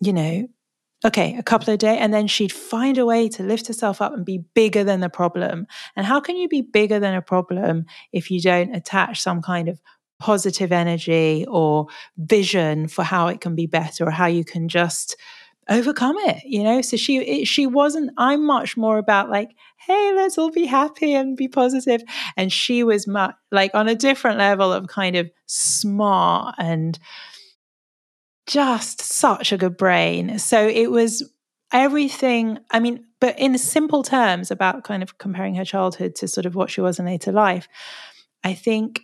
you 0.00 0.12
know, 0.12 0.48
okay, 1.04 1.36
a 1.36 1.42
couple 1.42 1.72
of 1.72 1.78
days, 1.78 1.98
and 2.00 2.12
then 2.12 2.26
she'd 2.26 2.52
find 2.52 2.98
a 2.98 3.06
way 3.06 3.28
to 3.30 3.42
lift 3.42 3.66
herself 3.66 4.00
up 4.00 4.12
and 4.12 4.24
be 4.24 4.44
bigger 4.54 4.84
than 4.84 5.00
the 5.00 5.08
problem. 5.08 5.66
And 5.94 6.06
how 6.06 6.20
can 6.20 6.36
you 6.36 6.48
be 6.48 6.62
bigger 6.62 6.98
than 6.98 7.14
a 7.14 7.22
problem 7.22 7.86
if 8.12 8.30
you 8.30 8.40
don't 8.40 8.74
attach 8.74 9.20
some 9.22 9.42
kind 9.42 9.68
of 9.68 9.80
positive 10.18 10.72
energy 10.72 11.44
or 11.48 11.86
vision 12.16 12.88
for 12.88 13.04
how 13.04 13.28
it 13.28 13.40
can 13.40 13.54
be 13.54 13.66
better 13.66 14.06
or 14.06 14.10
how 14.10 14.26
you 14.26 14.44
can 14.44 14.68
just 14.68 15.16
overcome 15.68 16.16
it 16.20 16.42
you 16.44 16.62
know 16.62 16.80
so 16.80 16.96
she 16.96 17.18
it, 17.18 17.44
she 17.46 17.66
wasn't 17.66 18.10
i'm 18.18 18.46
much 18.46 18.76
more 18.76 18.98
about 18.98 19.28
like 19.30 19.50
hey 19.78 20.12
let's 20.14 20.38
all 20.38 20.50
be 20.50 20.64
happy 20.64 21.12
and 21.12 21.36
be 21.36 21.48
positive 21.48 22.02
and 22.36 22.52
she 22.52 22.84
was 22.84 23.08
much 23.08 23.34
like 23.50 23.72
on 23.74 23.88
a 23.88 23.94
different 23.94 24.38
level 24.38 24.72
of 24.72 24.86
kind 24.86 25.16
of 25.16 25.28
smart 25.46 26.54
and 26.56 27.00
just 28.46 29.00
such 29.00 29.52
a 29.52 29.58
good 29.58 29.76
brain. 29.76 30.38
So 30.38 30.66
it 30.66 30.90
was 30.90 31.28
everything. 31.72 32.58
I 32.70 32.80
mean, 32.80 33.04
but 33.20 33.38
in 33.38 33.56
simple 33.58 34.02
terms 34.02 34.50
about 34.50 34.84
kind 34.84 35.02
of 35.02 35.18
comparing 35.18 35.54
her 35.56 35.64
childhood 35.64 36.14
to 36.16 36.28
sort 36.28 36.46
of 36.46 36.54
what 36.54 36.70
she 36.70 36.80
was 36.80 36.98
in 36.98 37.06
later 37.06 37.32
life, 37.32 37.68
I 38.44 38.54
think 38.54 39.00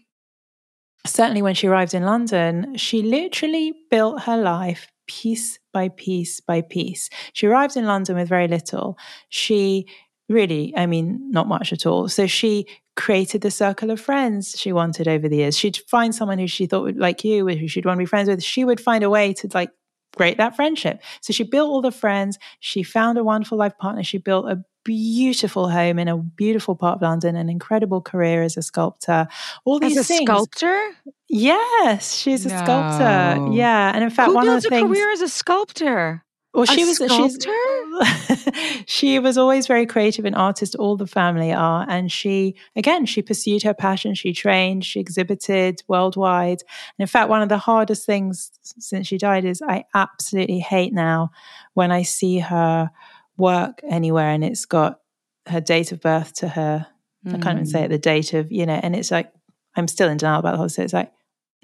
certainly 1.06 1.42
when 1.42 1.54
she 1.54 1.66
arrived 1.66 1.94
in 1.94 2.04
London, 2.04 2.76
she 2.76 3.02
literally 3.02 3.74
built 3.90 4.22
her 4.22 4.36
life 4.36 4.88
piece 5.08 5.58
by 5.72 5.88
piece 5.88 6.40
by 6.40 6.60
piece. 6.60 7.10
She 7.32 7.46
arrived 7.46 7.76
in 7.76 7.86
London 7.86 8.16
with 8.16 8.28
very 8.28 8.48
little. 8.48 8.96
She 9.28 9.86
really, 10.28 10.72
I 10.76 10.86
mean, 10.86 11.30
not 11.30 11.48
much 11.48 11.72
at 11.72 11.86
all. 11.86 12.08
So 12.08 12.26
she 12.26 12.66
created 12.96 13.40
the 13.40 13.50
circle 13.50 13.90
of 13.90 14.00
friends 14.00 14.54
she 14.58 14.72
wanted 14.72 15.08
over 15.08 15.28
the 15.28 15.36
years. 15.36 15.56
She'd 15.56 15.78
find 15.88 16.14
someone 16.14 16.38
who 16.38 16.46
she 16.46 16.66
thought 16.66 16.82
would 16.82 16.98
like 16.98 17.24
you, 17.24 17.46
who 17.46 17.68
she'd 17.68 17.86
want 17.86 17.96
to 17.96 18.02
be 18.02 18.06
friends 18.06 18.28
with. 18.28 18.42
She 18.42 18.64
would 18.64 18.80
find 18.80 19.02
a 19.02 19.10
way 19.10 19.32
to 19.34 19.48
like 19.54 19.70
create 20.16 20.36
that 20.38 20.56
friendship. 20.56 21.02
So 21.20 21.32
she 21.32 21.44
built 21.44 21.70
all 21.70 21.82
the 21.82 21.90
friends. 21.90 22.38
She 22.60 22.82
found 22.82 23.18
a 23.18 23.24
wonderful 23.24 23.58
life 23.58 23.76
partner. 23.78 24.02
She 24.02 24.18
built 24.18 24.48
a 24.48 24.62
beautiful 24.84 25.68
home 25.70 25.98
in 25.98 26.08
a 26.08 26.16
beautiful 26.18 26.74
part 26.74 26.96
of 26.96 27.02
London, 27.02 27.36
an 27.36 27.48
incredible 27.48 28.00
career 28.00 28.42
as 28.42 28.56
a 28.56 28.62
sculptor. 28.62 29.26
All 29.64 29.82
as 29.82 29.94
these 29.94 29.98
a 29.98 30.04
things. 30.04 30.22
sculptor 30.22 30.90
Yes, 31.28 32.14
she's 32.14 32.44
a 32.44 32.50
sculptor. 32.50 33.54
Yeah, 33.54 33.92
and 33.94 34.04
in 34.04 34.10
fact, 34.10 34.28
who 34.28 34.34
one 34.34 34.44
builds 34.44 34.66
of 34.66 34.70
the 34.70 34.76
things 34.76 34.82
a 34.82 34.86
things. 34.88 34.98
career 34.98 35.12
as 35.12 35.20
a 35.22 35.28
sculptor 35.28 36.24
Well, 36.54 36.64
A 36.64 36.66
she 36.66 36.84
was 36.84 36.96
sculptor? 36.96 37.24
she's 37.24 38.84
she 38.86 39.18
was 39.18 39.38
always 39.38 39.66
very 39.66 39.86
creative 39.86 40.24
and 40.24 40.34
artist. 40.36 40.74
All 40.74 40.96
the 40.96 41.06
family 41.06 41.52
are, 41.52 41.86
and 41.88 42.10
she 42.12 42.56
again 42.76 43.06
she 43.06 43.22
pursued 43.22 43.62
her 43.62 43.74
passion. 43.74 44.14
She 44.14 44.32
trained, 44.32 44.84
she 44.84 45.00
exhibited 45.00 45.82
worldwide. 45.88 46.60
And 46.60 47.00
in 47.00 47.06
fact, 47.06 47.30
one 47.30 47.42
of 47.42 47.48
the 47.48 47.58
hardest 47.58 48.04
things 48.06 48.50
since 48.62 49.06
she 49.06 49.18
died 49.18 49.44
is 49.44 49.62
I 49.62 49.84
absolutely 49.94 50.58
hate 50.58 50.92
now 50.92 51.30
when 51.74 51.90
I 51.90 52.02
see 52.02 52.38
her 52.40 52.90
work 53.36 53.80
anywhere 53.88 54.28
and 54.30 54.44
it's 54.44 54.66
got 54.66 55.00
her 55.46 55.60
date 55.60 55.90
of 55.92 56.00
birth 56.00 56.34
to 56.34 56.48
her. 56.48 56.86
I 57.26 57.38
can't 57.38 57.58
even 57.58 57.64
Mm. 57.64 57.68
say 57.68 57.82
it. 57.84 57.88
The 57.88 57.98
date 57.98 58.34
of 58.34 58.50
you 58.52 58.66
know, 58.66 58.78
and 58.82 58.94
it's 58.96 59.10
like 59.10 59.32
I'm 59.76 59.88
still 59.88 60.08
in 60.10 60.18
denial 60.18 60.40
about 60.40 60.52
the 60.52 60.58
whole. 60.58 60.68
So 60.68 60.82
it's 60.82 60.92
like 60.92 61.12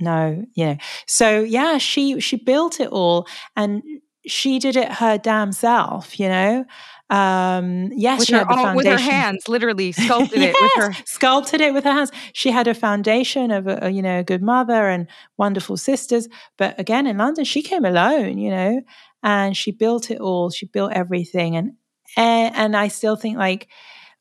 no, 0.00 0.44
you 0.54 0.64
know. 0.66 0.76
So 1.06 1.40
yeah, 1.40 1.78
she 1.78 2.20
she 2.20 2.36
built 2.36 2.80
it 2.80 2.88
all 2.88 3.26
and 3.56 3.82
she 4.28 4.58
did 4.58 4.76
it 4.76 4.92
her 4.92 5.18
damn 5.18 5.52
self, 5.52 6.18
you 6.20 6.28
know. 6.28 6.64
Um 7.10 7.90
yes, 7.96 8.18
with 8.20 8.28
she 8.28 8.34
her, 8.34 8.40
had 8.40 8.48
the 8.48 8.60
own- 8.60 8.76
with 8.76 8.84
her 8.86 8.98
hands 8.98 9.48
literally 9.48 9.92
sculpted 10.04 10.40
it 10.42 10.54
with 10.60 10.72
her 10.76 10.90
Yes, 10.90 11.02
sculpted 11.06 11.60
it 11.62 11.72
with 11.72 11.84
her 11.84 11.92
hands. 11.92 12.12
She 12.34 12.50
had 12.50 12.68
a 12.68 12.74
foundation 12.74 13.50
of 13.50 13.66
a, 13.66 13.78
a, 13.82 13.88
you 13.90 14.02
know 14.02 14.18
a 14.18 14.24
good 14.24 14.42
mother 14.42 14.88
and 14.88 15.06
wonderful 15.38 15.76
sisters, 15.78 16.28
but 16.58 16.78
again 16.78 17.06
in 17.06 17.16
London 17.16 17.44
she 17.44 17.62
came 17.62 17.84
alone, 17.86 18.36
you 18.36 18.50
know, 18.50 18.82
and 19.22 19.56
she 19.56 19.72
built 19.72 20.10
it 20.10 20.20
all. 20.20 20.50
She 20.50 20.66
built 20.66 20.92
everything, 20.92 21.56
and 21.56 21.72
and, 22.16 22.54
and 22.54 22.76
I 22.76 22.88
still 22.88 23.16
think 23.16 23.38
like 23.38 23.68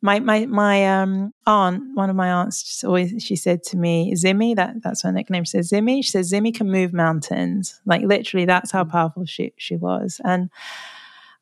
my 0.02 0.20
my 0.20 0.46
my 0.46 0.86
um 1.02 1.34
aunt, 1.46 1.84
one 1.96 2.10
of 2.10 2.16
my 2.16 2.32
aunts, 2.32 2.64
just 2.64 2.84
always 2.84 3.14
she 3.24 3.36
said 3.36 3.64
to 3.64 3.78
me, 3.78 4.14
Zimmy, 4.16 4.56
that 4.56 4.76
that's 4.84 5.04
her 5.04 5.12
nickname. 5.12 5.44
She 5.44 5.52
says 5.52 5.72
Zimmy. 5.72 6.04
She 6.04 6.12
says 6.12 6.32
Zimmy 6.32 6.54
can 6.54 6.70
move 6.70 6.94
mountains. 6.94 7.80
Like 7.86 8.04
literally, 8.04 8.46
that's 8.46 8.72
how 8.72 8.84
powerful 8.84 9.26
she 9.26 9.54
she 9.58 9.76
was, 9.76 10.22
and. 10.24 10.50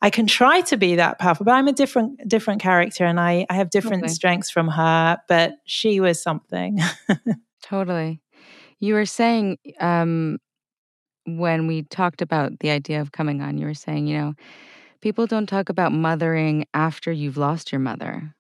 I 0.02 0.10
can 0.12 0.28
try 0.28 0.62
to 0.62 0.78
be 0.78 0.96
that 0.98 1.18
powerful, 1.18 1.46
but 1.46 1.54
I'm 1.54 1.68
a 1.68 1.74
different 1.74 2.28
different 2.28 2.62
character, 2.62 3.06
and 3.06 3.20
I 3.20 3.48
I 3.50 3.56
have 3.56 3.72
different 3.72 4.02
Totally. 4.04 4.14
strengths 4.14 4.52
from 4.52 4.68
her. 4.68 5.18
But 5.28 5.54
she 5.64 6.00
was 6.00 6.22
something. 6.22 6.80
Totally. 7.64 8.22
You 8.80 8.94
were 8.94 9.06
saying 9.08 9.58
um, 9.80 10.38
when 11.26 11.66
we 11.66 11.84
talked 11.84 12.22
about 12.22 12.60
the 12.60 12.70
idea 12.70 13.02
of 13.02 13.12
coming 13.14 13.42
on, 13.42 13.58
you 13.58 13.66
were 13.66 13.74
saying, 13.74 14.06
you 14.06 14.18
know, 14.18 14.34
people 15.02 15.26
don't 15.26 15.48
talk 15.48 15.70
about 15.70 15.92
mothering 15.92 16.66
after 16.74 17.12
you've 17.12 17.38
lost 17.38 17.72
your 17.72 17.80
mother. 17.80 18.36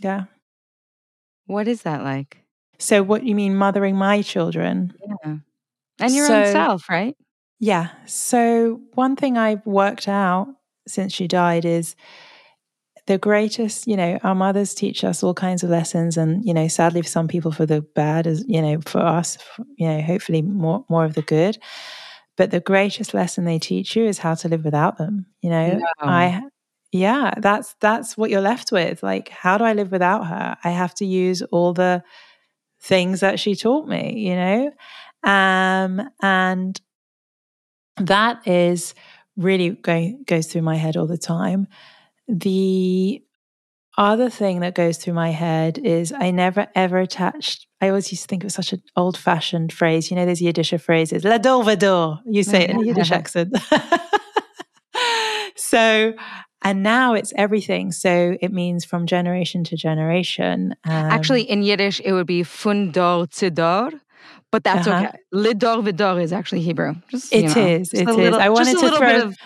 Yeah. 0.00 0.24
What 1.46 1.68
is 1.68 1.82
that 1.82 2.02
like? 2.02 2.38
So 2.78 3.02
what 3.02 3.24
you 3.24 3.34
mean, 3.34 3.54
mothering 3.54 3.96
my 3.96 4.22
children? 4.22 4.94
Yeah. 5.24 5.36
And 6.00 6.14
your 6.14 6.30
own 6.32 6.52
self, 6.52 6.88
right? 6.88 7.16
Yeah. 7.60 7.90
So 8.06 8.80
one 8.94 9.16
thing 9.16 9.38
I've 9.38 9.64
worked 9.66 10.08
out 10.08 10.48
since 10.86 11.12
she 11.12 11.28
died 11.28 11.64
is 11.64 11.94
the 13.06 13.18
greatest, 13.18 13.86
you 13.86 13.96
know, 13.96 14.18
our 14.22 14.34
mothers 14.34 14.74
teach 14.74 15.04
us 15.04 15.22
all 15.22 15.34
kinds 15.34 15.62
of 15.62 15.70
lessons 15.70 16.16
and, 16.16 16.44
you 16.44 16.54
know, 16.54 16.68
sadly 16.68 17.02
for 17.02 17.08
some 17.08 17.28
people 17.28 17.52
for 17.52 17.66
the 17.66 17.82
bad 17.82 18.26
as, 18.26 18.44
you 18.48 18.60
know, 18.60 18.80
for 18.86 19.00
us, 19.00 19.38
you 19.76 19.86
know, 19.86 20.00
hopefully 20.00 20.42
more 20.42 20.84
more 20.88 21.04
of 21.04 21.14
the 21.14 21.22
good. 21.22 21.58
But 22.36 22.50
the 22.50 22.60
greatest 22.60 23.14
lesson 23.14 23.44
they 23.44 23.58
teach 23.58 23.94
you 23.94 24.04
is 24.06 24.18
how 24.18 24.34
to 24.34 24.48
live 24.48 24.64
without 24.64 24.98
them. 24.98 25.26
You 25.40 25.50
know, 25.50 25.78
no. 25.78 25.84
I 26.00 26.42
yeah, 26.94 27.34
that's 27.38 27.74
that's 27.80 28.16
what 28.16 28.30
you're 28.30 28.40
left 28.40 28.70
with. 28.70 29.02
Like, 29.02 29.28
how 29.28 29.58
do 29.58 29.64
I 29.64 29.72
live 29.72 29.90
without 29.90 30.28
her? 30.28 30.56
I 30.62 30.70
have 30.70 30.94
to 30.96 31.04
use 31.04 31.42
all 31.42 31.72
the 31.72 32.04
things 32.80 33.18
that 33.18 33.40
she 33.40 33.56
taught 33.56 33.88
me, 33.88 34.14
you 34.16 34.36
know? 34.36 34.70
Um, 35.24 36.08
and 36.22 36.80
that 37.96 38.46
is 38.46 38.94
really 39.36 39.70
going 39.70 40.22
goes 40.24 40.46
through 40.46 40.62
my 40.62 40.76
head 40.76 40.96
all 40.96 41.08
the 41.08 41.18
time. 41.18 41.66
The 42.28 43.20
other 43.98 44.30
thing 44.30 44.60
that 44.60 44.76
goes 44.76 44.98
through 44.98 45.14
my 45.14 45.30
head 45.30 45.78
is 45.78 46.12
I 46.12 46.30
never 46.30 46.68
ever 46.76 46.98
attached. 46.98 47.66
I 47.80 47.88
always 47.88 48.12
used 48.12 48.22
to 48.22 48.28
think 48.28 48.44
it 48.44 48.46
was 48.46 48.54
such 48.54 48.72
an 48.72 48.84
old 48.94 49.18
fashioned 49.18 49.72
phrase. 49.72 50.12
You 50.12 50.16
know, 50.16 50.26
there's 50.26 50.40
Yiddish 50.40 50.74
phrases, 50.80 51.24
la 51.24 51.38
vador. 51.38 52.20
You 52.24 52.44
say 52.44 52.62
it 52.62 52.70
in 52.70 52.76
a 52.82 52.86
Yiddish 52.86 53.10
accent. 53.10 53.56
so, 55.56 56.12
and 56.64 56.82
now 56.82 57.14
it's 57.14 57.32
everything. 57.36 57.92
So 57.92 58.36
it 58.40 58.52
means 58.52 58.84
from 58.84 59.06
generation 59.06 59.62
to 59.64 59.76
generation. 59.76 60.74
Um, 60.84 60.92
Actually, 60.92 61.42
in 61.42 61.62
Yiddish, 61.62 62.00
it 62.00 62.12
would 62.12 62.26
be 62.26 62.42
fundor 62.42 63.26
tzidor 63.28 64.00
but 64.54 64.62
that's 64.62 64.86
uh-huh. 64.86 65.08
okay. 65.08 65.18
Lidor 65.34 65.84
vidor 65.84 66.22
is 66.22 66.32
actually 66.32 66.60
Hebrew. 66.60 66.94
Just, 67.08 67.32
it 67.32 67.56
know, 67.56 67.66
is. 67.66 67.92
It 67.92 68.08
is. 68.08 68.16
Little, 68.16 68.38
I 68.38 68.50
wanted 68.50 68.78
to 68.78 68.96
throw. 68.96 69.22
Of, 69.22 69.36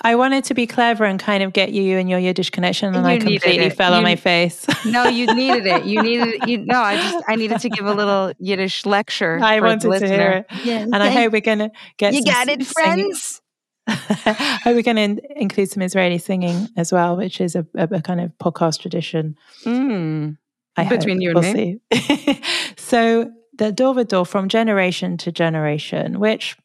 I 0.00 0.14
wanted 0.14 0.44
to 0.44 0.54
be 0.54 0.68
clever 0.68 1.04
and 1.04 1.18
kind 1.18 1.42
of 1.42 1.52
get 1.52 1.72
you 1.72 1.98
and 1.98 2.08
your 2.08 2.20
Yiddish 2.20 2.50
connection, 2.50 2.94
and 2.94 3.04
I 3.04 3.18
completely 3.18 3.70
fell 3.70 3.90
you, 3.90 3.96
on 3.96 4.04
my 4.04 4.14
face. 4.14 4.64
no, 4.86 5.08
you 5.08 5.26
needed 5.34 5.66
it. 5.66 5.86
You 5.86 6.00
needed 6.02 6.46
you. 6.46 6.58
No, 6.58 6.78
I 6.80 6.94
just 6.94 7.24
I 7.26 7.34
needed 7.34 7.58
to 7.62 7.68
give 7.68 7.84
a 7.84 7.94
little 7.94 8.32
Yiddish 8.38 8.86
lecture. 8.86 9.40
I 9.42 9.58
wanted 9.58 9.98
to 9.98 10.06
hear 10.06 10.30
it, 10.30 10.46
yeah, 10.64 10.82
and 10.82 10.96
I 10.96 11.10
hope 11.10 11.32
we're 11.32 11.40
gonna 11.40 11.72
get. 11.96 12.14
You 12.14 12.24
got 12.24 12.46
it, 12.46 12.64
friends. 12.64 13.40
I 13.40 13.43
hope 13.88 14.74
we're 14.74 14.82
going 14.82 15.16
to 15.16 15.40
include 15.40 15.70
some 15.70 15.82
Israeli 15.82 16.18
singing 16.18 16.68
as 16.76 16.92
well, 16.92 17.16
which 17.16 17.40
is 17.40 17.54
a, 17.54 17.66
a, 17.74 17.84
a 17.90 18.02
kind 18.02 18.20
of 18.20 18.32
podcast 18.38 18.80
tradition. 18.80 19.36
Mm. 19.64 20.38
Between 20.76 21.16
hope. 21.16 21.22
you 21.22 21.30
and 21.30 21.40
we'll 21.40 21.54
me. 21.54 21.80
so 22.76 23.30
the 23.56 23.70
dor 23.70 24.26
from 24.26 24.48
generation 24.48 25.16
to 25.18 25.30
generation, 25.30 26.18
which 26.18 26.56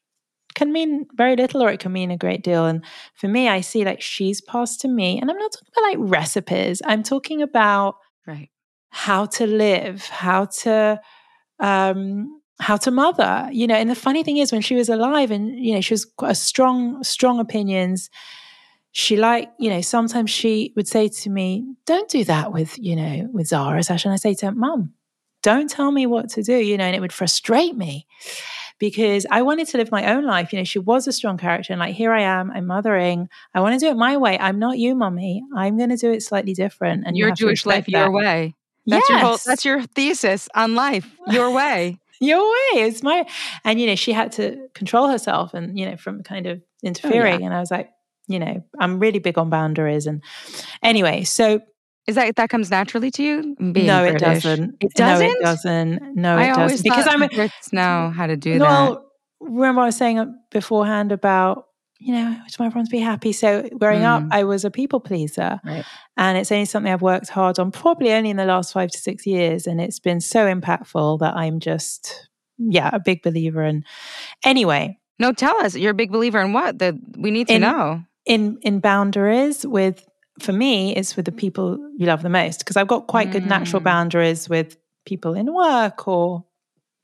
can 0.54 0.72
mean 0.72 1.06
very 1.14 1.36
little 1.36 1.62
or 1.62 1.70
it 1.70 1.80
can 1.80 1.92
mean 1.92 2.10
a 2.10 2.16
great 2.16 2.42
deal. 2.42 2.66
And 2.66 2.84
for 3.14 3.28
me, 3.28 3.48
I 3.48 3.60
see 3.60 3.84
like 3.84 4.00
she's 4.00 4.40
passed 4.40 4.80
to 4.80 4.88
me, 4.88 5.20
and 5.20 5.30
I'm 5.30 5.38
not 5.38 5.52
talking 5.52 5.72
about 5.76 5.88
like 5.88 6.10
recipes. 6.10 6.82
I'm 6.84 7.02
talking 7.02 7.42
about 7.42 7.96
right 8.26 8.50
how 8.90 9.26
to 9.26 9.46
live, 9.46 10.04
how 10.06 10.46
to 10.46 11.00
um 11.60 12.39
how 12.60 12.76
to 12.78 12.90
mother. 12.90 13.48
You 13.52 13.66
know, 13.66 13.74
and 13.74 13.90
the 13.90 13.94
funny 13.94 14.22
thing 14.22 14.36
is 14.36 14.52
when 14.52 14.60
she 14.60 14.74
was 14.74 14.88
alive 14.88 15.30
and 15.30 15.58
you 15.58 15.74
know, 15.74 15.80
she 15.80 15.94
was 15.94 16.06
a 16.22 16.34
strong, 16.34 17.02
strong 17.02 17.40
opinions. 17.40 18.10
She 18.92 19.16
like, 19.16 19.50
you 19.58 19.70
know, 19.70 19.80
sometimes 19.80 20.30
she 20.30 20.72
would 20.76 20.88
say 20.88 21.08
to 21.08 21.30
me, 21.30 21.64
Don't 21.86 22.08
do 22.08 22.24
that 22.24 22.52
with, 22.52 22.78
you 22.78 22.96
know, 22.96 23.28
with 23.32 23.48
Zara, 23.48 23.82
Sasha. 23.82 24.08
And 24.08 24.14
I 24.14 24.16
say 24.16 24.34
to 24.34 24.46
her, 24.46 24.52
Mum, 24.52 24.92
don't 25.42 25.70
tell 25.70 25.90
me 25.90 26.06
what 26.06 26.28
to 26.30 26.42
do, 26.42 26.54
you 26.54 26.76
know, 26.76 26.84
and 26.84 26.94
it 26.94 27.00
would 27.00 27.12
frustrate 27.12 27.76
me 27.76 28.06
because 28.78 29.26
I 29.30 29.42
wanted 29.42 29.68
to 29.68 29.76
live 29.76 29.92
my 29.92 30.12
own 30.12 30.24
life. 30.24 30.52
You 30.52 30.58
know, 30.58 30.64
she 30.64 30.80
was 30.80 31.06
a 31.06 31.12
strong 31.12 31.38
character, 31.38 31.72
and 31.72 31.80
like, 31.80 31.94
here 31.94 32.12
I 32.12 32.22
am, 32.22 32.50
I'm 32.50 32.66
mothering. 32.66 33.28
I 33.54 33.60
want 33.60 33.78
to 33.78 33.86
do 33.86 33.90
it 33.90 33.96
my 33.96 34.16
way. 34.16 34.38
I'm 34.38 34.58
not 34.58 34.78
you, 34.78 34.94
mummy. 34.94 35.44
I'm 35.54 35.78
going 35.78 35.90
to 35.90 35.96
do 35.96 36.10
it 36.10 36.22
slightly 36.22 36.54
different. 36.54 37.04
And 37.06 37.16
your 37.16 37.28
you 37.28 37.34
Jewish 37.34 37.64
life, 37.64 37.86
that. 37.86 37.92
your 37.92 38.10
way. 38.10 38.56
That's 38.86 39.08
yes. 39.08 39.10
your 39.10 39.18
whole, 39.18 39.38
that's 39.44 39.64
your 39.64 39.82
thesis 39.82 40.48
on 40.54 40.74
life, 40.74 41.08
your 41.28 41.50
way. 41.52 42.00
Your 42.20 42.42
way 42.42 42.82
is 42.82 43.02
my, 43.02 43.26
and 43.64 43.80
you 43.80 43.86
know, 43.86 43.96
she 43.96 44.12
had 44.12 44.32
to 44.32 44.68
control 44.74 45.08
herself 45.08 45.54
and, 45.54 45.78
you 45.78 45.88
know, 45.88 45.96
from 45.96 46.22
kind 46.22 46.46
of 46.46 46.62
interfering. 46.82 47.34
Oh, 47.34 47.38
yeah. 47.38 47.46
And 47.46 47.54
I 47.54 47.60
was 47.60 47.70
like, 47.70 47.90
you 48.28 48.38
know, 48.38 48.62
I'm 48.78 49.00
really 49.00 49.18
big 49.18 49.38
on 49.38 49.50
boundaries. 49.50 50.06
And 50.06 50.22
anyway, 50.82 51.24
so 51.24 51.60
is 52.06 52.14
that 52.14 52.36
that 52.36 52.50
comes 52.50 52.70
naturally 52.70 53.10
to 53.12 53.22
you? 53.22 53.56
no, 53.58 54.04
it 54.04 54.18
doesn't. 54.18 54.76
It 54.80 54.94
doesn't. 54.94 55.26
No, 55.26 55.32
it 55.32 55.40
doesn't. 55.40 56.16
No, 56.16 56.38
it 56.38 56.54
doesn't. 56.54 56.82
Because 56.82 57.06
I'm 57.06 57.20
Brits 57.20 57.72
know 57.72 58.10
how 58.14 58.26
to 58.26 58.36
do 58.36 58.58
well, 58.58 58.58
that. 58.58 58.90
Well, 58.90 59.10
remember, 59.40 59.80
I 59.82 59.86
was 59.86 59.96
saying 59.96 60.18
uh, 60.18 60.26
beforehand 60.50 61.12
about 61.12 61.66
you 62.00 62.14
know, 62.14 62.28
I 62.28 62.44
just 62.44 62.58
want 62.58 62.72
everyone 62.72 62.86
to 62.86 62.90
be 62.90 62.98
happy. 62.98 63.32
So 63.32 63.68
growing 63.78 64.02
mm. 64.02 64.04
up, 64.04 64.24
I 64.30 64.44
was 64.44 64.64
a 64.64 64.70
people 64.70 65.00
pleaser, 65.00 65.60
right. 65.64 65.84
and 66.16 66.38
it's 66.38 66.50
only 66.50 66.64
something 66.64 66.90
I've 66.90 67.02
worked 67.02 67.28
hard 67.28 67.58
on, 67.58 67.70
probably 67.70 68.12
only 68.12 68.30
in 68.30 68.36
the 68.36 68.46
last 68.46 68.72
five 68.72 68.90
to 68.90 68.98
six 68.98 69.26
years, 69.26 69.66
and 69.66 69.80
it's 69.80 69.98
been 69.98 70.20
so 70.20 70.46
impactful 70.46 71.20
that 71.20 71.36
I'm 71.36 71.60
just 71.60 72.28
yeah 72.58 72.90
a 72.92 72.98
big 72.98 73.22
believer 73.22 73.62
in. 73.62 73.84
Anyway, 74.44 74.98
no, 75.18 75.32
tell 75.32 75.56
us 75.58 75.76
you're 75.76 75.90
a 75.90 75.94
big 75.94 76.10
believer 76.10 76.40
in 76.40 76.54
what 76.54 76.78
that 76.78 76.94
we 77.16 77.30
need 77.30 77.48
to 77.48 77.54
in, 77.54 77.60
know 77.60 78.02
in 78.24 78.58
in 78.62 78.80
boundaries 78.80 79.66
with 79.66 80.06
for 80.38 80.52
me 80.52 80.96
is 80.96 81.16
with 81.16 81.26
the 81.26 81.32
people 81.32 81.78
you 81.98 82.06
love 82.06 82.22
the 82.22 82.30
most 82.30 82.60
because 82.60 82.76
I've 82.76 82.88
got 82.88 83.06
quite 83.06 83.28
mm. 83.28 83.32
good 83.32 83.46
natural 83.46 83.80
mm. 83.80 83.84
boundaries 83.84 84.48
with 84.48 84.76
people 85.04 85.34
in 85.34 85.52
work 85.52 86.08
or 86.08 86.44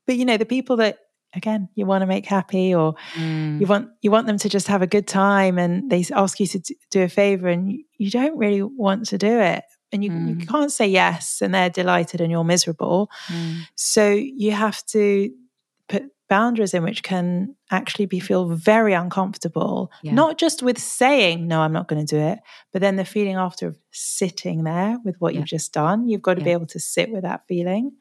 but 0.07 0.15
you 0.15 0.25
know 0.25 0.37
the 0.37 0.45
people 0.45 0.77
that 0.77 0.99
again 1.33 1.69
you 1.75 1.85
want 1.85 2.01
to 2.01 2.05
make 2.05 2.25
happy 2.25 2.73
or 2.73 2.95
mm. 3.13 3.59
you 3.59 3.67
want 3.67 3.89
you 4.01 4.11
want 4.11 4.27
them 4.27 4.37
to 4.37 4.49
just 4.49 4.67
have 4.67 4.81
a 4.81 4.87
good 4.87 5.07
time 5.07 5.57
and 5.57 5.89
they 5.89 6.03
ask 6.13 6.39
you 6.39 6.47
to 6.47 6.59
do 6.91 7.03
a 7.03 7.09
favor 7.09 7.47
and 7.47 7.77
you, 7.97 8.09
don't 8.09 8.37
really 8.37 8.61
want 8.61 9.05
to 9.05 9.17
do 9.17 9.39
it 9.39 9.63
and 9.91 10.03
you, 10.03 10.11
mm. 10.11 10.39
you 10.39 10.47
can't 10.47 10.71
say 10.71 10.87
yes 10.87 11.41
and 11.41 11.53
they're 11.53 11.69
delighted 11.69 12.21
and 12.21 12.31
you're 12.31 12.43
miserable 12.43 13.09
mm. 13.27 13.59
so 13.75 14.09
you 14.09 14.51
have 14.51 14.83
to 14.85 15.29
put 15.89 16.03
boundaries 16.29 16.73
in 16.73 16.83
which 16.83 17.03
can 17.03 17.55
actually 17.71 18.05
be 18.05 18.19
feel 18.19 18.47
very 18.49 18.93
uncomfortable 18.93 19.91
yeah. 20.03 20.13
not 20.13 20.37
just 20.37 20.63
with 20.63 20.77
saying 20.77 21.47
no 21.47 21.61
i'm 21.61 21.73
not 21.73 21.87
going 21.87 22.03
to 22.03 22.15
do 22.15 22.21
it 22.21 22.39
but 22.71 22.81
then 22.81 22.95
the 22.95 23.05
feeling 23.05 23.35
after 23.35 23.67
of 23.67 23.77
sitting 23.91 24.63
there 24.63 24.97
with 25.03 25.15
what 25.19 25.33
yeah. 25.33 25.39
you've 25.39 25.47
just 25.47 25.73
done 25.73 26.07
you've 26.07 26.21
got 26.21 26.35
to 26.35 26.41
yeah. 26.41 26.45
be 26.45 26.51
able 26.51 26.65
to 26.65 26.79
sit 26.79 27.11
with 27.11 27.23
that 27.23 27.41
feeling 27.47 27.91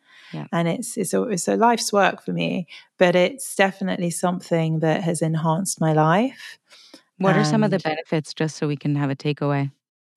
and 0.53 0.69
it's 0.69 0.97
it's 0.97 1.15
a, 1.15 1.23
it's 1.25 1.49
a 1.49 1.57
life's 1.57 1.93
work 1.93 2.25
for 2.25 2.33
me 2.33 2.67
but 2.99 3.15
it's 3.15 3.55
definitely 3.55 4.11
something 4.11 4.81
that 4.81 5.03
has 5.03 5.23
enhanced 5.23 5.81
my 5.81 5.93
life 5.93 6.59
what 7.19 7.31
and 7.31 7.41
are 7.41 7.45
some 7.45 7.63
of 7.63 7.71
the 7.71 7.79
benefits 7.79 8.35
just 8.35 8.57
so 8.57 8.67
we 8.67 8.77
can 8.77 8.97
have 8.97 9.11
a 9.11 9.17
takeaway 9.17 9.71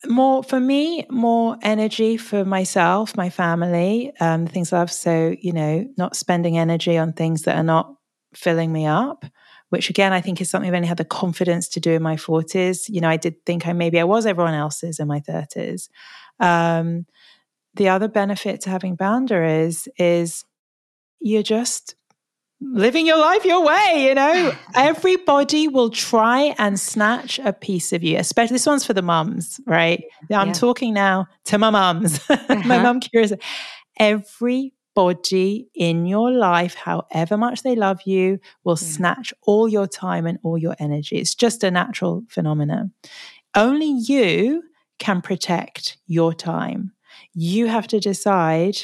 more 0.07 0.43
for 0.43 0.59
me 0.59 1.05
more 1.09 1.57
energy 1.61 2.17
for 2.17 2.45
myself 2.45 3.15
my 3.17 3.29
family 3.29 4.11
um 4.19 4.47
things 4.47 4.71
i 4.71 4.79
love 4.79 4.91
so 4.91 5.35
you 5.41 5.51
know 5.51 5.85
not 5.97 6.15
spending 6.15 6.57
energy 6.57 6.97
on 6.97 7.13
things 7.13 7.43
that 7.43 7.55
are 7.57 7.63
not 7.63 7.93
filling 8.33 8.71
me 8.71 8.85
up 8.85 9.25
which 9.69 9.89
again 9.89 10.13
I 10.13 10.21
think 10.21 10.41
is 10.41 10.49
something 10.49 10.67
I've 10.67 10.75
only 10.75 10.87
had 10.87 10.97
the 10.97 11.05
confidence 11.05 11.67
to 11.69 11.79
do 11.79 11.91
in 11.93 12.01
my 12.01 12.15
40s. 12.15 12.89
You 12.89 13.01
know, 13.01 13.09
I 13.09 13.17
did 13.17 13.45
think 13.45 13.67
I 13.67 13.73
maybe 13.73 13.99
I 13.99 14.03
was 14.03 14.25
everyone 14.25 14.55
else's 14.55 14.99
in 14.99 15.07
my 15.07 15.19
30s. 15.19 15.89
Um, 16.39 17.05
the 17.79 17.89
other 17.89 18.09
benefit 18.09 18.59
to 18.61 18.69
having 18.69 18.95
boundaries 18.95 19.87
is 19.97 20.43
you're 21.21 21.41
just 21.41 21.95
living 22.59 23.07
your 23.07 23.17
life 23.17 23.45
your 23.45 23.65
way, 23.65 24.05
you 24.05 24.13
know. 24.13 24.51
Everybody 24.75 25.69
will 25.69 25.89
try 25.89 26.53
and 26.57 26.77
snatch 26.77 27.39
a 27.39 27.53
piece 27.53 27.93
of 27.93 28.03
you, 28.03 28.17
especially 28.17 28.55
this 28.55 28.65
one's 28.65 28.85
for 28.85 28.93
the 28.93 29.01
mums, 29.01 29.61
right? 29.65 30.03
I'm 30.29 30.47
yeah. 30.47 30.53
talking 30.53 30.93
now 30.93 31.27
to 31.45 31.57
my 31.57 31.69
mums. 31.69 32.19
Uh-huh. 32.29 32.63
my 32.65 32.81
mum 32.81 32.99
curious. 32.99 33.31
Everybody 33.97 35.69
in 35.73 36.05
your 36.05 36.31
life, 36.31 36.73
however 36.73 37.37
much 37.37 37.63
they 37.63 37.75
love 37.75 38.01
you, 38.05 38.39
will 38.65 38.77
yeah. 38.81 38.87
snatch 38.87 39.33
all 39.43 39.69
your 39.69 39.87
time 39.87 40.25
and 40.25 40.37
all 40.43 40.57
your 40.57 40.75
energy. 40.79 41.17
It's 41.17 41.35
just 41.35 41.63
a 41.63 41.71
natural 41.71 42.23
phenomenon. 42.27 42.91
Only 43.55 43.87
you 43.87 44.63
can 44.97 45.21
protect 45.21 45.97
your 46.07 46.33
time. 46.33 46.91
You 47.33 47.67
have 47.67 47.87
to 47.87 47.99
decide 47.99 48.77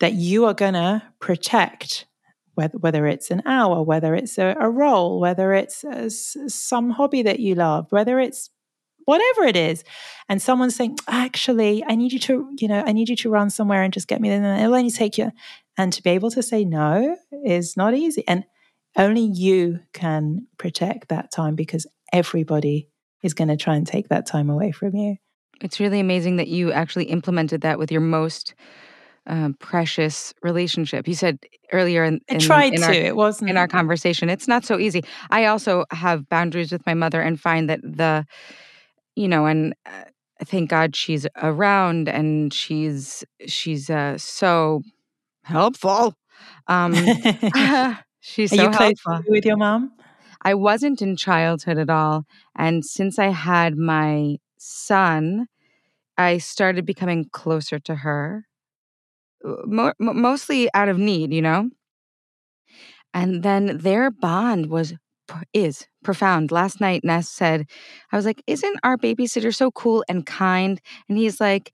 that 0.00 0.14
you 0.14 0.44
are 0.46 0.54
going 0.54 0.74
to 0.74 1.02
protect 1.20 2.06
whether, 2.54 2.78
whether 2.78 3.06
it's 3.06 3.30
an 3.30 3.42
hour, 3.46 3.82
whether 3.82 4.14
it's 4.14 4.38
a, 4.38 4.56
a 4.60 4.70
role, 4.70 5.20
whether 5.20 5.52
it's 5.52 5.82
a, 5.84 6.10
some 6.10 6.90
hobby 6.90 7.22
that 7.22 7.40
you 7.40 7.54
love, 7.54 7.86
whether 7.90 8.20
it's 8.20 8.50
whatever 9.06 9.42
it 9.42 9.56
is. 9.56 9.82
And 10.28 10.40
someone's 10.40 10.76
saying 10.76 10.96
actually 11.08 11.84
i 11.86 11.94
need 11.94 12.12
you 12.12 12.18
to 12.18 12.48
you 12.58 12.68
know 12.68 12.82
i 12.86 12.92
need 12.92 13.08
you 13.10 13.16
to 13.16 13.28
run 13.28 13.50
somewhere 13.50 13.82
and 13.82 13.92
just 13.92 14.08
get 14.08 14.20
me 14.20 14.30
there 14.30 14.42
and 14.42 14.60
it'll 14.60 14.74
only 14.74 14.90
take 14.90 15.18
you 15.18 15.30
and 15.76 15.92
to 15.92 16.02
be 16.02 16.10
able 16.10 16.30
to 16.30 16.42
say 16.42 16.64
no 16.64 17.16
is 17.44 17.76
not 17.76 17.94
easy. 17.94 18.26
And 18.28 18.44
only 18.96 19.22
you 19.22 19.80
can 19.92 20.46
protect 20.58 21.08
that 21.08 21.32
time 21.32 21.56
because 21.56 21.86
everybody 22.12 22.88
is 23.22 23.34
going 23.34 23.48
to 23.48 23.56
try 23.56 23.74
and 23.74 23.86
take 23.86 24.08
that 24.08 24.26
time 24.26 24.50
away 24.50 24.70
from 24.70 24.94
you 24.94 25.16
it's 25.60 25.80
really 25.80 26.00
amazing 26.00 26.36
that 26.36 26.48
you 26.48 26.72
actually 26.72 27.04
implemented 27.04 27.60
that 27.62 27.78
with 27.78 27.90
your 27.90 28.00
most 28.00 28.54
um, 29.26 29.54
precious 29.54 30.34
relationship. 30.42 31.08
You 31.08 31.14
said 31.14 31.38
earlier 31.72 32.04
in, 32.04 32.20
in 32.28 32.36
I 32.36 32.38
tried 32.38 32.74
in 32.74 32.80
to. 32.80 32.86
Our, 32.86 32.92
it 32.92 33.16
wasn't 33.16 33.50
in 33.50 33.56
our 33.56 33.68
conversation. 33.68 34.28
It's 34.28 34.48
not 34.48 34.64
so 34.64 34.78
easy. 34.78 35.02
I 35.30 35.46
also 35.46 35.84
have 35.90 36.28
boundaries 36.28 36.72
with 36.72 36.84
my 36.86 36.94
mother 36.94 37.20
and 37.20 37.40
find 37.40 37.68
that 37.70 37.80
the 37.82 38.26
you 39.16 39.28
know, 39.28 39.46
and 39.46 39.74
uh, 39.86 40.04
thank 40.44 40.70
God 40.70 40.96
she's 40.96 41.26
around 41.36 42.08
and 42.08 42.52
she's 42.52 43.24
she's 43.46 43.88
uh, 43.88 44.18
so 44.18 44.82
helpful. 45.44 46.14
Um, 46.66 46.94
she's 48.20 48.52
Are 48.52 48.56
so 48.56 48.62
you 48.64 48.70
close 48.70 48.94
helpful. 49.04 49.20
with 49.28 49.44
your 49.44 49.56
mom? 49.56 49.92
I 50.42 50.54
wasn't 50.54 51.00
in 51.00 51.16
childhood 51.16 51.78
at 51.78 51.88
all, 51.88 52.24
and 52.56 52.84
since 52.84 53.18
I 53.18 53.28
had 53.28 53.76
my 53.76 54.36
son, 54.64 55.46
I 56.18 56.38
started 56.38 56.86
becoming 56.86 57.26
closer 57.32 57.78
to 57.80 57.96
her, 57.96 58.46
uh, 59.44 59.54
mo- 59.66 59.92
mo- 59.98 60.14
mostly 60.14 60.68
out 60.74 60.88
of 60.88 60.98
need, 60.98 61.32
you 61.32 61.42
know. 61.42 61.70
And 63.12 63.42
then 63.42 63.78
their 63.78 64.10
bond 64.10 64.70
was 64.70 64.94
is 65.54 65.86
profound. 66.04 66.52
Last 66.52 66.80
night, 66.80 67.02
Ness 67.04 67.28
said, 67.28 67.66
I 68.12 68.16
was 68.16 68.26
like, 68.26 68.42
Isn't 68.46 68.78
our 68.82 68.96
babysitter 68.98 69.54
so 69.54 69.70
cool 69.70 70.04
and 70.08 70.26
kind? 70.26 70.80
And 71.08 71.16
he's 71.18 71.40
like, 71.40 71.72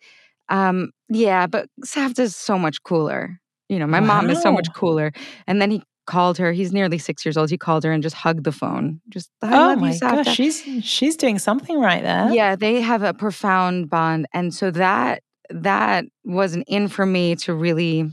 um, 0.48 0.90
Yeah, 1.08 1.46
but 1.46 1.68
Savta's 1.84 2.36
so 2.36 2.58
much 2.58 2.82
cooler. 2.84 3.40
You 3.68 3.78
know, 3.78 3.86
my 3.86 4.00
mom 4.00 4.30
is 4.30 4.40
so 4.40 4.52
much 4.52 4.72
cooler. 4.74 5.12
And 5.46 5.60
then 5.60 5.70
he 5.70 5.82
called 6.10 6.38
her. 6.38 6.52
He's 6.52 6.72
nearly 6.72 6.98
six 6.98 7.24
years 7.24 7.36
old. 7.36 7.50
He 7.50 7.56
called 7.56 7.84
her 7.84 7.92
and 7.92 8.02
just 8.02 8.16
hugged 8.16 8.44
the 8.44 8.52
phone. 8.52 9.00
Just, 9.08 9.30
I 9.40 9.54
oh 9.54 9.58
love 9.68 9.78
my 9.78 9.92
you, 9.92 10.00
gosh, 10.00 10.34
she's 10.34 10.60
she's 10.84 11.16
doing 11.16 11.38
something 11.38 11.78
right 11.78 12.02
there. 12.02 12.30
Yeah, 12.32 12.56
they 12.56 12.80
have 12.80 13.02
a 13.02 13.14
profound 13.14 13.88
bond. 13.88 14.26
And 14.34 14.52
so 14.52 14.70
that 14.72 15.22
that 15.50 16.04
was 16.24 16.54
an 16.54 16.62
in 16.62 16.88
for 16.88 17.06
me 17.06 17.36
to 17.36 17.54
really, 17.54 18.10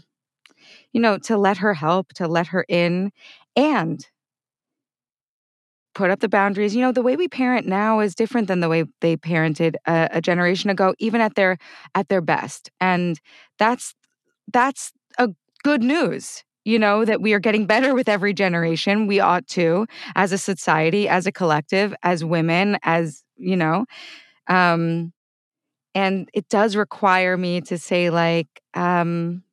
you 0.94 1.02
know, 1.02 1.18
to 1.20 1.38
let 1.38 1.58
her 1.58 1.74
help, 1.74 2.14
to 2.14 2.28
let 2.28 2.48
her 2.48 2.64
in 2.70 3.12
and 3.56 4.06
put 5.96 6.12
up 6.12 6.20
the 6.20 6.30
boundaries. 6.30 6.76
You 6.76 6.82
know, 6.84 6.92
the 6.92 7.02
way 7.02 7.16
we 7.16 7.28
parent 7.28 7.66
now 7.68 8.00
is 8.00 8.14
different 8.14 8.48
than 8.48 8.60
the 8.60 8.70
way 8.70 8.86
they 9.02 9.18
parented 9.18 9.74
a, 9.88 10.08
a 10.12 10.22
generation 10.22 10.70
ago, 10.70 10.94
even 11.00 11.20
at 11.20 11.34
their 11.34 11.58
at 11.96 12.10
their 12.10 12.22
best. 12.22 12.70
And 12.80 13.20
that's 13.58 13.96
that's 14.54 14.94
a 15.18 15.30
good 15.64 15.82
news. 15.82 16.44
You 16.68 16.80
know, 16.80 17.06
that 17.06 17.22
we 17.22 17.32
are 17.32 17.40
getting 17.40 17.66
better 17.66 17.96
with 17.96 18.10
every 18.10 18.34
generation. 18.34 19.08
We 19.08 19.22
ought 19.22 19.48
to, 19.56 19.88
as 20.16 20.34
a 20.34 20.38
society, 20.38 21.08
as 21.08 21.26
a 21.26 21.32
collective, 21.32 21.96
as 22.04 22.26
women, 22.26 22.78
as, 22.84 23.24
you 23.38 23.56
know. 23.56 23.86
Um, 24.48 25.14
and 25.96 26.28
it 26.34 26.50
does 26.50 26.76
require 26.76 27.38
me 27.38 27.62
to 27.62 27.78
say, 27.78 28.10
like, 28.10 28.48
um, 28.74 29.44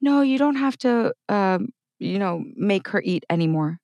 no, 0.00 0.22
you 0.22 0.36
don't 0.36 0.56
have 0.56 0.76
to, 0.78 1.14
um, 1.28 1.68
you 2.00 2.18
know, 2.18 2.42
make 2.56 2.88
her 2.88 3.00
eat 3.04 3.24
anymore. 3.30 3.78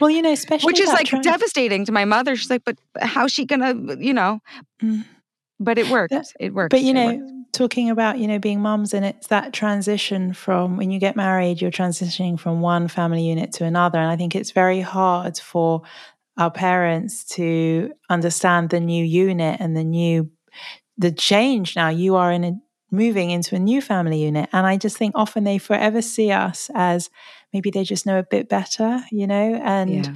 Well, 0.00 0.10
you 0.10 0.22
know, 0.22 0.32
especially 0.32 0.66
Which 0.66 0.80
is 0.80 0.88
like 0.88 1.06
tran- 1.06 1.22
devastating 1.22 1.84
to 1.84 1.92
my 1.92 2.04
mother. 2.04 2.34
She's 2.34 2.50
like, 2.50 2.64
but 2.64 2.76
how's 3.00 3.30
she 3.32 3.44
gonna, 3.44 3.96
you 3.98 4.12
know? 4.12 4.40
Mm. 4.82 5.04
But 5.60 5.78
it 5.78 5.88
worked. 5.88 6.12
That- 6.12 6.32
it 6.40 6.52
works. 6.52 6.72
But 6.72 6.82
you 6.82 6.94
know, 6.94 7.14
works. 7.14 7.32
Talking 7.56 7.90
about 7.90 8.18
you 8.18 8.28
know 8.28 8.38
being 8.38 8.60
mums, 8.60 8.94
and 8.94 9.04
it's 9.04 9.28
that 9.28 9.52
transition 9.52 10.32
from 10.32 10.76
when 10.76 10.90
you 10.90 11.00
get 11.00 11.16
married, 11.16 11.60
you're 11.60 11.70
transitioning 11.70 12.38
from 12.38 12.60
one 12.60 12.86
family 12.88 13.26
unit 13.26 13.52
to 13.54 13.64
another, 13.64 13.98
and 13.98 14.10
I 14.10 14.16
think 14.16 14.34
it's 14.34 14.50
very 14.50 14.80
hard 14.80 15.38
for 15.38 15.82
our 16.38 16.50
parents 16.50 17.24
to 17.24 17.92
understand 18.10 18.70
the 18.70 18.80
new 18.80 19.04
unit 19.04 19.58
and 19.58 19.76
the 19.76 19.84
new 19.84 20.30
the 20.98 21.10
change. 21.10 21.74
Now 21.74 21.88
you 21.88 22.16
are 22.16 22.30
in 22.30 22.44
a 22.44 22.52
moving 22.90 23.30
into 23.30 23.56
a 23.56 23.58
new 23.58 23.80
family 23.80 24.22
unit, 24.22 24.48
and 24.52 24.66
I 24.66 24.76
just 24.76 24.96
think 24.96 25.12
often 25.14 25.44
they 25.44 25.58
forever 25.58 26.02
see 26.02 26.30
us 26.30 26.70
as 26.74 27.10
maybe 27.52 27.70
they 27.70 27.84
just 27.84 28.06
know 28.06 28.18
a 28.18 28.22
bit 28.22 28.48
better, 28.48 29.02
you 29.10 29.26
know, 29.26 29.60
and 29.64 30.06
yeah. 30.06 30.14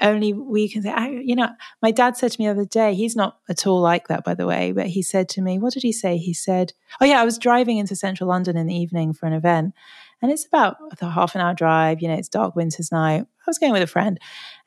Only 0.00 0.32
we 0.32 0.68
can 0.68 0.82
say, 0.82 0.90
I, 0.90 1.08
you 1.08 1.34
know, 1.34 1.48
my 1.82 1.90
dad 1.90 2.16
said 2.16 2.32
to 2.32 2.40
me 2.40 2.46
the 2.46 2.52
other 2.52 2.64
day, 2.64 2.94
he's 2.94 3.16
not 3.16 3.38
at 3.48 3.66
all 3.66 3.80
like 3.80 4.08
that, 4.08 4.24
by 4.24 4.34
the 4.34 4.46
way, 4.46 4.72
but 4.72 4.86
he 4.86 5.02
said 5.02 5.28
to 5.30 5.42
me, 5.42 5.58
what 5.58 5.74
did 5.74 5.82
he 5.82 5.92
say? 5.92 6.16
He 6.16 6.34
said, 6.34 6.72
oh, 7.00 7.04
yeah, 7.04 7.20
I 7.20 7.24
was 7.24 7.38
driving 7.38 7.78
into 7.78 7.96
central 7.96 8.28
London 8.28 8.56
in 8.56 8.66
the 8.66 8.74
evening 8.74 9.12
for 9.12 9.26
an 9.26 9.32
event. 9.32 9.74
And 10.20 10.32
it's 10.32 10.46
about 10.46 10.76
a 11.00 11.10
half 11.10 11.34
an 11.34 11.40
hour 11.40 11.54
drive. 11.54 12.02
You 12.02 12.08
know, 12.08 12.14
it's 12.14 12.28
dark 12.28 12.56
winter's 12.56 12.90
night. 12.90 13.22
I 13.22 13.44
was 13.46 13.58
going 13.58 13.72
with 13.72 13.82
a 13.82 13.86
friend, 13.86 14.18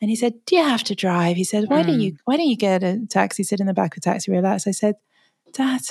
and 0.01 0.09
he 0.09 0.15
said, 0.15 0.33
"Do 0.45 0.55
you 0.55 0.63
have 0.63 0.83
to 0.85 0.95
drive?" 0.95 1.35
He 1.35 1.43
said, 1.43 1.65
"Why 1.67 1.83
don't 1.83 1.99
you? 1.99 2.13
Mm. 2.13 2.17
Why 2.23 2.37
don't 2.37 2.47
you 2.47 2.55
get 2.55 2.83
a 2.83 3.05
taxi? 3.09 3.43
Sit 3.43 3.59
in 3.59 3.67
the 3.67 3.73
back 3.73 3.93
of 3.93 3.97
a 3.97 4.01
taxi, 4.01 4.31
relax." 4.31 4.65
I 4.65 4.71
said, 4.71 4.95
"Dad, 5.51 5.81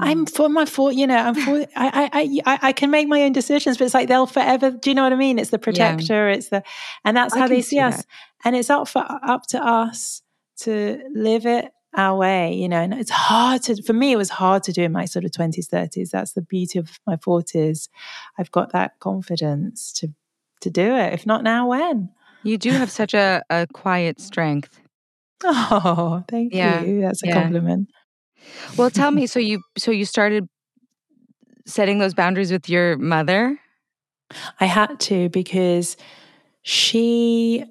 I'm 0.00 0.26
mm. 0.26 0.30
for 0.34 0.48
my 0.48 0.64
for 0.64 0.92
you 0.92 1.06
know 1.06 1.16
I'm 1.16 1.34
for 1.34 1.66
I, 1.76 2.10
I 2.12 2.40
I 2.46 2.58
I 2.62 2.72
can 2.72 2.90
make 2.90 3.06
my 3.08 3.22
own 3.22 3.32
decisions, 3.32 3.78
but 3.78 3.84
it's 3.84 3.94
like 3.94 4.08
they'll 4.08 4.26
forever. 4.26 4.70
Do 4.72 4.90
you 4.90 4.94
know 4.94 5.04
what 5.04 5.12
I 5.12 5.16
mean? 5.16 5.38
It's 5.38 5.50
the 5.50 5.58
protector. 5.58 6.28
It's 6.28 6.48
the 6.48 6.62
and 7.04 7.16
that's 7.16 7.34
I 7.34 7.40
how 7.40 7.48
they 7.48 7.62
see 7.62 7.76
see 7.76 7.78
us. 7.80 7.98
that. 7.98 8.06
And 8.44 8.56
it's 8.56 8.70
up 8.70 8.88
for 8.88 9.04
up 9.08 9.46
to 9.48 9.64
us 9.64 10.22
to 10.60 11.00
live 11.14 11.46
it 11.46 11.70
our 11.96 12.16
way, 12.16 12.54
you 12.54 12.68
know. 12.68 12.80
And 12.80 12.92
it's 12.94 13.10
hard 13.10 13.62
to 13.64 13.82
for 13.82 13.92
me. 13.92 14.12
It 14.12 14.16
was 14.16 14.30
hard 14.30 14.64
to 14.64 14.72
do 14.72 14.82
in 14.82 14.92
my 14.92 15.04
sort 15.04 15.24
of 15.24 15.32
twenties, 15.32 15.68
thirties. 15.68 16.10
That's 16.10 16.32
the 16.32 16.42
beauty 16.42 16.78
of 16.80 16.98
my 17.06 17.16
forties. 17.16 17.88
I've 18.36 18.50
got 18.50 18.72
that 18.72 18.98
confidence 18.98 19.92
to 20.00 20.08
to 20.62 20.70
do 20.70 20.94
it. 20.96 21.12
If 21.12 21.24
not 21.24 21.44
now, 21.44 21.68
when? 21.68 22.10
You 22.42 22.58
do 22.58 22.70
have 22.70 22.90
such 22.90 23.14
a, 23.14 23.42
a 23.48 23.66
quiet 23.72 24.20
strength. 24.20 24.80
Oh, 25.46 26.24
thank 26.28 26.54
Yeah, 26.54 26.82
you. 26.82 27.02
That's 27.02 27.22
a 27.22 27.26
yeah. 27.26 27.42
compliment. 27.42 27.90
Well, 28.76 28.90
tell 28.90 29.10
me. 29.10 29.26
So 29.26 29.38
you 29.38 29.62
so 29.76 29.90
you 29.90 30.04
started 30.04 30.48
setting 31.66 31.98
those 31.98 32.14
boundaries 32.14 32.52
with 32.52 32.68
your 32.68 32.96
mother. 32.96 33.58
I 34.60 34.66
had 34.66 35.00
to 35.00 35.28
because 35.28 35.96
she 36.62 37.64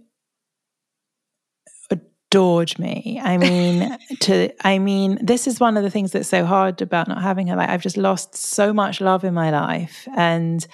adored 2.34 2.78
me. 2.80 3.20
I 3.24 3.38
mean, 3.38 3.98
to 4.22 4.52
I 4.66 4.80
mean, 4.80 5.20
this 5.22 5.48
is 5.48 5.60
one 5.60 5.78
of 5.78 5.84
the 5.84 5.90
things 5.90 6.12
that's 6.12 6.30
so 6.30 6.46
hard 6.46 6.82
about 6.82 7.08
not 7.08 7.22
having 7.22 7.48
her. 7.48 7.56
Like 7.56 7.70
I've 7.70 7.82
just 7.82 7.98
lost 7.98 8.36
so 8.36 8.74
much 8.74 9.02
love 9.02 9.24
in 9.24 9.34
my 9.34 9.52
life. 9.52 10.08
And 10.16 10.66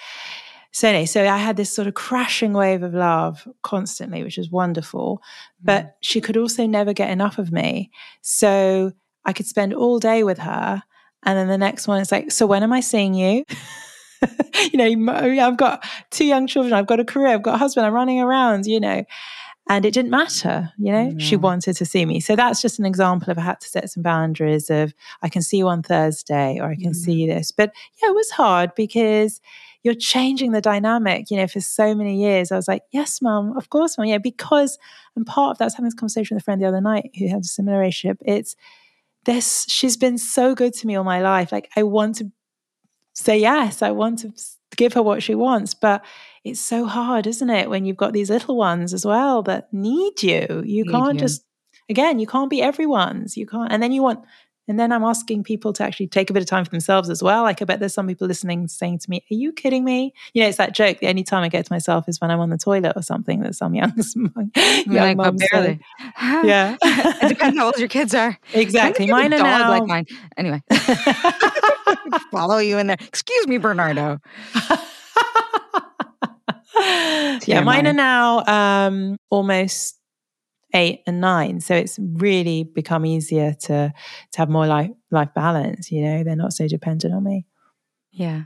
so 0.72 0.88
anyway, 0.88 1.06
so 1.06 1.26
I 1.26 1.36
had 1.36 1.56
this 1.56 1.74
sort 1.74 1.88
of 1.88 1.94
crashing 1.94 2.52
wave 2.52 2.82
of 2.82 2.94
love 2.94 3.46
constantly, 3.62 4.22
which 4.22 4.38
was 4.38 4.50
wonderful. 4.50 5.20
But 5.62 5.84
mm. 5.84 5.92
she 6.00 6.20
could 6.20 6.36
also 6.36 6.66
never 6.66 6.92
get 6.92 7.10
enough 7.10 7.38
of 7.38 7.50
me. 7.52 7.90
So 8.22 8.92
I 9.24 9.32
could 9.32 9.46
spend 9.46 9.74
all 9.74 9.98
day 9.98 10.22
with 10.24 10.38
her. 10.38 10.82
And 11.24 11.38
then 11.38 11.48
the 11.48 11.58
next 11.58 11.86
one 11.86 12.00
is 12.00 12.10
like, 12.10 12.32
so 12.32 12.46
when 12.46 12.62
am 12.62 12.72
I 12.72 12.80
seeing 12.80 13.14
you? 13.14 13.44
you 14.72 14.78
know, 14.78 15.12
I've 15.12 15.56
got 15.56 15.84
two 16.10 16.24
young 16.24 16.46
children, 16.46 16.72
I've 16.74 16.86
got 16.86 17.00
a 17.00 17.04
career, 17.04 17.28
I've 17.28 17.42
got 17.42 17.54
a 17.54 17.58
husband, 17.58 17.86
I'm 17.86 17.92
running 17.92 18.20
around, 18.20 18.66
you 18.66 18.80
know. 18.80 19.04
And 19.68 19.84
it 19.84 19.94
didn't 19.94 20.10
matter, 20.10 20.72
you 20.78 20.90
know, 20.90 21.16
she 21.18 21.36
wanted 21.36 21.76
to 21.76 21.84
see 21.84 22.04
me. 22.04 22.18
So 22.18 22.34
that's 22.34 22.60
just 22.60 22.78
an 22.80 22.86
example 22.86 23.30
of 23.30 23.38
I 23.38 23.42
had 23.42 23.60
to 23.60 23.68
set 23.68 23.88
some 23.88 24.02
boundaries 24.02 24.68
of 24.68 24.92
I 25.22 25.28
can 25.28 25.42
see 25.42 25.58
you 25.58 25.68
on 25.68 25.82
Thursday 25.82 26.58
or 26.58 26.70
I 26.70 26.74
can 26.74 26.90
Mhm. 26.90 26.96
see 26.96 27.12
you 27.12 27.26
this. 27.32 27.52
But 27.52 27.70
yeah, 28.02 28.08
it 28.08 28.14
was 28.14 28.30
hard 28.30 28.74
because 28.74 29.40
you're 29.84 29.94
changing 29.94 30.52
the 30.52 30.60
dynamic, 30.60 31.30
you 31.30 31.36
know, 31.36 31.46
for 31.46 31.60
so 31.60 31.94
many 31.94 32.20
years. 32.20 32.50
I 32.50 32.56
was 32.56 32.66
like, 32.66 32.82
yes, 32.90 33.22
mum, 33.22 33.56
of 33.56 33.70
course, 33.70 33.96
mum. 33.96 34.08
Yeah, 34.08 34.18
because, 34.18 34.76
and 35.14 35.24
part 35.24 35.52
of 35.52 35.58
that, 35.58 35.66
was 35.66 35.74
having 35.74 35.84
this 35.86 35.94
conversation 35.94 36.34
with 36.34 36.42
a 36.42 36.44
friend 36.44 36.60
the 36.60 36.66
other 36.66 36.80
night 36.80 37.10
who 37.16 37.28
had 37.28 37.42
a 37.42 37.44
similar 37.44 37.78
relationship. 37.78 38.18
It's 38.26 38.56
this, 39.24 39.66
she's 39.68 39.96
been 39.96 40.18
so 40.18 40.54
good 40.54 40.74
to 40.74 40.86
me 40.86 40.96
all 40.96 41.04
my 41.04 41.20
life. 41.20 41.52
Like, 41.52 41.70
I 41.76 41.82
want 41.82 42.16
to 42.16 42.30
say 43.14 43.38
yes, 43.38 43.82
I 43.82 43.90
want 43.90 44.20
to 44.20 44.32
give 44.76 44.94
her 44.94 45.02
what 45.02 45.22
she 45.22 45.34
wants. 45.34 45.74
But 45.74 46.04
it's 46.44 46.60
so 46.60 46.86
hard, 46.86 47.26
isn't 47.26 47.50
it, 47.50 47.68
when 47.68 47.84
you've 47.84 47.96
got 47.96 48.12
these 48.12 48.30
little 48.30 48.56
ones 48.56 48.94
as 48.94 49.04
well 49.04 49.42
that 49.42 49.72
need 49.72 50.22
you? 50.22 50.62
You 50.64 50.84
Need 50.84 50.90
can't 50.90 51.14
you. 51.14 51.20
just, 51.20 51.44
again, 51.88 52.18
you 52.18 52.26
can't 52.26 52.50
be 52.50 52.62
everyone's. 52.62 53.36
You 53.36 53.46
can't, 53.46 53.70
and 53.70 53.82
then 53.82 53.92
you 53.92 54.02
want, 54.02 54.24
and 54.70 54.78
then 54.78 54.92
I'm 54.92 55.02
asking 55.02 55.42
people 55.42 55.72
to 55.72 55.82
actually 55.82 56.06
take 56.06 56.30
a 56.30 56.32
bit 56.32 56.44
of 56.44 56.48
time 56.48 56.64
for 56.64 56.70
themselves 56.70 57.10
as 57.10 57.24
well. 57.24 57.42
Like 57.42 57.60
I 57.60 57.64
bet 57.64 57.80
there's 57.80 57.92
some 57.92 58.06
people 58.06 58.28
listening 58.28 58.68
saying 58.68 59.00
to 59.00 59.10
me, 59.10 59.16
"Are 59.28 59.34
you 59.34 59.52
kidding 59.52 59.84
me?" 59.84 60.14
You 60.32 60.42
know, 60.42 60.48
it's 60.48 60.58
that 60.58 60.76
joke. 60.76 61.00
The 61.00 61.08
only 61.08 61.24
time 61.24 61.42
I 61.42 61.48
get 61.48 61.66
to 61.66 61.72
myself 61.72 62.08
is 62.08 62.20
when 62.20 62.30
I'm 62.30 62.38
on 62.38 62.50
the 62.50 62.56
toilet 62.56 62.92
or 62.94 63.02
something. 63.02 63.40
That 63.40 63.56
some 63.56 63.74
young, 63.74 63.92
young 64.16 64.50
You're 64.86 65.14
like, 65.16 65.40
say. 65.40 65.46
barely. 65.50 65.80
Yeah, 66.48 66.76
it 66.84 67.28
depends 67.28 67.58
how 67.58 67.66
old 67.66 67.78
your 67.78 67.88
kids 67.88 68.14
are. 68.14 68.38
exactly. 68.54 69.10
When 69.10 69.32
did 69.32 69.40
you 69.40 69.44
have 69.44 69.60
a 69.60 69.64
Mine 69.64 69.64
are 69.64 69.64
now. 69.64 69.70
like 69.70 69.88
mine. 69.88 70.06
Anyway, 70.36 70.62
follow 72.30 72.58
you 72.58 72.78
in 72.78 72.86
there. 72.86 72.96
Excuse 73.00 73.48
me, 73.48 73.58
Bernardo. 73.58 74.18
yeah, 77.46 77.62
mine 77.64 77.88
are 77.88 77.92
now 77.92 78.44
um, 78.46 79.16
almost 79.30 79.99
eight 80.74 81.00
and 81.06 81.20
nine, 81.20 81.60
so 81.60 81.74
it's 81.74 81.98
really 81.98 82.64
become 82.64 83.04
easier 83.06 83.54
to 83.62 83.92
to 84.32 84.38
have 84.38 84.48
more 84.48 84.66
life 84.66 84.90
life 85.10 85.30
balance. 85.34 85.90
You 85.90 86.02
know, 86.02 86.24
they're 86.24 86.36
not 86.36 86.52
so 86.52 86.66
dependent 86.68 87.14
on 87.14 87.24
me. 87.24 87.46
Yeah. 88.10 88.44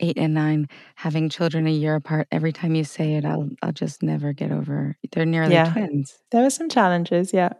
Eight 0.00 0.18
and 0.18 0.34
nine, 0.34 0.66
having 0.96 1.28
children 1.28 1.66
a 1.66 1.70
year 1.70 1.94
apart. 1.94 2.26
Every 2.32 2.52
time 2.52 2.74
you 2.74 2.82
say 2.84 3.14
it, 3.14 3.24
I'll 3.24 3.48
I'll 3.62 3.72
just 3.72 4.02
never 4.02 4.32
get 4.32 4.50
over. 4.50 4.96
They're 5.12 5.24
nearly 5.26 5.54
Yeah. 5.54 5.72
twins. 5.72 6.18
There 6.32 6.42
were 6.42 6.50
some 6.50 6.68
challenges, 6.68 7.32
yeah. 7.32 7.52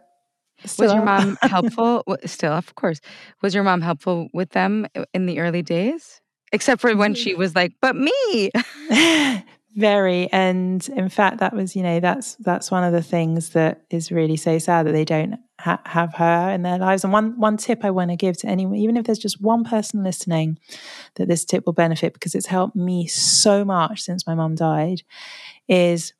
Was 0.77 0.93
your 0.93 1.03
mom 1.05 1.37
helpful? 1.41 2.03
Still, 2.25 2.51
of 2.53 2.75
course. 2.75 2.99
Was 3.41 3.55
your 3.55 3.63
mom 3.63 3.81
helpful 3.81 4.27
with 4.33 4.49
them 4.51 4.85
uh, 4.95 5.05
in 5.13 5.25
the 5.25 5.39
early 5.39 5.61
days? 5.61 6.19
Except 6.51 6.81
for 6.81 6.95
when 6.97 7.15
she 7.15 7.33
was 7.33 7.55
like, 7.55 7.73
"But 7.81 7.95
me." 7.95 8.51
very 9.75 10.31
and 10.33 10.89
in 10.89 11.07
fact 11.07 11.37
that 11.37 11.53
was 11.53 11.75
you 11.75 11.83
know 11.83 11.99
that's 11.99 12.35
that's 12.35 12.69
one 12.69 12.83
of 12.83 12.91
the 12.91 13.01
things 13.01 13.49
that 13.49 13.83
is 13.89 14.11
really 14.11 14.35
so 14.35 14.57
sad 14.59 14.85
that 14.85 14.91
they 14.91 15.05
don't 15.05 15.35
ha- 15.59 15.81
have 15.85 16.13
her 16.15 16.49
in 16.49 16.61
their 16.63 16.77
lives. 16.77 17.03
And 17.03 17.13
one 17.13 17.39
one 17.39 17.55
tip 17.55 17.85
i 17.85 17.91
want 17.91 18.11
to 18.11 18.17
give 18.17 18.37
to 18.39 18.47
anyone 18.47 18.75
even 18.75 18.97
if 18.97 19.05
there's 19.05 19.17
just 19.17 19.41
one 19.41 19.63
person 19.63 20.03
listening 20.03 20.59
that 21.15 21.27
this 21.27 21.45
tip 21.45 21.65
will 21.65 21.73
benefit 21.73 22.13
because 22.13 22.35
it's 22.35 22.47
helped 22.47 22.75
me 22.75 23.07
so 23.07 23.63
much 23.63 24.01
since 24.01 24.27
my 24.27 24.35
mom 24.35 24.55
died 24.55 25.03
is 25.67 26.13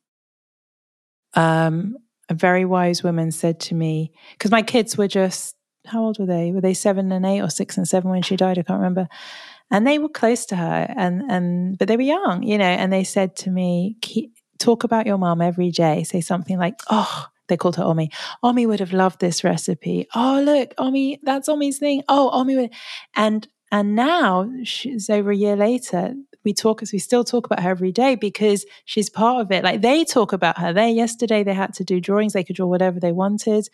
um 1.34 1.96
a 2.30 2.34
very 2.34 2.64
wise 2.64 3.02
woman 3.02 3.30
said 3.30 3.60
to 3.60 3.74
me 3.74 4.12
because 4.32 4.50
my 4.50 4.62
kids 4.62 4.96
were 4.96 5.08
just 5.08 5.56
how 5.86 6.04
old 6.04 6.18
were 6.18 6.26
they? 6.26 6.52
Were 6.52 6.60
they 6.60 6.74
seven 6.74 7.10
and 7.10 7.26
eight 7.26 7.40
or 7.40 7.50
six 7.50 7.76
and 7.76 7.88
seven 7.88 8.10
when 8.10 8.22
she 8.22 8.36
died? 8.36 8.58
I 8.58 8.62
can't 8.62 8.78
remember 8.78 9.08
and 9.72 9.86
they 9.86 9.98
were 9.98 10.08
close 10.08 10.46
to 10.46 10.56
her 10.56 10.86
and 10.96 11.22
and 11.28 11.78
but 11.78 11.88
they 11.88 11.96
were 11.96 12.02
young 12.02 12.44
you 12.44 12.56
know 12.58 12.64
and 12.64 12.92
they 12.92 13.02
said 13.04 13.34
to 13.34 13.50
me 13.50 13.96
talk 14.58 14.84
about 14.84 15.06
your 15.06 15.18
mom 15.18 15.40
every 15.40 15.70
day 15.70 16.04
say 16.04 16.20
something 16.20 16.58
like 16.58 16.74
oh 16.90 17.26
they 17.48 17.56
called 17.58 17.76
her 17.76 17.84
Omi. 17.84 18.10
Omi 18.42 18.64
would 18.66 18.80
have 18.80 18.94
loved 18.94 19.20
this 19.20 19.44
recipe. 19.44 20.06
Oh, 20.14 20.40
look, 20.42 20.72
Omi, 20.78 21.20
that's 21.22 21.50
Omi's 21.50 21.78
thing. 21.78 22.02
Oh, 22.08 22.30
Omi 22.32 22.56
would. 22.56 22.70
And 23.14 23.46
and 23.70 23.94
now 23.94 24.50
she's 24.64 25.10
over 25.10 25.30
a 25.30 25.36
year 25.36 25.56
later 25.56 26.14
we 26.44 26.52
talk 26.52 26.82
as 26.82 26.92
we 26.92 26.98
still 26.98 27.24
talk 27.24 27.46
about 27.46 27.60
her 27.60 27.70
every 27.70 27.92
day 27.92 28.14
because 28.14 28.64
she's 28.84 29.08
part 29.08 29.40
of 29.40 29.50
it. 29.52 29.64
Like 29.64 29.80
they 29.80 30.04
talk 30.04 30.32
about 30.32 30.58
her. 30.58 30.72
They 30.72 30.90
yesterday 30.90 31.42
they 31.42 31.54
had 31.54 31.74
to 31.74 31.84
do 31.84 32.00
drawings. 32.00 32.32
They 32.32 32.44
could 32.44 32.56
draw 32.56 32.66
whatever 32.66 33.00
they 33.00 33.12
wanted. 33.12 33.68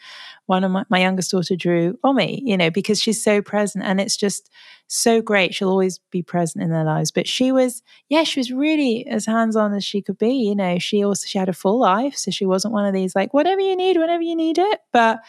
One 0.46 0.64
of 0.64 0.70
my, 0.70 0.84
my 0.88 1.00
youngest 1.00 1.30
daughter 1.30 1.56
drew 1.56 1.98
Omi, 2.04 2.42
you 2.44 2.56
know, 2.56 2.70
because 2.70 3.00
she's 3.00 3.22
so 3.22 3.42
present 3.42 3.84
and 3.84 4.00
it's 4.00 4.16
just 4.16 4.50
so 4.86 5.20
great. 5.20 5.54
She'll 5.54 5.68
always 5.68 5.98
be 6.10 6.22
present 6.22 6.64
in 6.64 6.70
their 6.70 6.84
lives. 6.84 7.10
But 7.10 7.28
she 7.28 7.52
was, 7.52 7.82
yeah, 8.08 8.24
she 8.24 8.40
was 8.40 8.50
really 8.50 9.06
as 9.06 9.26
hands-on 9.26 9.74
as 9.74 9.84
she 9.84 10.00
could 10.02 10.18
be. 10.18 10.32
You 10.32 10.54
know, 10.54 10.78
she 10.78 11.04
also 11.04 11.26
she 11.26 11.38
had 11.38 11.48
a 11.48 11.54
full 11.54 11.78
life. 11.78 12.16
So 12.16 12.30
she 12.30 12.46
wasn't 12.46 12.74
one 12.74 12.86
of 12.86 12.94
these 12.94 13.14
like, 13.14 13.34
whatever 13.34 13.60
you 13.60 13.76
need, 13.76 13.96
whenever 13.96 14.22
you 14.22 14.36
need 14.36 14.58
it. 14.58 14.80
But 14.92 15.20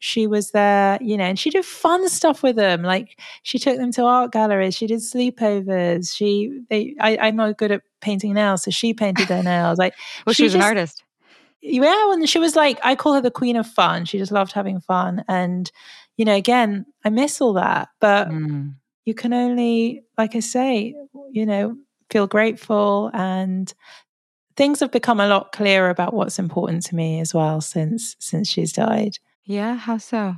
she 0.00 0.26
was 0.26 0.50
there, 0.50 0.98
you 1.00 1.16
know, 1.16 1.24
and 1.24 1.38
she 1.38 1.50
did 1.50 1.64
fun 1.64 2.08
stuff 2.08 2.42
with 2.42 2.56
them. 2.56 2.82
Like 2.82 3.20
she 3.42 3.58
took 3.58 3.76
them 3.76 3.92
to 3.92 4.04
art 4.04 4.32
galleries, 4.32 4.74
she 4.74 4.86
did 4.86 5.00
sleepovers. 5.00 6.16
She, 6.16 6.62
they, 6.70 6.96
I, 6.98 7.18
I'm 7.18 7.36
not 7.36 7.58
good 7.58 7.70
at 7.70 7.82
painting 8.00 8.34
nails, 8.34 8.64
so 8.64 8.70
she 8.70 8.94
painted 8.94 9.28
their 9.28 9.42
nails. 9.42 9.78
Like, 9.78 9.94
well, 10.26 10.32
she, 10.32 10.38
she 10.38 10.44
was 10.44 10.52
just, 10.54 10.62
an 10.64 10.68
artist. 10.68 11.04
Yeah, 11.60 12.12
and 12.12 12.28
she 12.28 12.38
was 12.38 12.56
like, 12.56 12.80
I 12.82 12.96
call 12.96 13.12
her 13.12 13.20
the 13.20 13.30
queen 13.30 13.56
of 13.56 13.66
fun. 13.66 14.06
She 14.06 14.16
just 14.16 14.32
loved 14.32 14.52
having 14.52 14.80
fun, 14.80 15.22
and 15.28 15.70
you 16.16 16.24
know, 16.24 16.34
again, 16.34 16.86
I 17.04 17.10
miss 17.10 17.40
all 17.40 17.52
that, 17.54 17.88
but 18.00 18.28
mm. 18.28 18.74
you 19.04 19.14
can 19.14 19.34
only, 19.34 20.02
like 20.16 20.34
I 20.34 20.40
say, 20.40 20.94
you 21.30 21.44
know, 21.44 21.76
feel 22.10 22.26
grateful 22.26 23.10
and 23.14 23.72
things 24.56 24.80
have 24.80 24.90
become 24.90 25.20
a 25.20 25.28
lot 25.28 25.52
clearer 25.52 25.88
about 25.88 26.12
what's 26.12 26.38
important 26.38 26.84
to 26.84 26.94
me 26.94 27.20
as 27.20 27.32
well 27.32 27.60
since 27.60 28.16
since 28.18 28.48
she's 28.48 28.72
died. 28.72 29.16
Yeah, 29.44 29.76
how 29.76 29.98
so? 29.98 30.36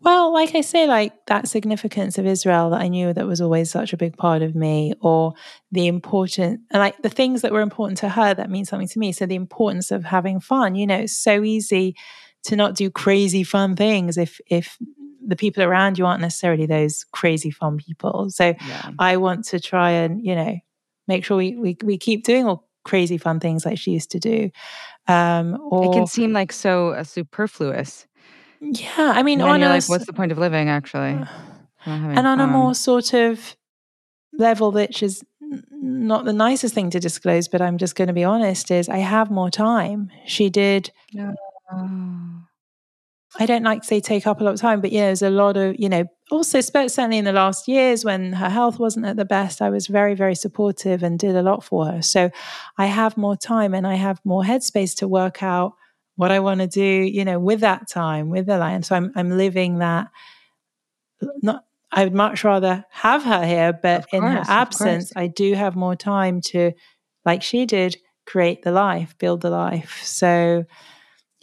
Well, 0.00 0.32
like 0.32 0.54
I 0.54 0.60
say, 0.60 0.86
like 0.86 1.26
that 1.26 1.48
significance 1.48 2.18
of 2.18 2.26
Israel 2.26 2.70
that 2.70 2.80
I 2.80 2.88
knew 2.88 3.12
that 3.12 3.26
was 3.26 3.40
always 3.40 3.70
such 3.70 3.92
a 3.92 3.96
big 3.96 4.16
part 4.16 4.42
of 4.42 4.54
me, 4.54 4.94
or 5.00 5.34
the 5.70 5.86
important, 5.86 6.60
and 6.70 6.80
like 6.80 7.00
the 7.02 7.08
things 7.08 7.42
that 7.42 7.52
were 7.52 7.60
important 7.60 7.98
to 7.98 8.08
her 8.08 8.34
that 8.34 8.50
mean 8.50 8.64
something 8.64 8.88
to 8.88 8.98
me. 8.98 9.12
So 9.12 9.26
the 9.26 9.34
importance 9.34 9.90
of 9.90 10.04
having 10.04 10.40
fun. 10.40 10.74
You 10.74 10.86
know, 10.86 10.98
it's 10.98 11.16
so 11.18 11.42
easy 11.42 11.96
to 12.44 12.56
not 12.56 12.74
do 12.74 12.90
crazy 12.90 13.42
fun 13.42 13.76
things 13.76 14.16
if 14.16 14.40
if 14.48 14.78
the 15.26 15.36
people 15.36 15.62
around 15.62 15.98
you 15.98 16.06
aren't 16.06 16.22
necessarily 16.22 16.66
those 16.66 17.04
crazy 17.12 17.50
fun 17.50 17.76
people. 17.76 18.30
So 18.30 18.54
yeah. 18.66 18.90
I 18.98 19.16
want 19.16 19.44
to 19.46 19.60
try 19.60 19.90
and 19.90 20.24
you 20.24 20.34
know 20.34 20.56
make 21.06 21.24
sure 21.24 21.36
we 21.36 21.56
we 21.56 21.76
we 21.84 21.98
keep 21.98 22.24
doing 22.24 22.46
all 22.46 22.67
crazy 22.84 23.18
fun 23.18 23.40
things 23.40 23.64
like 23.64 23.78
she 23.78 23.92
used 23.92 24.10
to 24.12 24.18
do. 24.18 24.50
Um, 25.06 25.58
or, 25.70 25.86
it 25.86 25.92
can 25.92 26.06
seem 26.06 26.32
like 26.32 26.52
so 26.52 26.90
uh, 26.90 27.04
superfluous 27.04 28.06
yeah, 28.60 29.12
I 29.14 29.22
mean, 29.22 29.40
on 29.40 29.62
a, 29.62 29.68
like, 29.68 29.88
what's 29.88 30.06
the 30.06 30.12
point 30.12 30.32
of 30.32 30.38
living, 30.38 30.68
actually? 30.68 31.24
and 31.86 32.26
on 32.26 32.38
fun. 32.38 32.40
a 32.40 32.46
more 32.46 32.74
sort 32.74 33.14
of 33.14 33.56
level, 34.32 34.72
which 34.72 35.02
is 35.02 35.24
not 35.70 36.24
the 36.24 36.32
nicest 36.32 36.74
thing 36.74 36.90
to 36.90 37.00
disclose, 37.00 37.48
but 37.48 37.62
I'm 37.62 37.78
just 37.78 37.94
going 37.94 38.08
to 38.08 38.14
be 38.14 38.24
honest, 38.24 38.70
is 38.70 38.88
I 38.88 38.98
have 38.98 39.30
more 39.30 39.50
time. 39.50 40.10
She 40.26 40.50
did. 40.50 40.90
I 43.38 43.46
don't 43.46 43.62
like 43.62 43.82
to 43.82 43.86
say 43.86 44.00
take 44.00 44.26
up 44.26 44.40
a 44.40 44.44
lot 44.44 44.54
of 44.54 44.60
time, 44.60 44.80
but 44.80 44.90
yeah, 44.90 45.06
there's 45.06 45.22
a 45.22 45.30
lot 45.30 45.56
of, 45.56 45.76
you 45.78 45.88
know, 45.88 46.04
also 46.30 46.60
certainly 46.60 47.18
in 47.18 47.24
the 47.24 47.32
last 47.32 47.68
years 47.68 48.04
when 48.04 48.32
her 48.32 48.48
health 48.48 48.78
wasn't 48.78 49.06
at 49.06 49.16
the 49.16 49.24
best, 49.24 49.62
I 49.62 49.70
was 49.70 49.86
very, 49.86 50.14
very 50.14 50.34
supportive 50.34 51.02
and 51.02 51.18
did 51.18 51.36
a 51.36 51.42
lot 51.42 51.64
for 51.64 51.86
her. 51.86 52.02
So 52.02 52.30
I 52.76 52.86
have 52.86 53.16
more 53.16 53.36
time 53.36 53.74
and 53.74 53.86
I 53.86 53.94
have 53.94 54.20
more 54.24 54.42
headspace 54.42 54.96
to 54.96 55.08
work 55.08 55.42
out 55.42 55.74
what 56.16 56.30
I 56.30 56.40
want 56.40 56.60
to 56.60 56.66
do, 56.66 56.82
you 56.82 57.24
know, 57.24 57.38
with 57.38 57.60
that 57.60 57.88
time, 57.88 58.30
with 58.30 58.46
the 58.46 58.58
lion. 58.58 58.82
So 58.82 58.96
I'm 58.96 59.12
I'm 59.14 59.36
living 59.36 59.78
that. 59.78 60.08
Not, 61.42 61.64
I 61.90 62.04
would 62.04 62.14
much 62.14 62.44
rather 62.44 62.84
have 62.90 63.24
her 63.24 63.46
here, 63.46 63.72
but 63.72 64.10
course, 64.10 64.22
in 64.22 64.22
her 64.22 64.44
absence, 64.46 65.12
I 65.16 65.26
do 65.26 65.54
have 65.54 65.74
more 65.74 65.96
time 65.96 66.40
to, 66.42 66.72
like 67.24 67.42
she 67.42 67.66
did, 67.66 67.96
create 68.26 68.62
the 68.62 68.72
life, 68.72 69.16
build 69.18 69.40
the 69.40 69.50
life. 69.50 70.00
So 70.04 70.64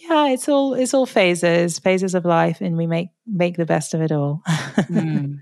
yeah, 0.09 0.27
it's 0.29 0.47
all 0.49 0.73
it's 0.73 0.93
all 0.93 1.05
phases, 1.05 1.79
phases 1.79 2.15
of 2.15 2.25
life, 2.25 2.61
and 2.61 2.77
we 2.77 2.87
make 2.87 3.09
make 3.25 3.57
the 3.57 3.65
best 3.65 3.93
of 3.93 4.01
it 4.01 4.11
all. 4.11 4.41
mm. 4.47 5.39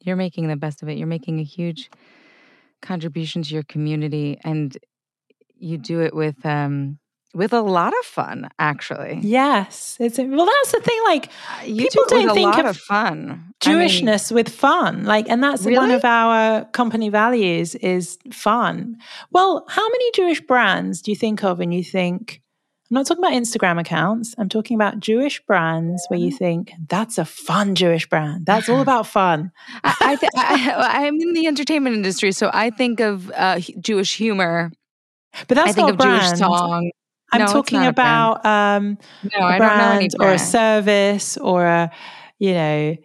You're 0.00 0.16
making 0.16 0.48
the 0.48 0.56
best 0.56 0.82
of 0.82 0.88
it. 0.88 0.98
You're 0.98 1.06
making 1.06 1.40
a 1.40 1.44
huge 1.44 1.90
contribution 2.82 3.42
to 3.42 3.54
your 3.54 3.62
community, 3.62 4.38
and 4.44 4.76
you 5.56 5.78
do 5.78 6.02
it 6.02 6.14
with 6.14 6.44
um, 6.44 6.98
with 7.34 7.52
a 7.52 7.60
lot 7.60 7.92
of 7.98 8.04
fun, 8.04 8.48
actually. 8.58 9.18
Yes, 9.22 9.96
it's 9.98 10.18
well. 10.18 10.46
That's 10.46 10.72
the 10.72 10.80
thing. 10.80 11.00
Like 11.06 11.30
uh, 11.60 11.64
you 11.64 11.88
people 11.88 12.04
do 12.08 12.26
not 12.26 12.34
think 12.34 12.58
of, 12.58 12.66
of, 12.66 12.76
fun, 12.76 13.54
Jewishness 13.60 14.30
I 14.30 14.34
mean, 14.34 14.44
with 14.44 14.48
fun. 14.54 15.04
Like, 15.04 15.28
and 15.28 15.42
that's 15.42 15.64
really? 15.64 15.78
one 15.78 15.90
of 15.90 16.04
our 16.04 16.64
company 16.66 17.08
values 17.08 17.74
is 17.76 18.18
fun. 18.32 18.96
Well, 19.32 19.64
how 19.68 19.88
many 19.88 20.10
Jewish 20.12 20.40
brands 20.40 21.02
do 21.02 21.10
you 21.10 21.16
think 21.16 21.42
of, 21.42 21.60
and 21.60 21.74
you 21.74 21.82
think? 21.82 22.40
I'm 22.90 22.96
not 22.96 23.06
talking 23.06 23.24
about 23.24 23.32
Instagram 23.32 23.80
accounts. 23.80 24.34
I'm 24.36 24.50
talking 24.50 24.74
about 24.74 25.00
Jewish 25.00 25.40
brands 25.46 26.04
where 26.08 26.20
you 26.20 26.28
mm-hmm. 26.28 26.36
think 26.36 26.72
that's 26.86 27.16
a 27.16 27.24
fun 27.24 27.74
Jewish 27.74 28.06
brand. 28.06 28.44
That's 28.44 28.68
all 28.68 28.80
about 28.82 29.06
fun. 29.06 29.52
I, 29.82 29.96
I, 30.00 30.16
th- 30.16 30.32
am 30.34 31.18
in 31.18 31.32
the 31.32 31.46
entertainment 31.46 31.96
industry, 31.96 32.30
so 32.32 32.50
I 32.52 32.68
think 32.68 33.00
of 33.00 33.30
uh, 33.30 33.58
Jewish 33.80 34.16
humor. 34.16 34.70
But 35.48 35.54
that's 35.56 35.70
I 35.70 35.72
think 35.72 35.90
of 35.90 35.96
brand. 35.96 36.22
Jewish 36.22 36.38
song. 36.38 36.90
I'm 37.32 37.40
no, 37.40 37.46
talking 37.46 37.84
about 37.84 38.44
um, 38.44 38.98
no, 39.34 39.46
a 39.46 39.56
brand 39.56 40.10
or 40.20 40.32
a 40.32 40.38
service 40.38 41.36
or 41.38 41.64
a, 41.64 41.90
you 42.38 42.52
know. 42.52 42.96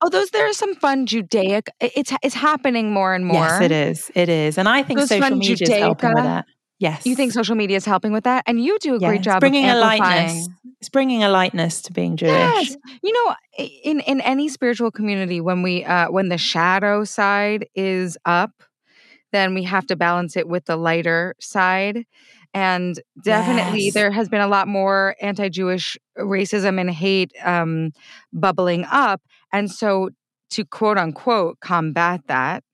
Oh, 0.00 0.08
those 0.08 0.30
there 0.30 0.48
are 0.48 0.52
some 0.52 0.74
fun 0.74 1.06
Judaic. 1.06 1.68
It's 1.80 2.12
it's 2.22 2.34
happening 2.34 2.92
more 2.92 3.14
and 3.14 3.26
more. 3.26 3.42
Yes, 3.42 3.62
it 3.62 3.72
is. 3.72 4.12
It 4.14 4.28
is, 4.28 4.58
and 4.58 4.68
I 4.68 4.82
think 4.82 5.00
those 5.00 5.08
social 5.08 5.36
media 5.36 5.56
Judaica, 5.56 5.62
is 5.62 5.78
helping 5.78 6.14
with 6.14 6.24
that. 6.24 6.46
Yes, 6.82 7.06
you 7.06 7.14
think 7.14 7.30
social 7.30 7.54
media 7.54 7.76
is 7.76 7.84
helping 7.84 8.12
with 8.12 8.24
that, 8.24 8.42
and 8.44 8.60
you 8.60 8.76
do 8.80 8.96
a 8.96 8.98
yes, 8.98 9.08
great 9.08 9.22
job 9.22 9.38
bringing 9.38 9.70
a 9.70 9.76
lightness. 9.76 10.48
It's 10.80 10.88
bringing 10.88 11.22
a 11.22 11.28
lightness 11.28 11.80
to 11.82 11.92
being 11.92 12.16
Jewish. 12.16 12.32
Yes. 12.32 12.76
You 13.04 13.12
know, 13.12 13.36
in 13.84 14.00
in 14.00 14.20
any 14.22 14.48
spiritual 14.48 14.90
community, 14.90 15.40
when 15.40 15.62
we 15.62 15.84
uh, 15.84 16.10
when 16.10 16.28
the 16.28 16.38
shadow 16.38 17.04
side 17.04 17.68
is 17.76 18.18
up, 18.24 18.64
then 19.30 19.54
we 19.54 19.62
have 19.62 19.86
to 19.86 19.96
balance 19.96 20.36
it 20.36 20.48
with 20.48 20.64
the 20.64 20.74
lighter 20.74 21.36
side. 21.38 22.04
And 22.52 23.00
definitely, 23.22 23.84
yes. 23.84 23.94
there 23.94 24.10
has 24.10 24.28
been 24.28 24.40
a 24.40 24.48
lot 24.48 24.66
more 24.66 25.14
anti 25.20 25.48
Jewish 25.50 25.96
racism 26.18 26.80
and 26.80 26.90
hate 26.90 27.32
um, 27.44 27.92
bubbling 28.32 28.86
up. 28.90 29.22
And 29.52 29.70
so, 29.70 30.10
to 30.50 30.64
quote 30.64 30.98
unquote 30.98 31.60
combat 31.60 32.22
that, 32.26 32.64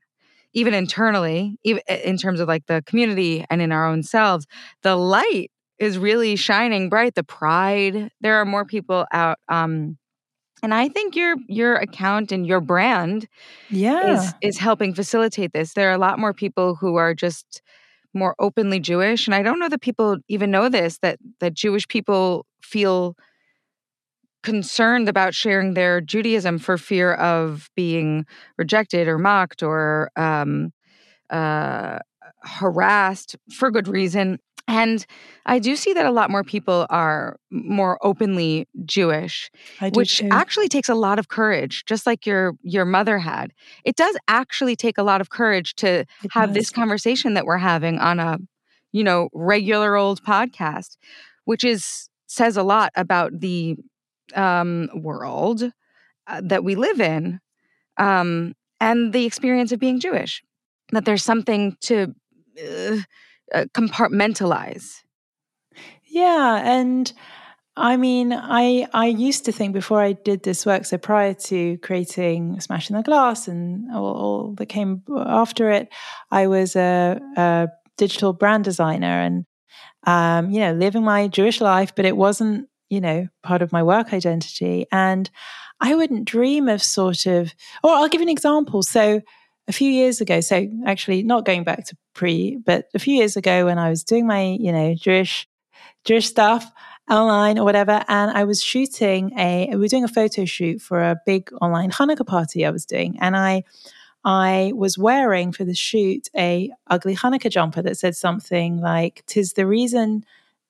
even 0.54 0.74
internally, 0.74 1.58
even 1.64 1.82
in 1.88 2.16
terms 2.16 2.40
of 2.40 2.48
like 2.48 2.66
the 2.66 2.82
community 2.86 3.44
and 3.50 3.60
in 3.60 3.72
our 3.72 3.86
own 3.86 4.02
selves, 4.02 4.46
the 4.82 4.96
light 4.96 5.50
is 5.78 5.98
really 5.98 6.36
shining 6.36 6.88
bright. 6.88 7.14
The 7.14 7.24
pride, 7.24 8.10
there 8.20 8.36
are 8.36 8.44
more 8.44 8.64
people 8.64 9.06
out. 9.12 9.38
Um, 9.48 9.98
and 10.62 10.74
I 10.74 10.88
think 10.88 11.14
your 11.14 11.36
your 11.46 11.76
account 11.76 12.32
and 12.32 12.46
your 12.46 12.60
brand, 12.60 13.28
yeah, 13.70 14.14
is 14.14 14.34
is 14.42 14.58
helping 14.58 14.94
facilitate 14.94 15.52
this. 15.52 15.74
There 15.74 15.88
are 15.88 15.94
a 15.94 15.98
lot 15.98 16.18
more 16.18 16.34
people 16.34 16.74
who 16.74 16.96
are 16.96 17.14
just 17.14 17.62
more 18.14 18.34
openly 18.38 18.80
Jewish. 18.80 19.26
And 19.26 19.34
I 19.34 19.42
don't 19.42 19.58
know 19.60 19.68
that 19.68 19.80
people 19.80 20.16
even 20.28 20.50
know 20.50 20.68
this 20.68 20.98
that 20.98 21.18
that 21.40 21.54
Jewish 21.54 21.86
people 21.86 22.44
feel 22.62 23.16
concerned 24.42 25.08
about 25.08 25.34
sharing 25.34 25.74
their 25.74 26.00
Judaism 26.00 26.58
for 26.58 26.78
fear 26.78 27.14
of 27.14 27.68
being 27.74 28.26
rejected 28.56 29.08
or 29.08 29.18
mocked 29.18 29.62
or 29.62 30.10
um, 30.16 30.72
uh, 31.30 31.98
harassed 32.42 33.36
for 33.52 33.70
good 33.70 33.88
reason. 33.88 34.38
And 34.66 35.04
I 35.46 35.58
do 35.58 35.76
see 35.76 35.94
that 35.94 36.04
a 36.04 36.10
lot 36.10 36.30
more 36.30 36.44
people 36.44 36.86
are 36.90 37.38
more 37.50 37.98
openly 38.02 38.68
Jewish, 38.84 39.50
which 39.94 40.18
too. 40.18 40.28
actually 40.30 40.68
takes 40.68 40.90
a 40.90 40.94
lot 40.94 41.18
of 41.18 41.28
courage, 41.28 41.84
just 41.86 42.06
like 42.06 42.26
your 42.26 42.52
your 42.62 42.84
mother 42.84 43.18
had. 43.18 43.54
It 43.84 43.96
does 43.96 44.14
actually 44.28 44.76
take 44.76 44.98
a 44.98 45.02
lot 45.02 45.22
of 45.22 45.30
courage 45.30 45.74
to 45.76 46.00
it 46.00 46.30
have 46.32 46.50
does. 46.50 46.54
this 46.54 46.70
conversation 46.70 47.32
that 47.32 47.46
we're 47.46 47.56
having 47.56 47.98
on 47.98 48.20
a 48.20 48.38
you 48.92 49.04
know, 49.04 49.28
regular 49.32 49.96
old 49.96 50.22
podcast, 50.22 50.96
which 51.44 51.64
is 51.64 52.08
says 52.26 52.56
a 52.56 52.62
lot 52.62 52.92
about 52.94 53.40
the 53.40 53.76
um, 54.34 54.88
world 54.94 55.62
uh, 56.26 56.40
that 56.44 56.64
we 56.64 56.74
live 56.74 57.00
in 57.00 57.40
um, 57.98 58.54
and 58.80 59.12
the 59.12 59.24
experience 59.24 59.72
of 59.72 59.80
being 59.80 60.00
Jewish. 60.00 60.42
That 60.92 61.04
there's 61.04 61.24
something 61.24 61.76
to 61.82 62.14
uh, 62.58 62.98
uh, 63.54 63.64
compartmentalize. 63.74 65.02
Yeah, 66.04 66.62
and 66.64 67.12
I 67.76 67.96
mean, 67.96 68.32
I 68.32 68.88
I 68.92 69.06
used 69.06 69.44
to 69.44 69.52
think 69.52 69.72
before 69.72 70.00
I 70.00 70.12
did 70.12 70.42
this 70.42 70.64
work, 70.64 70.84
so 70.84 70.98
prior 70.98 71.34
to 71.34 71.78
creating 71.78 72.60
Smashing 72.60 72.96
the 72.96 73.02
Glass 73.02 73.48
and 73.48 73.90
all, 73.94 74.14
all 74.16 74.54
that 74.54 74.66
came 74.66 75.02
after 75.16 75.70
it, 75.70 75.88
I 76.30 76.46
was 76.46 76.74
a, 76.74 77.20
a 77.36 77.68
digital 77.96 78.32
brand 78.32 78.64
designer 78.64 79.20
and 79.20 79.44
um, 80.06 80.50
you 80.50 80.60
know 80.60 80.72
living 80.72 81.04
my 81.04 81.28
Jewish 81.28 81.60
life, 81.60 81.94
but 81.94 82.04
it 82.04 82.16
wasn't 82.16 82.67
you 82.90 83.00
know 83.00 83.28
part 83.42 83.62
of 83.62 83.72
my 83.72 83.82
work 83.82 84.12
identity, 84.12 84.86
and 84.92 85.30
I 85.80 85.94
wouldn't 85.94 86.24
dream 86.24 86.68
of 86.68 86.82
sort 86.82 87.26
of. 87.26 87.54
Or 87.82 87.92
I'll 87.92 88.08
give 88.08 88.22
an 88.22 88.28
example. 88.28 88.82
So 88.82 89.20
a 89.68 89.72
few 89.72 89.90
years 89.90 90.20
ago, 90.20 90.40
so 90.40 90.66
actually 90.86 91.22
not 91.22 91.44
going 91.44 91.64
back 91.64 91.84
to 91.86 91.96
pre, 92.14 92.56
but 92.56 92.86
a 92.94 92.98
few 92.98 93.14
years 93.14 93.36
ago 93.36 93.66
when 93.66 93.78
I 93.78 93.90
was 93.90 94.04
doing 94.04 94.26
my 94.26 94.56
you 94.60 94.72
know 94.72 94.94
Jewish 94.94 95.46
Jewish 96.04 96.26
stuff 96.26 96.70
online 97.10 97.58
or 97.58 97.64
whatever. 97.64 98.04
And 98.08 98.30
I 98.36 98.44
was 98.44 98.62
shooting 98.62 99.32
a, 99.38 99.68
we 99.70 99.76
were 99.76 99.88
doing 99.88 100.04
a 100.04 100.08
photo 100.08 100.44
shoot 100.44 100.80
for 100.80 101.00
a 101.00 101.16
big 101.26 101.50
online 101.60 101.90
Hanukkah 101.90 102.26
party 102.26 102.66
I 102.66 102.70
was 102.70 102.84
doing. 102.84 103.16
And 103.20 103.36
I, 103.36 103.64
I 104.24 104.72
was 104.74 104.98
wearing 104.98 105.52
for 105.52 105.64
the 105.64 105.74
shoot 105.74 106.28
a 106.36 106.70
ugly 106.88 107.16
Hanukkah 107.16 107.50
jumper 107.50 107.82
that 107.82 107.96
said 107.96 108.16
something 108.16 108.78
like, 108.78 109.22
"Tis 109.26 109.54
the 109.54 109.66
reason, 109.66 110.24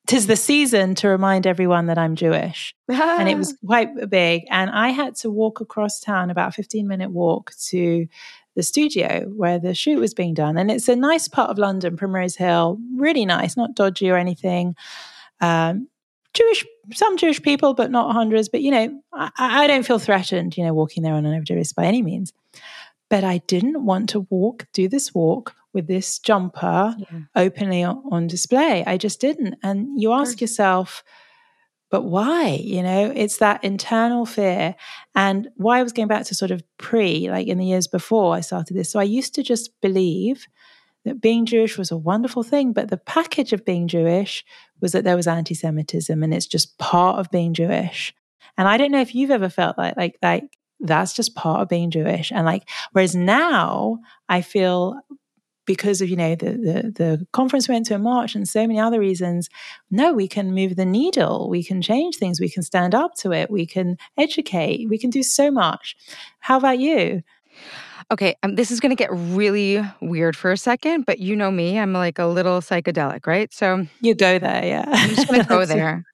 tis 0.08 0.26
the 0.26 0.36
season 0.36 0.96
to 0.96 1.08
remind 1.08 1.46
everyone 1.46 1.86
that 1.86 1.98
I'm 1.98 2.16
Jewish." 2.16 2.74
and 2.88 3.28
it 3.28 3.36
was 3.36 3.54
quite 3.66 4.10
big, 4.10 4.42
and 4.50 4.70
I 4.70 4.88
had 4.88 5.14
to 5.16 5.30
walk 5.30 5.60
across 5.60 6.00
town 6.00 6.30
about 6.30 6.48
a 6.48 6.52
15 6.52 6.88
minute 6.88 7.12
walk 7.12 7.52
to 7.68 8.08
the 8.56 8.62
studio 8.64 9.30
where 9.36 9.60
the 9.60 9.74
shoot 9.74 10.00
was 10.00 10.14
being 10.14 10.34
done, 10.34 10.58
and 10.58 10.70
it's 10.70 10.88
a 10.88 10.96
nice 10.96 11.28
part 11.28 11.50
of 11.50 11.58
London, 11.58 11.96
Primrose 11.96 12.34
Hill, 12.34 12.78
really 12.96 13.24
nice, 13.24 13.56
not 13.56 13.76
dodgy 13.76 14.10
or 14.10 14.16
anything. 14.16 14.74
Um, 15.40 15.86
Jewish, 16.34 16.66
some 16.94 17.16
Jewish 17.16 17.42
people, 17.42 17.74
but 17.74 17.90
not 17.90 18.12
hundreds. 18.12 18.48
But 18.48 18.62
you 18.62 18.70
know, 18.70 19.00
I, 19.12 19.30
I 19.38 19.66
don't 19.66 19.86
feel 19.86 19.98
threatened, 19.98 20.56
you 20.56 20.64
know, 20.64 20.74
walking 20.74 21.02
there 21.02 21.14
on 21.14 21.26
an 21.26 21.34
overdose 21.34 21.72
by 21.72 21.84
any 21.84 22.02
means. 22.02 22.32
But 23.10 23.24
I 23.24 23.38
didn't 23.46 23.84
want 23.84 24.10
to 24.10 24.20
walk, 24.28 24.66
do 24.72 24.88
this 24.88 25.14
walk 25.14 25.54
with 25.74 25.86
this 25.86 26.18
jumper 26.18 26.94
yeah. 26.98 27.20
openly 27.36 27.84
on 27.84 28.26
display. 28.26 28.84
I 28.86 28.96
just 28.96 29.20
didn't. 29.20 29.56
And 29.62 30.00
you 30.00 30.12
ask 30.12 30.40
yourself, 30.40 31.04
but 31.90 32.02
why? 32.02 32.60
You 32.62 32.82
know, 32.82 33.12
it's 33.14 33.38
that 33.38 33.64
internal 33.64 34.26
fear. 34.26 34.74
And 35.14 35.48
why 35.56 35.78
I 35.78 35.82
was 35.82 35.92
going 35.92 36.08
back 36.08 36.26
to 36.26 36.34
sort 36.34 36.50
of 36.50 36.62
pre, 36.78 37.30
like 37.30 37.46
in 37.46 37.58
the 37.58 37.66
years 37.66 37.86
before 37.86 38.34
I 38.34 38.40
started 38.40 38.76
this. 38.76 38.90
So 38.90 39.00
I 39.00 39.04
used 39.04 39.34
to 39.34 39.42
just 39.42 39.80
believe 39.80 40.46
that 41.04 41.20
being 41.20 41.46
Jewish 41.46 41.78
was 41.78 41.90
a 41.90 41.96
wonderful 41.96 42.42
thing, 42.42 42.72
but 42.72 42.90
the 42.90 42.98
package 42.98 43.52
of 43.52 43.64
being 43.64 43.88
Jewish 43.88 44.44
was 44.80 44.92
that 44.92 45.04
there 45.04 45.16
was 45.16 45.26
anti 45.26 45.54
Semitism 45.54 46.22
and 46.22 46.34
it's 46.34 46.46
just 46.46 46.78
part 46.78 47.18
of 47.18 47.30
being 47.30 47.54
Jewish. 47.54 48.14
And 48.56 48.68
I 48.68 48.76
don't 48.76 48.90
know 48.90 49.00
if 49.00 49.14
you've 49.14 49.30
ever 49.30 49.48
felt 49.48 49.78
like, 49.78 49.96
like, 49.96 50.18
like, 50.22 50.58
that's 50.80 51.12
just 51.12 51.34
part 51.34 51.60
of 51.60 51.68
being 51.68 51.90
Jewish. 51.90 52.30
And 52.30 52.44
like, 52.44 52.68
whereas 52.92 53.14
now 53.14 53.98
I 54.28 54.42
feel 54.42 55.00
because 55.68 56.00
of, 56.00 56.08
you 56.08 56.16
know, 56.16 56.34
the, 56.34 56.52
the, 56.52 56.92
the 56.96 57.26
conference 57.32 57.68
we 57.68 57.74
went 57.74 57.84
to 57.86 57.94
in 57.94 58.02
March 58.02 58.34
and 58.34 58.48
so 58.48 58.66
many 58.66 58.80
other 58.80 58.98
reasons, 58.98 59.50
no, 59.90 60.14
we 60.14 60.26
can 60.26 60.54
move 60.54 60.76
the 60.76 60.86
needle. 60.86 61.50
We 61.50 61.62
can 61.62 61.82
change 61.82 62.16
things. 62.16 62.40
We 62.40 62.48
can 62.48 62.62
stand 62.62 62.94
up 62.94 63.14
to 63.16 63.32
it. 63.32 63.50
We 63.50 63.66
can 63.66 63.98
educate. 64.16 64.88
We 64.88 64.96
can 64.98 65.10
do 65.10 65.22
so 65.22 65.50
much. 65.50 65.94
How 66.40 66.56
about 66.56 66.78
you? 66.78 67.22
Okay, 68.10 68.36
um, 68.42 68.54
this 68.54 68.70
is 68.70 68.80
going 68.80 68.90
to 68.90 68.96
get 68.96 69.10
really 69.12 69.82
weird 70.00 70.34
for 70.34 70.50
a 70.50 70.56
second, 70.56 71.04
but 71.04 71.18
you 71.18 71.36
know 71.36 71.50
me, 71.50 71.78
I'm 71.78 71.92
like 71.92 72.18
a 72.18 72.24
little 72.26 72.60
psychedelic, 72.60 73.26
right? 73.26 73.52
So 73.52 73.86
you 74.00 74.14
go 74.14 74.38
there, 74.38 74.64
yeah. 74.64 74.84
I'm 74.86 75.10
just 75.10 75.28
going 75.28 75.42
to 75.42 75.46
go 75.46 75.64
there. 75.66 76.04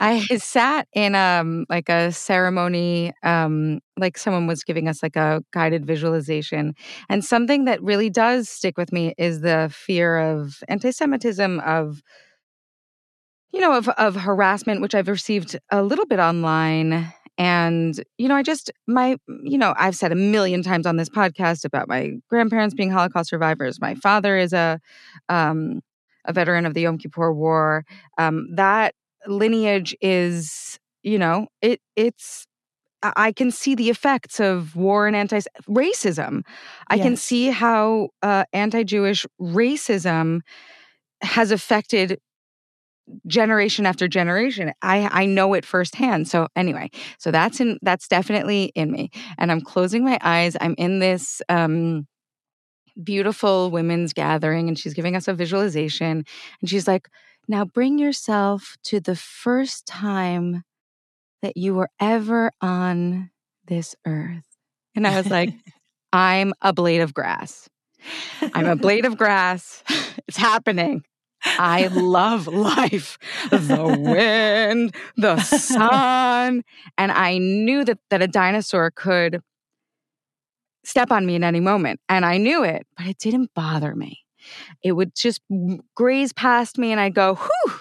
I 0.00 0.20
sat 0.38 0.86
in 0.92 1.14
um 1.14 1.66
like 1.68 1.88
a 1.88 2.12
ceremony, 2.12 3.12
um, 3.22 3.80
like 3.96 4.18
someone 4.18 4.46
was 4.46 4.64
giving 4.64 4.88
us 4.88 5.02
like 5.02 5.16
a 5.16 5.42
guided 5.52 5.86
visualization, 5.86 6.74
and 7.08 7.24
something 7.24 7.64
that 7.66 7.82
really 7.82 8.10
does 8.10 8.48
stick 8.48 8.76
with 8.76 8.92
me 8.92 9.14
is 9.18 9.40
the 9.40 9.70
fear 9.72 10.18
of 10.18 10.62
anti-Semitism, 10.68 11.60
of 11.60 12.02
you 13.52 13.60
know, 13.60 13.76
of 13.76 13.88
of 13.90 14.14
harassment, 14.14 14.80
which 14.82 14.94
I've 14.94 15.08
received 15.08 15.58
a 15.70 15.82
little 15.82 16.06
bit 16.06 16.18
online 16.18 17.12
and, 17.38 18.02
you 18.18 18.26
know, 18.26 18.34
I 18.34 18.42
just, 18.42 18.70
my, 18.88 19.16
you 19.44 19.56
know, 19.56 19.72
I've 19.76 19.94
said 19.94 20.10
a 20.10 20.16
million 20.16 20.62
times 20.62 20.86
on 20.86 20.96
this 20.96 21.08
podcast 21.08 21.64
about 21.64 21.88
my 21.88 22.14
grandparents 22.28 22.74
being 22.74 22.90
Holocaust 22.90 23.30
survivors. 23.30 23.80
My 23.80 23.94
father 23.94 24.36
is 24.36 24.52
a, 24.52 24.80
um, 25.28 25.80
a 26.24 26.32
veteran 26.32 26.66
of 26.66 26.74
the 26.74 26.82
Yom 26.82 26.98
Kippur 26.98 27.32
War. 27.32 27.84
Um, 28.18 28.48
that 28.56 28.96
lineage 29.28 29.96
is, 30.00 30.80
you 31.04 31.16
know, 31.16 31.46
it, 31.62 31.80
it's, 31.94 32.48
I 33.02 33.30
can 33.30 33.52
see 33.52 33.76
the 33.76 33.90
effects 33.90 34.40
of 34.40 34.74
war 34.74 35.06
and 35.06 35.14
anti 35.14 35.38
racism. 35.68 36.42
I 36.88 36.96
yes. 36.96 37.04
can 37.04 37.16
see 37.16 37.50
how 37.50 38.08
uh, 38.24 38.46
anti 38.52 38.82
Jewish 38.82 39.24
racism 39.40 40.40
has 41.22 41.52
affected 41.52 42.20
generation 43.26 43.86
after 43.86 44.08
generation 44.08 44.72
i 44.82 45.08
i 45.12 45.26
know 45.26 45.54
it 45.54 45.64
firsthand. 45.64 46.28
So 46.28 46.48
anyway 46.56 46.90
so 47.18 47.30
that's 47.30 47.60
in 47.60 47.78
that's 47.82 48.08
definitely 48.08 48.72
in 48.74 48.90
me. 48.90 49.10
And 49.38 49.50
i'm 49.50 49.60
closing 49.60 50.04
my 50.04 50.18
eyes. 50.22 50.56
I'm 50.60 50.74
in 50.78 50.98
this 50.98 51.42
um 51.48 52.06
beautiful 53.02 53.70
women's 53.70 54.12
gathering 54.12 54.68
and 54.68 54.78
she's 54.78 54.94
giving 54.94 55.14
us 55.14 55.28
a 55.28 55.34
visualization. 55.34 56.24
And 56.60 56.70
she's 56.70 56.88
like 56.88 57.08
now 57.46 57.64
bring 57.64 57.98
yourself 57.98 58.76
to 58.84 59.00
the 59.00 59.16
first 59.16 59.86
time 59.86 60.64
that 61.42 61.56
you 61.56 61.74
were 61.74 61.88
ever 62.00 62.50
on 62.60 63.30
this 63.66 63.94
earth. 64.06 64.44
And 64.94 65.06
i 65.06 65.16
was 65.16 65.30
like 65.30 65.50
i'm 66.12 66.52
a 66.62 66.72
blade 66.72 67.00
of 67.00 67.14
grass. 67.14 67.68
I'm 68.54 68.66
a 68.66 68.76
blade 68.76 69.04
of 69.04 69.16
grass. 69.16 69.82
It's 70.28 70.36
happening 70.36 71.04
I 71.58 71.88
love 71.88 72.46
life, 72.46 73.18
the 73.50 73.96
wind, 73.98 74.94
the 75.16 75.38
sun. 75.40 76.62
And 76.96 77.12
I 77.12 77.38
knew 77.38 77.84
that, 77.84 77.98
that 78.10 78.22
a 78.22 78.28
dinosaur 78.28 78.90
could 78.90 79.40
step 80.84 81.10
on 81.10 81.26
me 81.26 81.34
in 81.34 81.44
any 81.44 81.60
moment. 81.60 82.00
And 82.08 82.24
I 82.24 82.38
knew 82.38 82.64
it, 82.64 82.86
but 82.96 83.06
it 83.06 83.18
didn't 83.18 83.52
bother 83.54 83.94
me. 83.94 84.20
It 84.82 84.92
would 84.92 85.14
just 85.14 85.40
graze 85.94 86.32
past 86.32 86.78
me 86.78 86.92
and 86.92 87.00
I'd 87.00 87.14
go, 87.14 87.34
whew. 87.34 87.74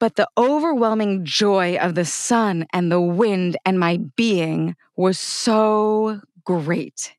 But 0.00 0.14
the 0.14 0.28
overwhelming 0.38 1.24
joy 1.24 1.76
of 1.76 1.96
the 1.96 2.04
sun 2.04 2.66
and 2.72 2.90
the 2.90 3.00
wind 3.00 3.56
and 3.64 3.80
my 3.80 3.98
being 4.16 4.76
was 4.96 5.18
so 5.18 6.20
great. 6.44 7.14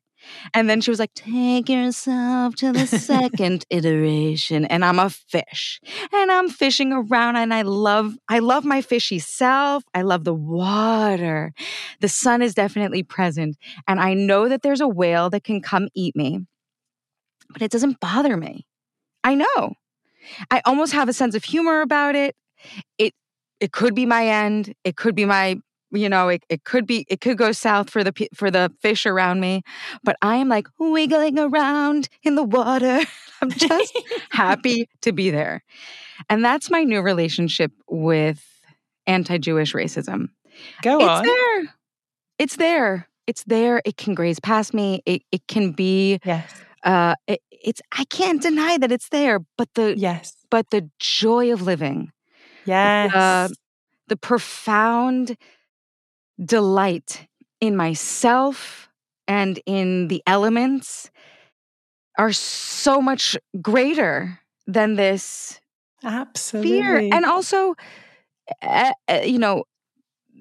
And 0.54 0.68
then 0.68 0.80
she 0.80 0.90
was 0.90 0.98
like, 0.98 1.14
Take 1.14 1.68
yourself 1.68 2.54
to 2.56 2.72
the 2.72 2.86
second 2.86 3.64
iteration. 3.70 4.64
And 4.64 4.84
I'm 4.84 4.98
a 4.98 5.10
fish. 5.10 5.80
And 6.12 6.30
I'm 6.30 6.48
fishing 6.48 6.92
around 6.92 7.36
and 7.36 7.52
I 7.52 7.62
love, 7.62 8.16
I 8.28 8.38
love 8.40 8.64
my 8.64 8.82
fishy 8.82 9.18
self. 9.18 9.84
I 9.94 10.02
love 10.02 10.24
the 10.24 10.34
water. 10.34 11.52
The 12.00 12.08
sun 12.08 12.42
is 12.42 12.54
definitely 12.54 13.02
present. 13.02 13.56
And 13.86 14.00
I 14.00 14.14
know 14.14 14.48
that 14.48 14.62
there's 14.62 14.80
a 14.80 14.88
whale 14.88 15.30
that 15.30 15.44
can 15.44 15.60
come 15.60 15.88
eat 15.94 16.16
me, 16.16 16.46
but 17.50 17.62
it 17.62 17.70
doesn't 17.70 18.00
bother 18.00 18.36
me. 18.36 18.66
I 19.24 19.34
know. 19.34 19.74
I 20.50 20.62
almost 20.64 20.92
have 20.92 21.08
a 21.08 21.12
sense 21.12 21.34
of 21.34 21.44
humor 21.44 21.80
about 21.80 22.14
it. 22.14 22.36
It 22.98 23.14
it 23.60 23.72
could 23.72 23.94
be 23.94 24.06
my 24.06 24.26
end. 24.26 24.74
It 24.84 24.96
could 24.96 25.14
be 25.14 25.24
my 25.26 25.60
you 25.92 26.08
know 26.08 26.28
it, 26.28 26.44
it 26.48 26.64
could 26.64 26.86
be 26.86 27.06
it 27.08 27.20
could 27.20 27.36
go 27.36 27.52
south 27.52 27.90
for 27.90 28.04
the 28.04 28.12
for 28.34 28.50
the 28.50 28.72
fish 28.80 29.06
around 29.06 29.40
me 29.40 29.62
but 30.04 30.16
i 30.22 30.36
am 30.36 30.48
like 30.48 30.68
wiggling 30.78 31.38
around 31.38 32.08
in 32.22 32.34
the 32.34 32.42
water. 32.42 33.00
I'm 33.42 33.50
just 33.50 33.98
happy 34.30 34.88
to 35.00 35.12
be 35.12 35.30
there. 35.30 35.62
And 36.28 36.44
that's 36.44 36.70
my 36.70 36.84
new 36.84 37.00
relationship 37.00 37.72
with 37.88 38.44
anti-jewish 39.06 39.72
racism. 39.72 40.28
Go 40.82 40.98
it's 40.98 41.08
on. 41.08 41.24
there. 41.24 41.74
It's 42.38 42.56
there. 42.56 43.08
It's 43.26 43.44
there. 43.44 43.80
It 43.84 43.96
can 43.96 44.14
graze 44.14 44.40
past 44.40 44.74
me. 44.74 45.02
It, 45.06 45.22
it 45.32 45.46
can 45.46 45.72
be 45.72 46.20
yes. 46.24 46.52
uh 46.84 47.14
it, 47.26 47.40
it's 47.50 47.82
i 47.92 48.04
can't 48.04 48.40
deny 48.40 48.78
that 48.78 48.90
it's 48.90 49.10
there 49.10 49.40
but 49.58 49.68
the 49.74 49.94
yes. 49.96 50.34
but 50.50 50.70
the 50.70 50.88
joy 50.98 51.52
of 51.52 51.60
living 51.60 52.10
yes. 52.64 53.12
the, 53.12 53.54
the 54.08 54.16
profound 54.16 55.36
delight 56.44 57.28
in 57.60 57.76
myself 57.76 58.88
and 59.28 59.60
in 59.66 60.08
the 60.08 60.22
elements 60.26 61.10
are 62.18 62.32
so 62.32 63.00
much 63.00 63.36
greater 63.60 64.40
than 64.66 64.96
this 64.96 65.60
Absolutely. 66.02 66.70
fear. 66.70 67.08
And 67.12 67.24
also, 67.24 67.74
uh, 68.62 68.92
you 69.24 69.38
know, 69.38 69.64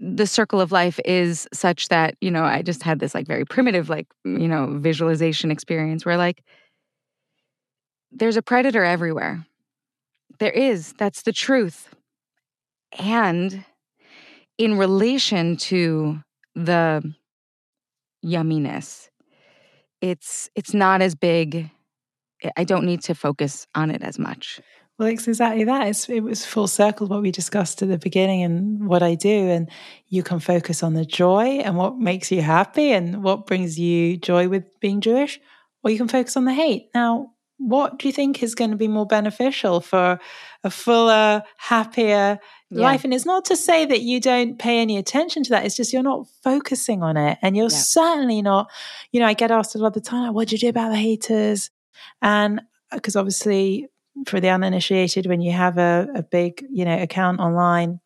the 0.01 0.27
circle 0.27 0.61
of 0.61 0.71
life 0.71 0.99
is 1.03 1.47
such 1.53 1.89
that, 1.89 2.15
you 2.21 2.31
know, 2.31 2.43
I 2.43 2.61
just 2.61 2.83
had 2.83 2.99
this 2.99 3.13
like 3.13 3.27
very 3.27 3.45
primitive, 3.45 3.89
like, 3.89 4.07
you 4.23 4.47
know, 4.47 4.77
visualization 4.79 5.51
experience 5.51 6.05
where 6.05 6.17
like 6.17 6.41
there's 8.11 8.37
a 8.37 8.41
predator 8.41 8.83
everywhere. 8.83 9.45
There 10.39 10.51
is. 10.51 10.93
That's 10.93 11.23
the 11.23 11.33
truth. 11.33 11.93
And 12.97 13.65
in 14.59 14.77
relation 14.77 15.55
to 15.55 16.19
the 16.53 17.01
yumminess, 18.23 19.09
it's 20.01 20.49
it's 20.53 20.73
not 20.73 21.01
as 21.01 21.15
big. 21.15 21.71
I 22.55 22.63
don't 22.63 22.85
need 22.85 23.01
to 23.03 23.15
focus 23.15 23.65
on 23.73 23.89
it 23.89 24.03
as 24.03 24.19
much. 24.19 24.61
Well, 24.97 25.07
it's 25.07 25.27
exactly 25.27 25.63
that. 25.63 25.87
It's, 25.87 26.09
it 26.09 26.21
was 26.21 26.45
full 26.45 26.67
circle 26.67 27.07
what 27.07 27.21
we 27.21 27.31
discussed 27.31 27.81
at 27.81 27.87
the 27.87 27.97
beginning 27.97 28.43
and 28.43 28.87
what 28.87 29.01
I 29.01 29.15
do. 29.15 29.49
And 29.49 29.69
you 30.07 30.23
can 30.23 30.39
focus 30.39 30.83
on 30.83 30.93
the 30.93 31.05
joy 31.05 31.61
and 31.63 31.77
what 31.77 31.97
makes 31.97 32.31
you 32.31 32.41
happy 32.41 32.91
and 32.91 33.23
what 33.23 33.45
brings 33.45 33.79
you 33.79 34.17
joy 34.17 34.49
with 34.49 34.77
being 34.81 34.99
Jewish, 34.99 35.39
or 35.83 35.91
you 35.91 35.97
can 35.97 36.09
focus 36.09 36.35
on 36.35 36.43
the 36.45 36.53
hate. 36.53 36.89
Now, 36.93 37.31
what 37.59 37.99
do 37.99 38.07
you 38.07 38.13
think 38.13 38.41
is 38.41 38.55
going 38.55 38.71
to 38.71 38.77
be 38.77 38.87
more 38.87 39.05
beneficial 39.05 39.81
for 39.81 40.17
a 40.63 40.69
fuller, 40.69 41.43
happier 41.57 42.39
yeah. 42.71 42.81
life? 42.81 43.03
And 43.03 43.13
it's 43.13 43.25
not 43.25 43.45
to 43.45 43.55
say 43.55 43.85
that 43.85 44.01
you 44.01 44.19
don't 44.19 44.57
pay 44.57 44.79
any 44.79 44.97
attention 44.97 45.43
to 45.43 45.49
that. 45.51 45.65
It's 45.65 45.75
just 45.75 45.93
you're 45.93 46.01
not 46.01 46.25
focusing 46.41 47.03
on 47.03 47.17
it. 47.17 47.37
And 47.41 47.55
you're 47.55 47.65
yeah. 47.65 47.77
certainly 47.77 48.41
not, 48.41 48.71
you 49.11 49.19
know, 49.19 49.27
I 49.27 49.33
get 49.33 49.51
asked 49.51 49.75
a 49.75 49.77
lot 49.77 49.87
of 49.87 49.93
the 49.93 50.01
time, 50.01 50.33
what 50.33 50.47
do 50.47 50.55
you 50.55 50.59
do 50.59 50.69
about 50.69 50.89
the 50.89 50.97
haters? 50.97 51.69
And 52.21 52.61
because 52.91 53.15
uh, 53.15 53.19
obviously 53.19 53.89
for 54.25 54.39
the 54.39 54.49
uninitiated, 54.49 55.27
when 55.27 55.41
you 55.41 55.51
have 55.51 55.77
a, 55.77 56.07
a 56.15 56.23
big, 56.23 56.65
you 56.71 56.85
know, 56.85 57.01
account 57.01 57.39
online, 57.39 57.99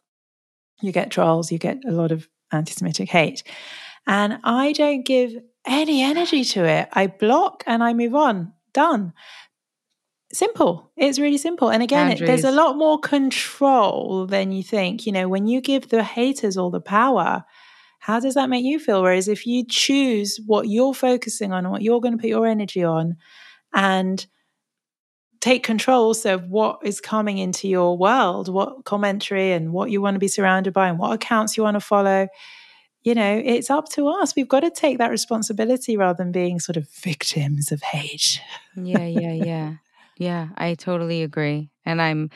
you 0.81 0.91
get 0.91 1.11
trolls, 1.11 1.51
you 1.51 1.59
get 1.59 1.77
a 1.87 1.91
lot 1.91 2.11
of 2.11 2.27
anti-Semitic 2.51 3.09
hate. 3.09 3.43
And 4.07 4.39
I 4.43 4.73
don't 4.73 5.05
give 5.05 5.35
any 5.65 6.01
energy 6.01 6.43
to 6.43 6.65
it. 6.65 6.89
I 6.91 7.07
block 7.07 7.63
and 7.67 7.83
I 7.83 7.93
move 7.93 8.15
on. 8.15 8.51
Done. 8.74 9.13
Simple. 10.32 10.91
It's 10.97 11.19
really 11.19 11.38
simple. 11.38 11.69
And 11.69 11.84
again, 11.84 12.11
it, 12.11 12.19
there's 12.19 12.43
a 12.43 12.51
lot 12.51 12.76
more 12.76 12.99
control 12.99 14.26
than 14.26 14.51
you 14.51 14.63
think. 14.63 15.05
You 15.05 15.11
know, 15.11 15.30
when 15.30 15.45
you 15.45 15.61
give 15.61 15.89
the 15.89 16.03
haters 16.03 16.57
all 16.57 16.71
the 16.71 16.82
power, 16.82 17.43
how 17.99 18.19
does 18.19 18.34
that 18.34 18.49
make 18.49 18.65
you 18.65 18.80
feel? 18.80 19.03
Whereas 19.03 19.28
if 19.28 19.45
you 19.45 19.63
choose 19.63 20.39
what 20.45 20.67
you're 20.67 20.93
focusing 20.93 21.53
on, 21.53 21.69
what 21.69 21.84
you're 21.84 22.01
going 22.01 22.17
to 22.17 22.21
put 22.21 22.30
your 22.30 22.47
energy 22.47 22.84
on, 22.84 23.15
and 23.74 24.26
take 25.39 25.63
control 25.63 26.05
also 26.05 26.36
of 26.36 26.45
what 26.45 26.80
is 26.84 26.99
coming 27.01 27.38
into 27.38 27.67
your 27.67 27.97
world, 27.97 28.47
what 28.47 28.86
commentary 28.86 29.51
and 29.51 29.74
what 29.74 29.91
you 29.91 30.01
want 30.01 30.15
to 30.15 30.19
be 30.19 30.28
surrounded 30.28 30.74
by 30.74 30.88
and 30.88 30.97
what 30.97 31.13
accounts 31.13 31.57
you 31.57 31.63
want 31.63 31.76
to 31.76 31.82
follow. 31.82 32.28
You 33.03 33.15
know, 33.15 33.41
it's 33.43 33.69
up 33.69 33.89
to 33.89 34.07
us. 34.07 34.35
We've 34.35 34.47
got 34.47 34.61
to 34.61 34.69
take 34.69 34.97
that 34.97 35.11
responsibility 35.11 35.97
rather 35.97 36.17
than 36.17 36.31
being 36.31 36.59
sort 36.59 36.77
of 36.77 36.89
victims 36.89 37.71
of 37.71 37.81
hate. 37.81 38.41
yeah, 38.75 39.05
yeah, 39.05 39.33
yeah. 39.33 39.73
Yeah, 40.17 40.49
I 40.55 40.75
totally 40.75 41.23
agree. 41.23 41.69
And 41.85 42.01
I'm 42.01 42.29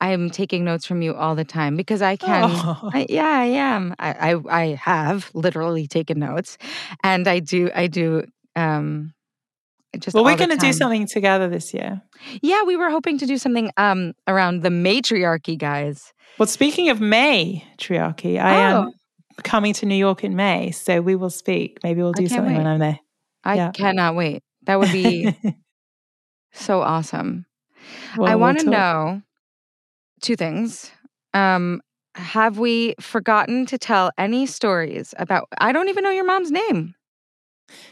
I'm 0.00 0.30
taking 0.30 0.64
notes 0.64 0.84
from 0.84 1.00
you 1.00 1.14
all 1.14 1.34
the 1.34 1.44
time 1.44 1.76
because 1.76 2.02
I 2.02 2.16
can. 2.16 2.50
Oh. 2.52 2.90
I, 2.92 3.06
yeah, 3.08 3.28
I 3.28 3.44
am. 3.44 3.94
I, 3.98 4.32
I 4.32 4.62
I 4.62 4.66
have 4.74 5.30
literally 5.32 5.86
taken 5.86 6.18
notes, 6.18 6.58
and 7.02 7.26
I 7.26 7.38
do 7.38 7.70
I 7.74 7.86
do 7.86 8.24
um 8.54 9.14
just 9.98 10.14
well, 10.14 10.24
we're 10.24 10.36
going 10.36 10.50
to 10.50 10.56
do 10.56 10.72
something 10.72 11.06
together 11.06 11.48
this 11.48 11.74
year. 11.74 12.00
Yeah, 12.40 12.62
we 12.62 12.76
were 12.76 12.90
hoping 12.90 13.18
to 13.18 13.26
do 13.26 13.36
something 13.36 13.70
um, 13.76 14.14
around 14.26 14.62
the 14.62 14.70
matriarchy, 14.70 15.56
guys. 15.56 16.14
Well, 16.38 16.46
speaking 16.46 16.88
of 16.88 16.98
May 17.00 17.62
triarchy, 17.76 18.40
I 18.40 18.72
oh. 18.72 18.82
am 18.84 18.92
coming 19.42 19.72
to 19.74 19.86
New 19.86 19.96
York 19.96 20.24
in 20.24 20.36
May, 20.36 20.70
so 20.70 21.00
we 21.00 21.16
will 21.16 21.30
speak. 21.30 21.78
Maybe 21.82 22.02
we'll 22.02 22.12
do 22.12 22.28
something 22.28 22.46
wait. 22.46 22.58
when 22.58 22.66
I'm 22.66 22.78
there. 22.78 23.00
I 23.44 23.56
yeah. 23.56 23.70
cannot 23.72 24.14
wait. 24.14 24.42
That 24.64 24.78
would 24.78 24.92
be 24.92 25.36
so 26.52 26.80
awesome. 26.80 27.46
Well, 28.16 28.30
I 28.30 28.36
want 28.36 28.60
to 28.60 28.66
we'll 28.66 28.72
know 28.72 29.22
two 30.20 30.36
things. 30.36 30.90
Um, 31.34 31.80
have 32.14 32.58
we 32.58 32.94
forgotten 33.00 33.66
to 33.66 33.78
tell 33.78 34.10
any 34.18 34.46
stories 34.46 35.14
about? 35.18 35.48
I 35.58 35.72
don't 35.72 35.88
even 35.88 36.04
know 36.04 36.10
your 36.10 36.26
mom's 36.26 36.50
name. 36.50 36.94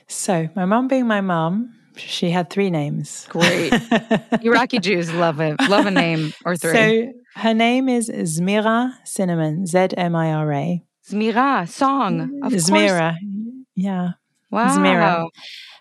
So, 0.08 0.48
my 0.54 0.66
mom 0.66 0.88
being 0.88 1.06
my 1.06 1.20
mom, 1.22 1.74
she 1.96 2.30
had 2.30 2.50
three 2.50 2.70
names. 2.70 3.26
Great. 3.30 3.72
Iraqi 4.42 4.78
Jews 4.78 5.12
love 5.12 5.40
it. 5.40 5.56
Love 5.68 5.86
a 5.86 5.90
name 5.90 6.32
or 6.44 6.56
three. 6.56 6.72
So 6.72 7.12
her 7.36 7.54
name 7.54 7.88
is 7.88 8.10
Zmira 8.10 8.94
Cinnamon, 9.04 9.66
Z 9.66 9.88
M 9.96 10.14
I 10.14 10.32
R 10.32 10.52
A. 10.52 10.84
Zmira, 11.10 11.68
song. 11.68 12.40
Of 12.42 12.52
Zmira. 12.52 13.12
Course. 13.12 13.66
Yeah. 13.74 14.10
Wow. 14.50 14.76
Zmira. 14.76 15.28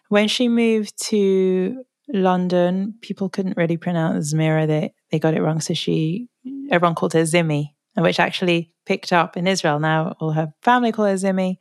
When 0.09 0.27
she 0.27 0.47
moved 0.47 0.99
to 1.09 1.83
London, 2.07 2.95
people 3.01 3.29
couldn't 3.29 3.57
really 3.57 3.77
pronounce 3.77 4.33
Zmira. 4.33 4.67
They, 4.67 4.93
they 5.11 5.19
got 5.19 5.33
it 5.33 5.41
wrong. 5.41 5.61
So 5.61 5.73
she, 5.73 6.27
everyone 6.71 6.95
called 6.95 7.13
her 7.13 7.23
Zimmy, 7.23 7.75
which 7.95 8.19
actually 8.19 8.71
picked 8.85 9.13
up 9.13 9.37
in 9.37 9.47
Israel. 9.47 9.79
Now 9.79 10.15
all 10.19 10.31
her 10.31 10.53
family 10.61 10.91
call 10.91 11.05
her 11.05 11.15
Zimmy. 11.15 11.57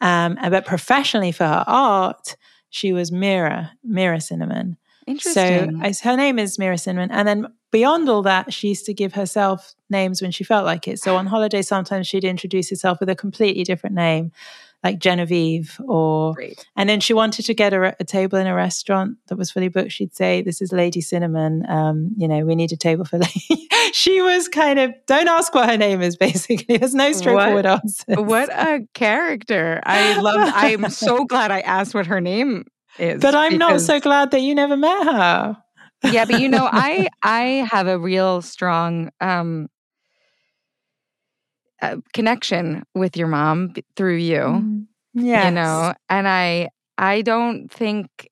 Um, 0.00 0.36
but 0.50 0.66
professionally 0.66 1.32
for 1.32 1.44
her 1.44 1.64
art, 1.66 2.36
she 2.70 2.92
was 2.92 3.12
Mira, 3.12 3.72
Mira 3.84 4.20
Cinnamon. 4.20 4.76
Interesting. 5.06 5.92
So 5.92 6.10
her 6.10 6.16
name 6.16 6.38
is 6.38 6.58
Mira 6.58 6.78
Cinnamon. 6.78 7.10
And 7.10 7.28
then 7.28 7.46
beyond 7.70 8.08
all 8.08 8.22
that, 8.22 8.52
she 8.52 8.68
used 8.68 8.86
to 8.86 8.94
give 8.94 9.14
herself 9.14 9.74
names 9.88 10.20
when 10.20 10.32
she 10.32 10.44
felt 10.44 10.64
like 10.64 10.88
it. 10.88 10.98
So 10.98 11.16
on 11.16 11.26
holiday, 11.34 11.62
sometimes 11.62 12.06
she'd 12.06 12.24
introduce 12.24 12.70
herself 12.70 12.98
with 13.00 13.08
a 13.08 13.14
completely 13.14 13.62
different 13.62 13.94
name, 13.94 14.32
like 14.82 14.98
Genevieve, 14.98 15.80
or 15.86 16.34
Great. 16.34 16.66
and 16.76 16.88
then 16.88 17.00
she 17.00 17.14
wanted 17.14 17.44
to 17.46 17.54
get 17.54 17.72
a, 17.72 17.94
a, 18.00 18.04
table 18.04 18.38
in 18.38 18.46
a 18.46 18.54
restaurant 18.54 19.16
that 19.28 19.36
was 19.36 19.50
fully 19.50 19.68
booked. 19.68 19.92
She'd 19.92 20.14
say, 20.14 20.42
"This 20.42 20.60
is 20.60 20.72
Lady 20.72 21.00
Cinnamon. 21.00 21.64
Um, 21.68 22.12
you 22.16 22.26
know, 22.26 22.44
we 22.44 22.54
need 22.54 22.72
a 22.72 22.76
table 22.76 23.04
for 23.04 23.18
Lady." 23.18 23.68
she 23.92 24.20
was 24.22 24.48
kind 24.48 24.78
of 24.78 24.92
don't 25.06 25.28
ask 25.28 25.54
what 25.54 25.68
her 25.68 25.76
name 25.76 26.02
is. 26.02 26.16
Basically, 26.28 26.78
there's 26.78 26.94
no 26.94 27.12
straightforward 27.12 27.64
what, 27.64 27.82
answer. 27.84 28.22
What 28.22 28.48
a 28.50 28.86
character! 28.94 29.80
I 29.84 30.20
love. 30.20 30.52
I'm 30.54 30.90
so 30.90 31.24
glad 31.24 31.50
I 31.50 31.60
asked 31.60 31.94
what 31.94 32.06
her 32.06 32.20
name 32.20 32.64
is. 32.98 33.20
But 33.20 33.34
I'm 33.34 33.58
not 33.58 33.80
so 33.80 34.00
glad 34.00 34.30
that 34.30 34.40
you 34.40 34.54
never 34.54 34.76
met 34.76 35.04
her. 35.04 35.56
yeah, 36.04 36.24
but 36.24 36.40
you 36.40 36.48
know, 36.48 36.68
I 36.72 37.08
I 37.22 37.66
have 37.70 37.86
a 37.86 37.98
real 37.98 38.42
strong 38.42 39.10
um 39.20 39.68
uh, 41.82 41.96
connection 42.14 42.82
with 42.94 43.16
your 43.16 43.28
mom 43.28 43.74
through 43.96 44.16
you. 44.16 44.38
Mm, 44.38 44.86
yeah. 45.14 45.48
You 45.48 45.54
know, 45.54 45.94
and 46.08 46.28
I 46.28 46.70
I 46.98 47.22
don't 47.22 47.70
think 47.70 48.30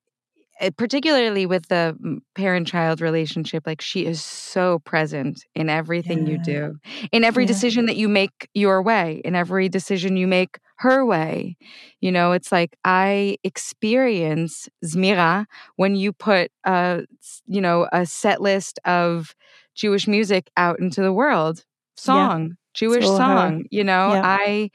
eh, 0.60 0.70
particularly 0.76 1.46
with 1.46 1.68
the 1.68 1.96
parent 2.34 2.66
child 2.66 3.00
relationship 3.00 3.66
like 3.66 3.80
she 3.80 4.06
is 4.06 4.22
so 4.24 4.78
present 4.80 5.44
in 5.54 5.68
everything 5.68 6.26
yeah. 6.26 6.32
you 6.32 6.42
do 6.42 6.78
in 7.12 7.24
every 7.24 7.44
yeah. 7.44 7.48
decision 7.48 7.86
that 7.86 7.96
you 7.96 8.08
make 8.08 8.48
your 8.54 8.82
way 8.82 9.20
in 9.24 9.34
every 9.34 9.68
decision 9.68 10.16
you 10.16 10.26
make 10.26 10.58
her 10.84 11.04
way 11.04 11.56
you 12.00 12.12
know 12.12 12.32
it's 12.32 12.52
like 12.52 12.76
i 12.84 13.36
experience 13.42 14.68
zmira 14.84 15.46
when 15.76 15.96
you 15.96 16.12
put 16.12 16.50
a 16.64 17.04
you 17.46 17.60
know 17.60 17.88
a 17.90 18.04
set 18.04 18.40
list 18.42 18.78
of 18.84 19.34
jewish 19.74 20.06
music 20.06 20.50
out 20.58 20.78
into 20.78 21.00
the 21.00 21.12
world 21.12 21.64
song 21.96 22.48
yeah. 22.48 22.54
Jewish 22.74 23.06
song. 23.06 23.60
Her. 23.60 23.64
You 23.70 23.84
know, 23.84 24.14
yeah. 24.14 24.22
I 24.24 24.70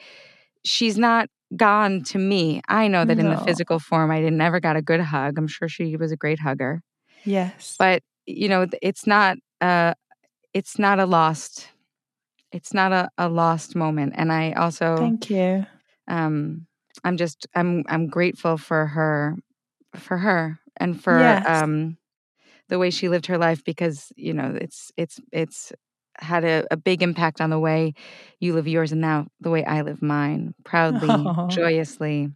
she's 0.63 0.97
not 0.97 1.27
gone 1.55 2.03
to 2.03 2.17
me. 2.17 2.61
I 2.69 2.87
know 2.87 3.05
that 3.05 3.17
no. 3.17 3.25
in 3.25 3.35
the 3.35 3.43
physical 3.43 3.77
form, 3.77 4.09
I 4.09 4.21
never 4.21 4.59
got 4.59 4.77
a 4.77 4.81
good 4.81 5.01
hug. 5.01 5.37
I'm 5.37 5.47
sure 5.47 5.67
she 5.67 5.97
was 5.97 6.11
a 6.11 6.17
great 6.17 6.39
hugger. 6.39 6.81
Yes, 7.25 7.75
but 7.77 8.01
you 8.25 8.47
know, 8.47 8.67
it's 8.81 9.05
not 9.05 9.37
uh 9.61 9.93
it's 10.53 10.79
not 10.79 10.99
a 10.99 11.05
lost 11.05 11.67
it's 12.51 12.73
not 12.73 12.91
a, 12.91 13.09
a 13.17 13.29
lost 13.29 13.75
moment. 13.75 14.13
And 14.15 14.31
I 14.31 14.53
also 14.53 14.97
thank 14.97 15.29
you. 15.29 15.65
Um, 16.09 16.67
I'm 17.03 17.17
just 17.17 17.47
I'm 17.55 17.83
I'm 17.87 18.07
grateful 18.07 18.57
for 18.57 18.87
her 18.87 19.35
for 19.95 20.17
her 20.17 20.59
and 20.77 21.01
for 21.01 21.19
yes. 21.19 21.45
um 21.47 21.97
the 22.67 22.79
way 22.79 22.89
she 22.89 23.09
lived 23.09 23.25
her 23.27 23.37
life 23.37 23.63
because 23.63 24.11
you 24.15 24.33
know 24.33 24.57
it's 24.59 24.91
it's 24.97 25.19
it's 25.31 25.71
had 26.17 26.43
a, 26.43 26.65
a, 26.69 26.75
big 26.75 27.01
impact 27.01 27.39
on 27.39 27.49
the 27.49 27.59
way 27.59 27.93
you 28.41 28.53
live 28.53 28.67
yours 28.67 28.91
and 28.91 28.99
now 28.99 29.25
the 29.39 29.49
way 29.49 29.63
I 29.63 29.83
live 29.83 30.01
mine. 30.01 30.53
Proudly, 30.65 31.07
oh. 31.09 31.47
joyously. 31.47 32.29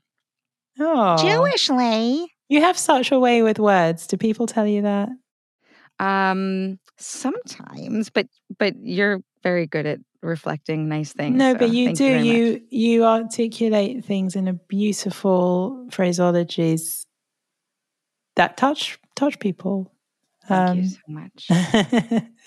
Oh. 0.80 1.18
Jewishly. 1.18 2.28
You 2.48 2.62
have 2.62 2.78
such 2.78 3.12
a 3.12 3.20
way 3.20 3.42
with 3.42 3.60
words. 3.60 4.08
Do 4.08 4.16
people 4.16 4.48
tell 4.48 4.66
you 4.66 4.84
that? 4.84 5.10
Um 6.00 6.80
sometimes, 6.98 8.10
but 8.10 8.28
but 8.58 8.74
you're 8.82 9.22
very 9.44 9.68
good 9.68 9.86
at 9.86 10.00
reflecting 10.22 10.88
nice 10.88 11.14
things. 11.14 11.38
No, 11.38 11.54
so 11.54 11.60
but 11.60 11.70
you 11.70 11.94
do. 11.94 12.06
You 12.06 12.34
you, 12.34 12.62
you 12.70 13.06
articulate 13.06 14.06
things 14.06 14.36
in 14.36 14.48
a 14.48 14.54
beautiful 14.54 15.86
phraseologies 15.90 17.06
that 18.36 18.58
touch 18.58 18.98
touch 19.16 19.40
people. 19.40 19.92
Thank 20.48 20.70
Um, 20.70 20.78
you 20.78 20.90
so 20.90 21.00
much. 21.08 21.48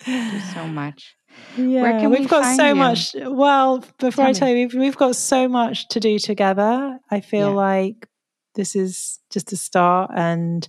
Thank 0.04 0.32
you 0.32 0.40
so 0.54 0.66
much. 0.82 1.16
Yeah, 1.58 2.00
can 2.00 2.10
we've 2.10 2.20
we 2.20 2.26
got 2.26 2.42
find 2.42 2.56
so 2.56 2.68
you? 2.68 2.74
much. 2.74 3.14
Well, 3.18 3.78
before 3.98 4.24
Tell 4.24 4.26
I 4.26 4.32
me. 4.32 4.38
tell 4.38 4.48
you, 4.48 4.54
we've, 4.54 4.74
we've 4.74 4.96
got 4.96 5.16
so 5.16 5.48
much 5.48 5.88
to 5.88 6.00
do 6.00 6.18
together. 6.18 6.98
I 7.10 7.20
feel 7.20 7.50
Yeah. 7.50 7.56
like 7.56 8.08
this 8.54 8.74
is 8.76 9.20
just 9.30 9.52
a 9.52 9.56
start, 9.56 10.10
and 10.14 10.66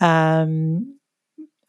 um, 0.00 0.98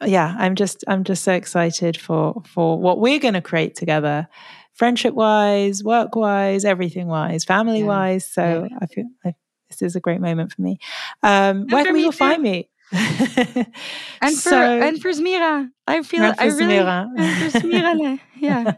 yeah, 0.04 0.34
I'm 0.38 0.54
just 0.54 0.84
I'm 0.88 1.04
just 1.04 1.22
so 1.24 1.32
excited 1.32 1.96
for 1.96 2.42
for 2.46 2.78
what 2.78 2.98
we're 3.00 3.18
going 3.20 3.34
to 3.34 3.40
create 3.42 3.74
together, 3.76 4.28
friendship 4.72 5.14
wise, 5.14 5.82
work 5.84 6.16
wise, 6.16 6.64
everything 6.64 7.06
wise, 7.08 7.44
family 7.44 7.80
Yeah. 7.80 7.86
wise. 7.86 8.26
So 8.30 8.68
I 8.80 8.86
feel 8.86 9.06
I, 9.24 9.34
this 9.70 9.82
is 9.82 9.96
a 9.96 10.00
great 10.00 10.20
moment 10.20 10.52
for 10.52 10.62
me. 10.62 10.78
Um, 11.22 11.66
where 11.68 11.84
can 11.84 11.94
people 11.94 12.12
find 12.12 12.42
me? 12.42 12.68
And 14.22 14.34
for 14.34 14.50
So- 14.50 14.80
and 14.80 15.00
for 15.02 15.10
Zmira, 15.10 15.68
I 15.86 16.02
feel 16.02 16.22
And 16.22 16.34
I 16.38 16.46
really 16.46 16.74
Zmira. 16.74 17.10
and 17.16 17.52
for 17.52 17.58
Zmira, 17.58 18.20
yeah, 18.36 18.72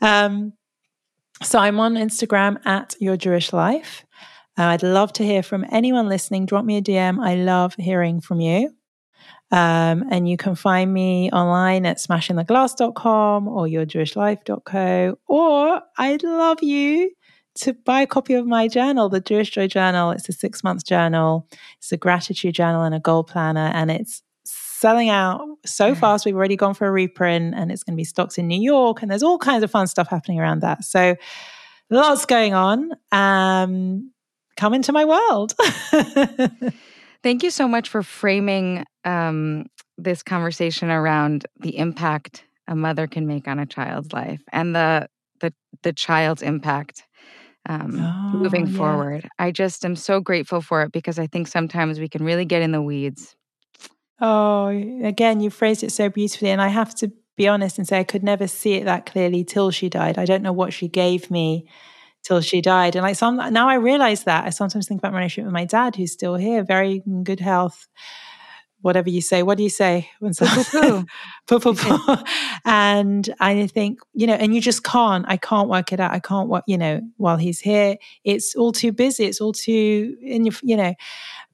um, 0.02 0.52
so 1.42 1.58
I'm 1.58 1.80
on 1.80 1.94
Instagram 1.94 2.64
at 2.66 2.94
Your 3.00 3.16
Jewish 3.16 3.52
Life. 3.52 4.04
Uh, 4.58 4.64
I'd 4.64 4.82
love 4.82 5.12
to 5.14 5.24
hear 5.24 5.42
from 5.42 5.64
anyone 5.72 6.08
listening. 6.08 6.46
Drop 6.46 6.64
me 6.64 6.76
a 6.76 6.82
DM. 6.82 7.18
I 7.24 7.34
love 7.34 7.74
hearing 7.74 8.20
from 8.20 8.40
you. 8.40 8.70
Um, 9.54 10.04
and 10.10 10.28
you 10.28 10.36
can 10.36 10.56
find 10.56 10.92
me 10.92 11.30
online 11.30 11.86
at 11.86 11.98
smashingtheglass.com 11.98 13.46
or 13.46 13.66
yourjewishlife.co. 13.66 15.18
Or 15.28 15.80
I'd 15.96 16.24
love 16.24 16.60
you 16.60 17.12
to 17.60 17.72
buy 17.72 18.00
a 18.00 18.06
copy 18.08 18.34
of 18.34 18.46
my 18.46 18.66
journal, 18.66 19.08
the 19.08 19.20
Jewish 19.20 19.52
Joy 19.52 19.68
Journal. 19.68 20.10
It's 20.10 20.28
a 20.28 20.32
six 20.32 20.64
month 20.64 20.84
journal, 20.84 21.46
it's 21.78 21.92
a 21.92 21.96
gratitude 21.96 22.56
journal 22.56 22.82
and 22.82 22.96
a 22.96 22.98
goal 22.98 23.22
planner. 23.22 23.70
And 23.72 23.92
it's 23.92 24.24
selling 24.44 25.08
out 25.08 25.46
so 25.64 25.94
fast. 25.94 26.26
We've 26.26 26.34
already 26.34 26.56
gone 26.56 26.74
for 26.74 26.88
a 26.88 26.90
reprint 26.90 27.54
and 27.54 27.70
it's 27.70 27.84
going 27.84 27.94
to 27.94 27.96
be 27.96 28.02
stocked 28.02 28.38
in 28.38 28.48
New 28.48 28.60
York. 28.60 29.02
And 29.02 29.10
there's 29.10 29.22
all 29.22 29.38
kinds 29.38 29.62
of 29.62 29.70
fun 29.70 29.86
stuff 29.86 30.08
happening 30.08 30.40
around 30.40 30.62
that. 30.62 30.82
So 30.82 31.14
lots 31.90 32.26
going 32.26 32.54
on. 32.54 32.90
Um, 33.12 34.10
come 34.56 34.74
into 34.74 34.92
my 34.92 35.04
world. 35.04 35.54
Thank 37.24 37.42
you 37.42 37.50
so 37.50 37.66
much 37.66 37.88
for 37.88 38.02
framing 38.02 38.84
um, 39.06 39.64
this 39.96 40.22
conversation 40.22 40.90
around 40.90 41.46
the 41.58 41.78
impact 41.78 42.44
a 42.68 42.76
mother 42.76 43.06
can 43.06 43.26
make 43.26 43.48
on 43.48 43.58
a 43.58 43.64
child's 43.64 44.12
life 44.12 44.42
and 44.52 44.76
the 44.76 45.08
the 45.40 45.54
the 45.82 45.94
child's 45.94 46.42
impact 46.42 47.04
um, 47.66 47.98
Oh, 47.98 48.36
moving 48.36 48.66
yeah. 48.66 48.76
forward. 48.76 49.26
I 49.38 49.52
just 49.52 49.86
am 49.86 49.96
so 49.96 50.20
grateful 50.20 50.60
for 50.60 50.82
it 50.82 50.92
because 50.92 51.18
I 51.18 51.26
think 51.26 51.48
sometimes 51.48 51.98
we 51.98 52.10
can 52.10 52.24
really 52.24 52.44
get 52.44 52.60
in 52.60 52.72
the 52.72 52.82
weeds. 52.82 53.34
Oh, 54.20 54.66
again, 55.02 55.40
you 55.40 55.48
phrased 55.48 55.82
it 55.82 55.92
so 55.92 56.10
beautifully. 56.10 56.50
And 56.50 56.60
I 56.60 56.68
have 56.68 56.94
to 56.96 57.10
be 57.38 57.48
honest 57.48 57.78
and 57.78 57.88
say 57.88 58.00
I 58.00 58.04
could 58.04 58.22
never 58.22 58.46
see 58.46 58.74
it 58.74 58.84
that 58.84 59.06
clearly 59.06 59.44
till 59.44 59.70
she 59.70 59.88
died. 59.88 60.18
I 60.18 60.26
don't 60.26 60.42
know 60.42 60.52
what 60.52 60.74
she 60.74 60.88
gave 60.88 61.30
me 61.30 61.66
till 62.24 62.40
she 62.40 62.60
died. 62.60 62.96
And 62.96 63.02
like 63.04 63.16
some 63.16 63.36
now 63.52 63.68
I 63.68 63.74
realize 63.74 64.24
that. 64.24 64.44
I 64.44 64.50
sometimes 64.50 64.88
think 64.88 65.00
about 65.00 65.12
my 65.12 65.18
relationship 65.18 65.44
with 65.46 65.54
my 65.54 65.66
dad, 65.66 65.94
who's 65.94 66.12
still 66.12 66.34
here, 66.34 66.64
very 66.64 67.02
in 67.06 67.22
good 67.22 67.40
health. 67.40 67.86
Whatever 68.80 69.08
you 69.08 69.22
say, 69.22 69.42
what 69.42 69.56
do 69.56 69.62
you 69.62 69.70
say? 69.70 70.10
When 70.18 70.34
so- 70.34 70.44
Poo-poo-poo. 70.46 71.06
Poo, 71.46 71.60
poo, 71.60 71.74
poo. 71.74 72.16
and 72.66 73.34
I 73.40 73.66
think, 73.66 74.00
you 74.12 74.26
know, 74.26 74.34
and 74.34 74.54
you 74.54 74.60
just 74.60 74.84
can't, 74.84 75.24
I 75.26 75.38
can't 75.38 75.70
work 75.70 75.92
it 75.92 76.00
out. 76.00 76.12
I 76.12 76.18
can't 76.18 76.50
work, 76.50 76.64
you 76.66 76.76
know, 76.76 77.00
while 77.16 77.38
he's 77.38 77.60
here, 77.60 77.96
it's 78.24 78.54
all 78.54 78.72
too 78.72 78.92
busy. 78.92 79.24
It's 79.24 79.40
all 79.40 79.52
too 79.54 80.16
in 80.20 80.44
your, 80.44 80.54
you 80.62 80.76
know, 80.76 80.94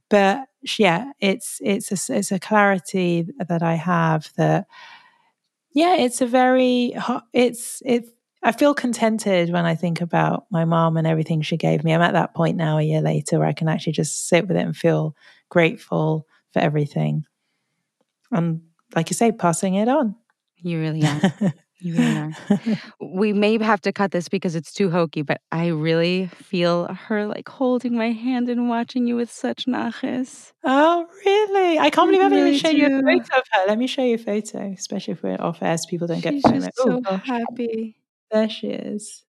but 0.09 0.49
yeah, 0.77 1.13
it's, 1.21 1.59
it's 1.63 1.93
a, 2.11 2.17
it's 2.17 2.33
a 2.33 2.41
clarity 2.41 3.29
that 3.39 3.63
I 3.63 3.75
have 3.75 4.31
that, 4.37 4.67
yeah, 5.73 5.95
it's 5.97 6.21
a 6.21 6.27
very, 6.27 6.97
it's, 7.33 7.81
it, 7.85 8.07
I 8.43 8.53
feel 8.53 8.73
contented 8.75 9.51
when 9.51 9.67
I 9.67 9.75
think 9.75 10.01
about 10.01 10.47
my 10.51 10.65
mom 10.65 10.97
and 10.97 11.07
everything 11.07 11.43
she 11.43 11.57
gave 11.59 11.85
me. 11.85 11.93
I'm 11.93 12.01
at 12.01 12.15
that 12.15 12.35
point 12.35 12.57
now 12.57 12.79
a 12.79 12.83
year 12.83 13.03
later 13.03 13.39
where 13.39 13.49
I 13.49 13.53
can 13.53 13.69
actually 13.69 13.93
just 13.93 14.29
sit 14.29 14.49
with 14.49 14.57
it 14.57 14.65
and 14.65 14.75
feel 14.77 15.15
grateful 15.51 16.27
for 16.53 16.61
everything. 16.61 17.25
And 18.33 18.63
like 18.95 19.11
you 19.11 19.15
say, 19.15 19.31
passing 19.33 19.75
it 19.75 19.89
on. 19.89 20.15
You 20.57 20.81
really 20.81 21.03
are. 21.07 21.21
You 21.81 21.95
really 21.95 22.17
are. 22.17 22.31
We 23.01 23.33
may 23.33 23.59
have 23.63 23.81
to 23.83 23.93
cut 23.93 24.11
this 24.13 24.29
because 24.29 24.55
it's 24.55 24.73
too 24.73 24.89
hokey, 24.91 25.23
but 25.23 25.41
I 25.53 25.69
really 25.69 26.27
feel 26.29 26.87
her 26.87 27.27
like 27.27 27.49
holding 27.49 27.95
my 27.97 28.11
hand 28.13 28.49
and 28.49 28.69
watching 28.69 29.07
you 29.07 29.17
with 29.17 29.31
such 29.31 29.67
naches. 29.67 30.53
oh, 30.65 31.07
really? 31.27 31.79
I 31.79 31.91
can't 31.91 32.09
believe 32.09 32.21
I 32.21 32.25
haven't 32.25 32.39
even 32.39 32.45
really 32.47 32.59
shown 32.59 32.77
you 32.77 32.87
a 32.87 33.03
photo 33.03 33.39
of 33.39 33.45
her. 33.53 33.65
Let 33.69 33.79
me 33.79 33.87
show 33.87 34.03
you 34.05 34.15
a 34.15 34.19
photo, 34.19 34.73
especially 34.73 35.13
if 35.13 35.23
we're 35.23 35.41
off 35.41 35.63
air 35.63 35.77
so 35.77 35.89
people 35.89 36.07
don't 36.07 36.21
get 36.21 36.35
She's 36.35 36.43
FOMO. 36.45 36.65
just 36.65 36.71
Oh, 36.81 36.85
so 36.87 37.01
gosh. 37.01 37.27
happy. 37.27 37.97
There 38.31 38.49
she 38.49 38.69
is. 38.69 39.25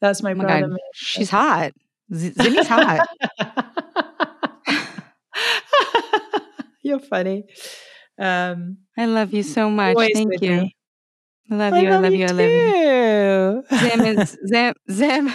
That's 0.00 0.22
my 0.22 0.32
Oh 0.32 0.36
my 0.36 0.44
brother. 0.44 0.68
God, 0.68 0.78
she's 0.94 1.30
hot. 1.30 1.72
Z- 2.12 2.32
Zimmy's 2.32 2.68
hot. 2.68 3.06
You're 6.82 7.00
funny. 7.00 7.44
Um, 8.18 8.78
I 8.96 9.06
love 9.06 9.32
you 9.32 9.42
so 9.42 9.68
much. 9.70 9.96
Thank 10.12 10.40
you. 10.40 10.50
me. 10.56 10.76
I 11.50 11.54
love 11.54 11.76
you. 11.76 11.90
I 11.90 11.96
love 11.98 12.14
you. 12.14 12.26
I 12.26 12.30
love 12.30 13.64
you. 13.72 13.78
Zim 13.78 14.00
is 14.18 14.38
Zim 14.46 14.74
Zim 14.90 15.32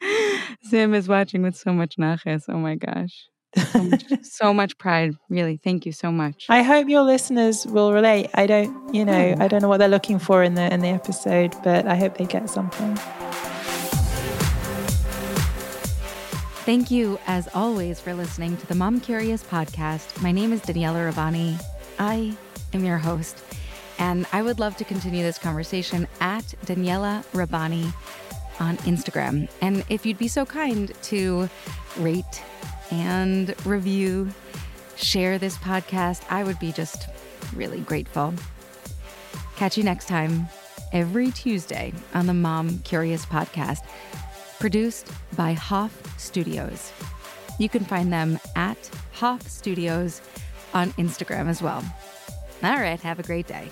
Zim 0.68 0.94
is 0.94 1.08
watching 1.08 1.42
with 1.42 1.56
so 1.56 1.72
much 1.72 1.96
naches. 1.96 2.44
Oh 2.48 2.58
my 2.58 2.74
gosh. 2.76 3.28
So 3.72 3.82
much, 3.82 4.04
so 4.22 4.54
much 4.54 4.78
pride. 4.78 5.14
Really. 5.28 5.56
Thank 5.56 5.86
you 5.86 5.92
so 5.92 6.10
much. 6.10 6.46
I 6.48 6.62
hope 6.62 6.88
your 6.88 7.02
listeners 7.02 7.66
will 7.66 7.92
relate. 7.92 8.30
I 8.34 8.46
don't, 8.46 8.94
you 8.94 9.04
know, 9.04 9.34
Hmm. 9.34 9.42
I 9.42 9.48
don't 9.48 9.62
know 9.62 9.68
what 9.68 9.78
they're 9.78 9.88
looking 9.88 10.18
for 10.18 10.42
in 10.42 10.54
the 10.54 10.72
in 10.72 10.80
the 10.80 10.88
episode, 10.88 11.54
but 11.62 11.86
I 11.86 11.94
hope 11.96 12.16
they 12.18 12.26
get 12.26 12.50
something. 12.50 12.96
Thank 16.64 16.90
you, 16.90 17.18
as 17.26 17.46
always, 17.54 18.00
for 18.00 18.14
listening 18.14 18.56
to 18.56 18.66
the 18.66 18.74
Mom 18.74 18.98
Curious 19.00 19.42
podcast. 19.44 20.20
My 20.22 20.32
name 20.32 20.50
is 20.52 20.62
Daniella 20.62 21.04
Rabbani. 21.04 21.58
I 21.98 22.34
am 22.72 22.84
your 22.84 22.96
host, 22.96 23.44
and 23.98 24.26
I 24.32 24.40
would 24.40 24.58
love 24.58 24.74
to 24.78 24.84
continue 24.84 25.22
this 25.22 25.36
conversation 25.38 26.08
at 26.20 26.54
Daniella 26.64 27.22
Rabbani 27.34 27.92
on 28.60 28.78
Instagram. 28.78 29.48
And 29.60 29.84
if 29.90 30.06
you'd 30.06 30.16
be 30.16 30.28
so 30.28 30.46
kind 30.46 30.90
to 31.02 31.50
rate 31.98 32.42
and 32.90 33.54
review, 33.66 34.30
share 34.96 35.38
this 35.38 35.56
podcast, 35.58 36.24
I 36.30 36.44
would 36.44 36.58
be 36.58 36.72
just 36.72 37.08
really 37.54 37.80
grateful. 37.80 38.34
Catch 39.56 39.76
you 39.76 39.84
next 39.84 40.08
time, 40.08 40.48
every 40.92 41.30
Tuesday 41.30 41.92
on 42.14 42.26
the 42.26 42.34
Mom 42.34 42.78
Curious 42.80 43.26
podcast 43.26 43.80
produced 44.58 45.10
by 45.36 45.52
Hoff 45.52 46.18
Studios. 46.18 46.92
You 47.58 47.68
can 47.68 47.84
find 47.84 48.12
them 48.12 48.38
at 48.56 48.90
Hoff 49.12 49.46
Studios 49.48 50.20
on 50.72 50.90
Instagram 50.92 51.48
as 51.48 51.60
well. 51.62 51.84
All 52.62 52.76
right, 52.76 53.00
have 53.00 53.18
a 53.18 53.22
great 53.22 53.46
day. 53.46 53.68